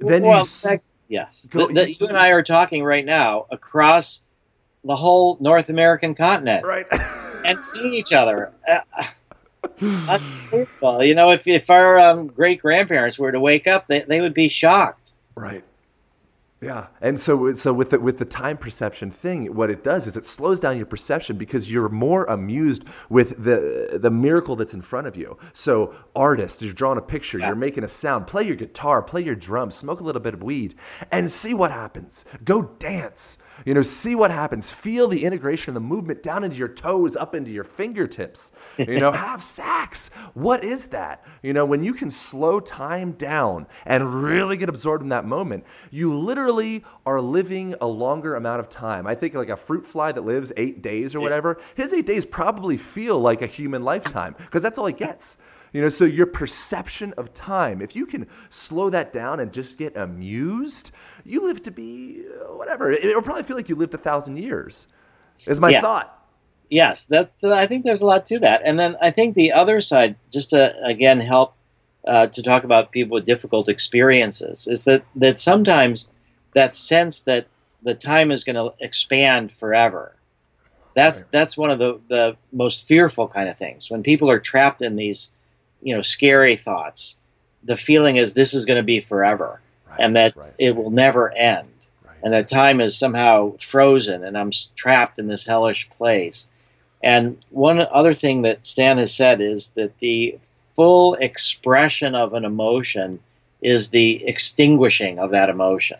then 0.00 0.22
well, 0.22 0.32
you. 0.32 0.32
in 0.32 0.36
s- 0.40 0.62
fact, 0.62 0.82
yes, 1.08 1.48
go- 1.48 1.66
Th- 1.68 1.76
that 1.76 2.00
you 2.00 2.06
and 2.08 2.18
I 2.18 2.28
are 2.28 2.42
talking 2.42 2.82
right 2.84 3.04
now 3.04 3.46
across 3.52 4.22
the 4.84 4.96
whole 4.96 5.36
North 5.40 5.68
American 5.68 6.14
continent 6.14 6.64
Right. 6.66 6.86
and 7.44 7.62
seeing 7.62 7.94
each 7.94 8.12
other. 8.12 8.52
Uh, 8.68 8.80
unbelievable. 10.08 11.04
You 11.04 11.14
know, 11.14 11.30
if 11.30 11.46
if 11.46 11.70
our 11.70 11.98
um, 11.98 12.26
great 12.26 12.60
grandparents 12.60 13.18
were 13.18 13.32
to 13.32 13.40
wake 13.40 13.66
up, 13.66 13.86
they, 13.86 14.00
they 14.00 14.20
would 14.20 14.34
be 14.34 14.48
shocked. 14.48 15.12
Right. 15.34 15.64
Yeah, 16.62 16.88
and 17.00 17.18
so 17.18 17.54
so 17.54 17.72
with 17.72 17.88
the 17.88 17.98
with 17.98 18.18
the 18.18 18.26
time 18.26 18.58
perception 18.58 19.10
thing, 19.10 19.54
what 19.54 19.70
it 19.70 19.82
does 19.82 20.06
is 20.06 20.14
it 20.14 20.26
slows 20.26 20.60
down 20.60 20.76
your 20.76 20.84
perception 20.84 21.38
because 21.38 21.70
you're 21.70 21.88
more 21.88 22.24
amused 22.26 22.84
with 23.08 23.42
the 23.42 23.98
the 23.98 24.10
miracle 24.10 24.56
that's 24.56 24.74
in 24.74 24.82
front 24.82 25.06
of 25.06 25.16
you. 25.16 25.38
So, 25.54 25.94
artist, 26.14 26.60
you're 26.60 26.74
drawing 26.74 26.98
a 26.98 27.02
picture, 27.02 27.38
Yeah. 27.38 27.46
you're 27.46 27.56
making 27.56 27.82
a 27.82 27.88
sound, 27.88 28.26
play 28.26 28.42
your 28.42 28.56
guitar, 28.56 29.02
play 29.02 29.22
your 29.22 29.36
drums, 29.36 29.74
smoke 29.74 30.00
a 30.00 30.04
little 30.04 30.20
bit 30.20 30.34
of 30.34 30.42
weed, 30.42 30.74
and 31.10 31.30
see 31.30 31.54
what 31.54 31.70
happens. 31.70 32.26
Go 32.44 32.62
dance. 32.78 33.38
You 33.64 33.74
know, 33.74 33.82
see 33.82 34.14
what 34.14 34.30
happens. 34.30 34.70
Feel 34.70 35.08
the 35.08 35.24
integration 35.24 35.70
of 35.70 35.74
the 35.74 35.80
movement 35.80 36.22
down 36.22 36.44
into 36.44 36.56
your 36.56 36.68
toes, 36.68 37.16
up 37.16 37.34
into 37.34 37.50
your 37.50 37.64
fingertips. 37.64 38.52
You 38.78 38.98
know, 38.98 39.12
have 39.30 39.42
sex. 39.42 40.10
What 40.34 40.64
is 40.64 40.86
that? 40.86 41.24
You 41.42 41.52
know, 41.52 41.64
when 41.64 41.84
you 41.84 41.92
can 41.92 42.10
slow 42.10 42.60
time 42.60 43.12
down 43.12 43.66
and 43.84 44.22
really 44.22 44.56
get 44.56 44.68
absorbed 44.68 45.02
in 45.02 45.10
that 45.10 45.24
moment, 45.24 45.64
you 45.90 46.16
literally 46.16 46.84
are 47.06 47.20
living 47.20 47.74
a 47.80 47.86
longer 47.86 48.34
amount 48.34 48.60
of 48.60 48.68
time. 48.68 49.06
I 49.06 49.14
think 49.14 49.34
like 49.34 49.48
a 49.48 49.56
fruit 49.56 49.86
fly 49.86 50.12
that 50.12 50.22
lives 50.22 50.52
eight 50.56 50.82
days 50.82 51.14
or 51.14 51.20
whatever, 51.20 51.60
his 51.74 51.92
eight 51.92 52.06
days 52.06 52.24
probably 52.24 52.76
feel 52.76 53.20
like 53.20 53.42
a 53.42 53.46
human 53.46 53.82
lifetime 53.84 54.34
because 54.38 54.62
that's 54.62 54.78
all 54.78 54.86
he 54.86 54.92
gets. 54.92 55.36
You 55.72 55.82
know, 55.82 55.88
so 55.88 56.04
your 56.04 56.26
perception 56.26 57.14
of 57.16 57.32
time, 57.32 57.80
if 57.80 57.94
you 57.94 58.06
can 58.06 58.26
slow 58.48 58.90
that 58.90 59.12
down 59.12 59.38
and 59.40 59.52
just 59.52 59.78
get 59.78 59.96
amused, 59.96 60.90
you 61.24 61.46
live 61.46 61.62
to 61.62 61.70
be 61.70 62.24
uh, 62.26 62.54
whatever. 62.56 62.90
It, 62.90 63.04
it'll 63.04 63.22
probably 63.22 63.44
feel 63.44 63.56
like 63.56 63.68
you 63.68 63.76
lived 63.76 63.94
a 63.94 63.98
thousand 63.98 64.38
years. 64.38 64.88
Is 65.46 65.60
my 65.60 65.70
Yeah. 65.70 65.80
thought. 65.80 66.16
Yes, 66.68 67.06
that's. 67.06 67.42
I 67.42 67.66
think 67.66 67.84
there's 67.84 68.00
a 68.00 68.06
lot 68.06 68.26
to 68.26 68.38
that. 68.40 68.62
And 68.64 68.78
then 68.78 68.96
I 69.02 69.10
think 69.10 69.34
the 69.34 69.52
other 69.52 69.80
side, 69.80 70.16
just 70.30 70.50
to 70.50 70.72
again 70.84 71.20
help 71.20 71.54
uh, 72.06 72.28
to 72.28 72.42
talk 72.42 72.64
about 72.64 72.92
people 72.92 73.14
with 73.14 73.26
difficult 73.26 73.68
experiences, 73.68 74.68
is 74.68 74.84
that 74.84 75.04
that 75.16 75.40
sometimes 75.40 76.10
that 76.54 76.74
sense 76.74 77.20
that 77.22 77.48
the 77.82 77.94
time 77.94 78.30
is 78.30 78.44
going 78.44 78.56
to 78.56 78.72
expand 78.80 79.50
forever. 79.50 80.16
That's 80.94 81.22
that's 81.24 81.56
one 81.56 81.70
of 81.70 81.78
the 81.78 82.00
the 82.08 82.36
most 82.52 82.86
fearful 82.86 83.26
kind 83.28 83.48
of 83.48 83.56
things 83.56 83.90
when 83.90 84.02
people 84.02 84.30
are 84.30 84.40
trapped 84.40 84.82
in 84.82 84.96
these, 84.96 85.32
you 85.82 85.94
know, 85.94 86.02
scary 86.02 86.56
thoughts. 86.56 87.16
The 87.62 87.76
feeling 87.76 88.16
is 88.16 88.34
this 88.34 88.54
is 88.54 88.64
going 88.64 88.78
to 88.78 88.82
be 88.82 89.00
forever, 89.00 89.60
Right, 89.88 90.00
and 90.00 90.16
that 90.16 90.36
right, 90.36 90.52
it 90.58 90.76
will 90.76 90.90
never 90.90 91.32
end 91.34 91.68
right. 92.04 92.16
and 92.22 92.32
that 92.32 92.48
time 92.48 92.80
is 92.80 92.98
somehow 92.98 93.56
frozen 93.58 94.24
and 94.24 94.36
I'm 94.38 94.50
trapped 94.76 95.18
in 95.18 95.26
this 95.28 95.46
hellish 95.46 95.88
place. 95.90 96.48
And 97.02 97.38
one 97.50 97.80
other 97.80 98.14
thing 98.14 98.42
that 98.42 98.66
Stan 98.66 98.98
has 98.98 99.14
said 99.14 99.40
is 99.40 99.70
that 99.70 99.98
the 99.98 100.38
full 100.76 101.14
expression 101.14 102.14
of 102.14 102.34
an 102.34 102.44
emotion 102.44 103.20
is 103.62 103.90
the 103.90 104.24
extinguishing 104.26 105.18
of 105.18 105.30
that 105.30 105.48
emotion 105.50 105.98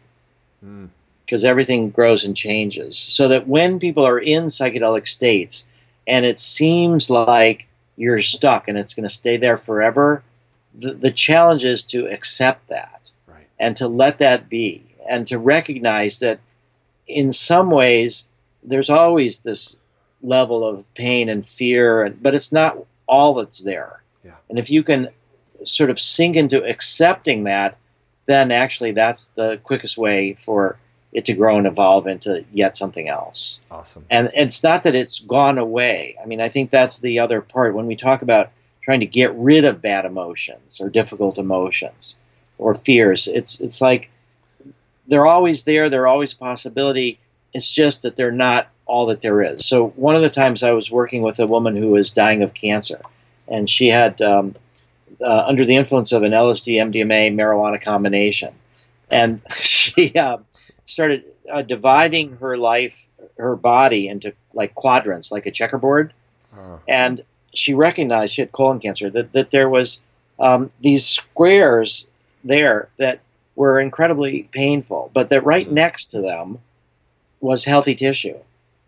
Mm, 0.65 0.89
because 1.25 1.45
everything 1.45 1.91
grows 1.91 2.25
and 2.25 2.37
changes. 2.37 2.99
So 2.99 3.29
that 3.29 3.47
when 3.49 3.79
people 3.79 4.07
are 4.07 4.19
in 4.19 4.45
psychedelic 4.47 5.07
states 5.07 5.67
and 6.07 6.27
it 6.27 6.39
seems 6.39 7.09
like 7.09 7.69
you're 8.01 8.23
stuck 8.23 8.67
and 8.67 8.79
it's 8.79 8.95
going 8.95 9.05
to 9.05 9.15
stay 9.15 9.37
there 9.37 9.59
forever, 9.59 10.23
the, 10.75 10.95
the 10.95 11.11
challenge 11.11 11.65
is 11.67 11.85
to 11.85 12.07
accept 12.07 12.67
that 12.69 13.11
right. 13.27 13.47
and 13.59 13.77
to 13.77 13.87
let 13.87 14.19
that 14.19 14.49
be 14.49 14.83
and 15.09 15.27
to 15.27 15.39
recognize 15.39 16.19
that 16.21 16.41
in 17.07 17.31
some 17.33 17.71
ways 17.71 18.29
there's 18.63 18.89
always 18.89 19.41
this 19.41 19.77
level 20.23 20.65
of 20.65 20.93
pain 20.95 21.29
and 21.29 21.47
fear 21.47 22.03
and- 22.05 22.23
but 22.23 22.35
it's 22.35 22.53
not 22.53 22.79
all 23.07 23.35
that's 23.35 23.61
there 23.61 24.03
Yeah. 24.25 24.33
and 24.49 24.59
if 24.59 24.71
you 24.71 24.83
can 24.83 25.09
sort 25.65 25.91
of 25.91 26.01
sink 26.01 26.37
into 26.37 26.65
accepting 26.65 27.45
that 27.45 27.77
then 28.27 28.51
actually 28.51 28.93
that's 28.93 29.27
the 29.29 29.59
quickest 29.63 29.99
way 29.99 30.35
for 30.35 30.79
it 31.13 31.25
to 31.25 31.33
grow 31.33 31.59
and 31.59 31.67
evolve 31.67 32.07
into 32.07 32.45
yet 32.53 32.77
something 32.77 33.09
else 33.09 33.61
Awesome. 33.71 34.05
and 34.11 34.31
it's 34.35 34.63
not 34.63 34.85
that 34.85 34.95
it's 34.95 35.19
gone 35.19 35.59
away. 35.59 36.17
I 36.23 36.27
mean, 36.27 36.41
I 36.41 36.49
think 36.49 36.71
that's 36.71 36.99
the 37.01 37.19
other 37.19 37.41
part 37.41 37.75
when 37.75 37.87
we 37.87 37.97
talk 37.97 38.23
about 38.23 38.51
trying 38.83 39.01
to 39.01 39.07
get 39.07 39.35
rid 39.35 39.65
of 39.65 39.83
bad 39.83 40.05
emotions 40.05 40.81
or 40.81 40.89
difficult 40.89 41.37
emotions 41.39 42.19
or 42.59 42.75
fears. 42.75 43.27
It's 43.27 43.61
it's 43.61 43.81
like 43.81 44.11
they're 45.09 45.27
always 45.27 45.65
there. 45.65 45.91
They're 45.91 46.07
always 46.07 46.33
a 46.33 46.37
possibility. 46.37 47.19
It's 47.53 47.71
just 47.71 48.03
that 48.03 48.17
they're 48.17 48.31
not 48.33 48.69
all 48.87 49.07
that 49.07 49.21
there 49.21 49.43
is. 49.43 49.67
So 49.67 49.89
one 49.97 50.15
of 50.17 50.23
the 50.23 50.31
times 50.31 50.63
I 50.63 50.71
was 50.73 50.91
working 50.91 51.23
with 51.23 51.39
a 51.41 51.47
woman 51.47 51.77
who 51.77 51.89
was 51.89 52.13
dying 52.13 52.43
of 52.43 52.55
cancer, 52.55 53.01
and 53.49 53.69
she 53.69 53.89
had 53.89 54.21
um, 54.23 54.55
uh, 55.21 55.45
under 55.47 55.65
the 55.67 55.77
influence 55.77 56.13
of 56.13 56.23
an 56.23 56.33
LSD 56.33 56.75
MDMA 56.77 57.35
marijuana 57.35 57.83
combination, 57.83 58.55
and 59.11 59.41
she 59.53 60.15
uh, 60.15 60.39
started 60.85 61.25
uh, 61.51 61.63
dividing 61.63 62.37
her 62.37 62.57
life, 62.57 63.09
her 63.39 63.57
body 63.57 64.09
into 64.09 64.35
like 64.53 64.75
quadrants, 64.75 65.31
like 65.31 65.47
a 65.47 65.51
checkerboard. 65.51 66.13
Uh, 66.57 66.79
And 66.89 67.23
she 67.55 67.75
recognized 67.75 68.35
she 68.35 68.43
had 68.43 68.53
colon 68.53 68.81
cancer. 68.81 69.11
That 69.11 69.33
that 69.33 69.51
there 69.51 69.69
was 69.69 70.03
um, 70.39 70.71
these 70.81 71.07
squares 71.07 72.09
there 72.43 72.89
that 72.99 73.21
were 73.57 73.79
incredibly 73.79 74.45
painful, 74.53 75.11
but 75.13 75.29
that 75.29 75.45
right 75.45 75.71
next 75.71 76.07
to 76.07 76.21
them 76.21 76.61
was 77.41 77.65
healthy 77.65 77.95
tissue. 77.95 78.39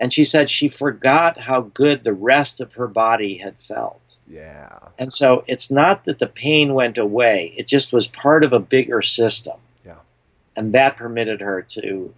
And 0.00 0.12
she 0.12 0.24
said 0.24 0.50
she 0.50 0.68
forgot 0.68 1.38
how 1.38 1.60
good 1.74 2.02
the 2.02 2.12
rest 2.12 2.60
of 2.60 2.74
her 2.74 2.88
body 2.88 3.38
had 3.38 3.60
felt. 3.60 4.18
yeah. 4.28 4.78
And 4.98 5.12
so 5.12 5.44
it's 5.46 5.70
not 5.70 6.04
that 6.04 6.18
the 6.18 6.26
pain 6.26 6.74
went 6.74 6.98
away, 6.98 7.54
it 7.56 7.66
just 7.66 7.92
was 7.92 8.06
part 8.08 8.44
of 8.44 8.52
a 8.52 8.60
bigger 8.60 9.02
system. 9.02 9.58
And 10.56 10.72
that 10.74 10.96
permitted 10.96 11.40
her 11.40 11.62
to 11.62 12.14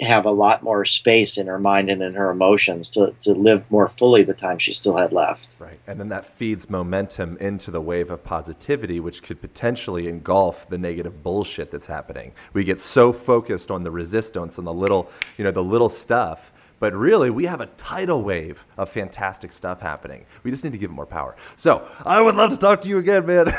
have 0.00 0.24
a 0.24 0.30
lot 0.30 0.62
more 0.62 0.84
space 0.84 1.36
in 1.36 1.48
her 1.48 1.58
mind 1.58 1.90
and 1.90 2.00
in 2.02 2.14
her 2.14 2.30
emotions 2.30 2.88
to, 2.88 3.12
to 3.20 3.32
live 3.32 3.68
more 3.68 3.88
fully 3.88 4.22
the 4.22 4.32
time 4.34 4.56
she 4.56 4.72
still 4.72 4.96
had 4.96 5.12
left. 5.12 5.56
Right. 5.58 5.80
And 5.88 5.98
then 5.98 6.08
that 6.10 6.24
feeds 6.24 6.70
momentum 6.70 7.36
into 7.38 7.72
the 7.72 7.80
wave 7.80 8.08
of 8.12 8.22
positivity, 8.22 9.00
which 9.00 9.24
could 9.24 9.40
potentially 9.40 10.06
engulf 10.06 10.68
the 10.68 10.78
negative 10.78 11.24
bullshit 11.24 11.72
that's 11.72 11.86
happening. 11.86 12.30
We 12.52 12.62
get 12.62 12.80
so 12.80 13.12
focused 13.12 13.72
on 13.72 13.82
the 13.82 13.90
resistance 13.90 14.56
and 14.56 14.66
the 14.66 14.72
little, 14.72 15.10
you 15.36 15.42
know, 15.42 15.50
the 15.50 15.64
little 15.64 15.88
stuff. 15.88 16.52
But 16.78 16.94
really, 16.94 17.28
we 17.28 17.46
have 17.46 17.60
a 17.60 17.66
tidal 17.66 18.22
wave 18.22 18.64
of 18.76 18.88
fantastic 18.88 19.50
stuff 19.52 19.80
happening. 19.80 20.26
We 20.44 20.52
just 20.52 20.62
need 20.62 20.74
to 20.74 20.78
give 20.78 20.90
it 20.90 20.94
more 20.94 21.06
power. 21.06 21.34
So 21.56 21.88
I 22.04 22.20
would 22.20 22.36
love 22.36 22.50
to 22.50 22.56
talk 22.56 22.82
to 22.82 22.88
you 22.88 22.98
again, 22.98 23.26
man. 23.26 23.48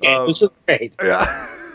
Okay, 0.00 0.12
Um, 0.16 0.26
this 0.26 0.42
is 0.42 0.56
great. 0.66 0.92
yeah. 1.00 1.48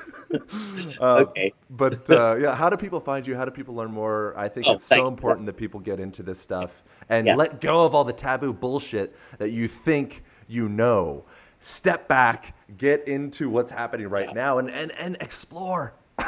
Uh, 1.00 1.16
Okay. 1.22 1.54
But 1.70 2.10
uh, 2.10 2.36
yeah, 2.36 2.56
how 2.56 2.70
do 2.70 2.78
people 2.78 3.00
find 3.00 3.26
you? 3.26 3.36
How 3.36 3.46
do 3.46 3.52
people 3.52 3.76
learn 3.76 3.92
more? 3.92 4.34
I 4.38 4.48
think 4.48 4.68
Oh, 4.68 4.74
it's 4.74 4.86
so 4.86 4.96
you. 4.96 5.08
important 5.08 5.46
that 5.48 5.58
people 5.58 5.80
get 5.80 6.00
into 6.00 6.24
this 6.24 6.40
stuff 6.40 6.72
and 7.10 7.28
Yeah. 7.28 7.36
let 7.36 7.62
go 7.62 7.86
of 7.86 7.94
all 7.96 8.04
the 8.04 8.14
taboo 8.14 8.54
bullshit 8.54 9.16
that 9.38 9.52
you 9.52 9.68
think 9.68 10.24
you 10.48 10.70
know. 10.70 11.26
Step 11.60 12.08
back, 12.08 12.56
get 12.78 13.08
into 13.08 13.50
what's 13.50 13.72
happening 13.72 14.08
right 14.08 14.34
now, 14.36 14.60
and, 14.60 14.70
and, 14.70 14.92
and 14.94 15.18
explore. 15.20 15.94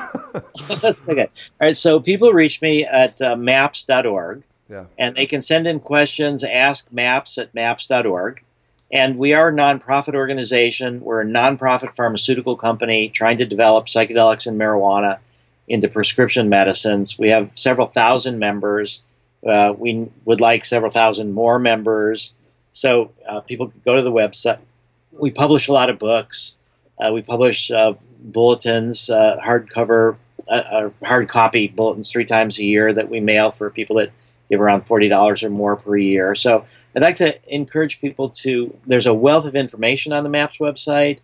Okay. 0.69 1.21
All 1.21 1.27
right. 1.61 1.75
So 1.77 1.99
people 1.99 2.31
reach 2.31 2.61
me 2.61 2.85
at 2.85 3.21
uh, 3.21 3.35
maps.org. 3.35 4.43
Yeah. 4.69 4.85
And 4.97 5.15
they 5.15 5.25
can 5.25 5.41
send 5.41 5.65
in 5.65 5.79
questions, 5.79 6.43
ask 6.43 6.91
maps 6.91 7.37
at 7.37 7.53
maps.org. 7.55 8.43
And 8.91 9.17
we 9.17 9.33
are 9.33 9.49
a 9.49 9.53
nonprofit 9.53 10.15
organization. 10.15 11.01
We're 11.01 11.21
a 11.21 11.25
nonprofit 11.25 11.95
pharmaceutical 11.95 12.55
company 12.55 13.09
trying 13.09 13.37
to 13.39 13.45
develop 13.45 13.87
psychedelics 13.87 14.47
and 14.47 14.59
marijuana 14.59 15.19
into 15.67 15.89
prescription 15.89 16.47
medicines. 16.47 17.19
We 17.19 17.29
have 17.29 17.57
several 17.57 17.87
thousand 17.87 18.39
members. 18.39 19.01
Uh, 19.45 19.73
we 19.77 20.07
would 20.25 20.39
like 20.39 20.63
several 20.63 20.91
thousand 20.91 21.33
more 21.33 21.59
members. 21.59 22.33
So 22.71 23.11
uh, 23.27 23.41
people 23.41 23.67
could 23.67 23.83
go 23.83 23.95
to 23.95 24.01
the 24.01 24.11
website. 24.11 24.61
We 25.11 25.31
publish 25.31 25.67
a 25.67 25.73
lot 25.73 25.89
of 25.89 25.99
books. 25.99 26.57
Uh, 26.97 27.11
we 27.13 27.21
publish 27.21 27.69
uh, 27.69 27.93
bulletins, 28.19 29.09
uh, 29.09 29.37
hardcover, 29.43 30.15
uh, 30.47 30.89
hard 31.03 31.27
copy 31.27 31.67
bulletins 31.67 32.09
three 32.09 32.25
times 32.25 32.57
a 32.59 32.63
year 32.63 32.93
that 32.93 33.09
we 33.09 33.19
mail 33.19 33.51
for 33.51 33.69
people 33.69 33.97
that 33.97 34.11
give 34.49 34.61
around 34.61 34.83
$40 34.83 35.43
or 35.43 35.49
more 35.49 35.75
per 35.75 35.97
year. 35.97 36.33
So 36.35 36.65
I'd 36.95 37.01
like 37.01 37.15
to 37.17 37.53
encourage 37.53 38.01
people 38.01 38.29
to, 38.29 38.75
there's 38.85 39.05
a 39.05 39.13
wealth 39.13 39.45
of 39.45 39.55
information 39.55 40.13
on 40.13 40.23
the 40.23 40.29
MAPS 40.29 40.57
website, 40.57 41.19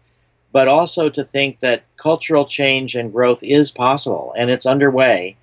but 0.51 0.67
also 0.67 1.09
to 1.09 1.23
think 1.23 1.59
that 1.59 1.83
cultural 1.97 2.45
change 2.45 2.95
and 2.95 3.11
growth 3.11 3.43
is 3.43 3.71
possible 3.71 4.33
and 4.37 4.49
it's 4.49 4.65
underway. 4.65 5.35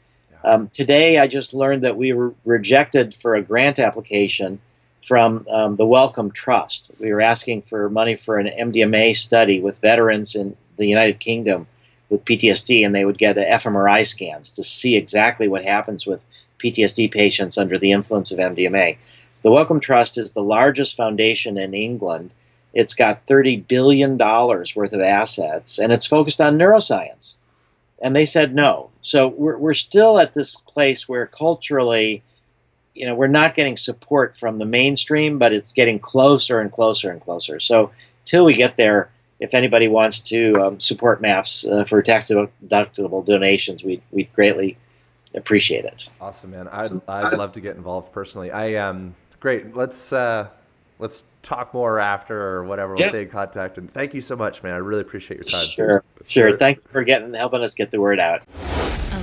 Um, 0.44 0.68
today, 0.68 1.18
I 1.18 1.26
just 1.26 1.52
learned 1.52 1.82
that 1.82 1.97
we 1.97 2.12
were 2.12 2.32
rejected 2.44 3.14
for 3.14 3.34
a 3.34 3.42
grant 3.42 3.78
application 3.78 4.60
from 5.02 5.47
um, 5.51 5.74
the 5.74 5.86
Wellcome 5.86 6.30
Trust. 6.30 6.90
We 6.98 7.12
were 7.12 7.20
asking 7.20 7.62
for 7.62 7.88
money 7.90 8.16
for 8.16 8.38
an 8.38 8.47
MDMA 8.47 9.16
study 9.16 9.60
with 9.60 9.80
veterans 9.80 10.34
in 10.34 10.56
the 10.76 10.86
United 10.86 11.20
Kingdom 11.20 11.66
with 12.09 12.24
PTSD, 12.24 12.84
and 12.84 12.94
they 12.94 13.05
would 13.05 13.18
get 13.18 13.36
fMRI 13.36 14.06
scans 14.06 14.51
to 14.52 14.64
see 14.64 14.97
exactly 14.97 15.48
what 15.48 15.64
happens 15.64 16.06
with 16.06 16.24
PTSD 16.61 17.11
patients 17.11 17.59
under 17.59 17.78
the 17.78 17.93
influence 17.93 18.31
of 18.31 18.39
MDMA. 18.39 18.97
The 19.43 19.51
Wellcome 19.51 19.81
Trust 19.81 20.19
is 20.19 20.32
the 20.32 20.43
largest 20.43 20.97
foundation 20.97 21.57
in 21.57 21.73
England. 21.74 22.35
It's 22.73 22.95
got 22.95 23.27
$30 23.27 23.66
billion 23.66 24.16
worth 24.16 24.93
of 24.93 25.01
assets, 25.01 25.78
and 25.78 25.93
it's 25.93 26.07
focused 26.07 26.41
on 26.41 26.59
neuroscience. 26.59 27.37
And 28.03 28.15
they 28.15 28.27
said 28.27 28.55
no. 28.55 28.91
So 29.03 29.28
we're, 29.28 29.59
we're 29.59 29.74
still 29.74 30.19
at 30.19 30.35
this 30.35 30.57
place 30.57 31.09
where 31.09 31.27
culturally, 31.27 32.23
you 32.95 33.07
know, 33.07 33.15
we're 33.15 33.27
not 33.27 33.55
getting 33.55 33.77
support 33.77 34.37
from 34.37 34.59
the 34.59 34.65
mainstream, 34.65 35.39
but 35.39 35.53
it's 35.53 35.73
getting 35.73 35.99
closer 35.99 36.61
and 36.61 36.70
closer 36.70 37.11
and 37.11 37.20
closer. 37.20 37.61
So 37.61 37.91
till 38.24 38.45
we 38.45 38.55
get 38.55 38.77
there, 38.77 39.11
if 39.39 39.55
anybody 39.55 39.89
wants 39.89 40.20
to 40.20 40.55
um, 40.62 40.81
support 40.81 41.23
MAPS 41.23 41.65
uh, 41.65 41.85
for 41.85 42.03
tax 42.03 42.31
deductible 42.31 43.24
donations, 43.24 43.82
we'd, 43.82 44.03
we'd 44.11 44.32
greatly 44.35 44.77
appreciate 45.35 45.85
it. 45.85 46.09
Awesome, 46.20 46.51
man. 46.51 46.69
I'd, 46.69 46.90
I'd 47.09 47.39
love 47.39 47.52
to 47.52 47.61
get 47.61 47.77
involved 47.77 48.12
personally. 48.12 48.51
I 48.51 48.74
um 48.74 49.15
great. 49.39 49.74
Let's 49.74 50.12
uh 50.12 50.48
let's 50.98 51.23
talk 51.43 51.73
more 51.73 51.98
after 51.98 52.39
or 52.40 52.65
whatever. 52.65 52.94
We'll 52.94 53.05
Yeah. 53.05 53.09
stay 53.11 53.23
in 53.23 53.31
contact. 53.31 53.78
And 53.78 53.93
thank 53.93 54.12
you 54.15 54.20
so 54.20 54.36
much, 54.36 54.62
man. 54.62 54.74
I 54.74 54.78
really 54.78 55.01
appreciate 55.01 55.36
your 55.36 55.44
time. 55.44 55.66
Sure, 55.66 56.05
sure. 56.27 56.57
Thank 56.57 56.78
you 56.78 56.85
for 56.93 57.05
getting 57.05 57.32
helping 57.35 57.62
us 57.62 57.74
get 57.74 57.90
the 57.90 58.01
word 58.01 58.19
out. 58.19 58.43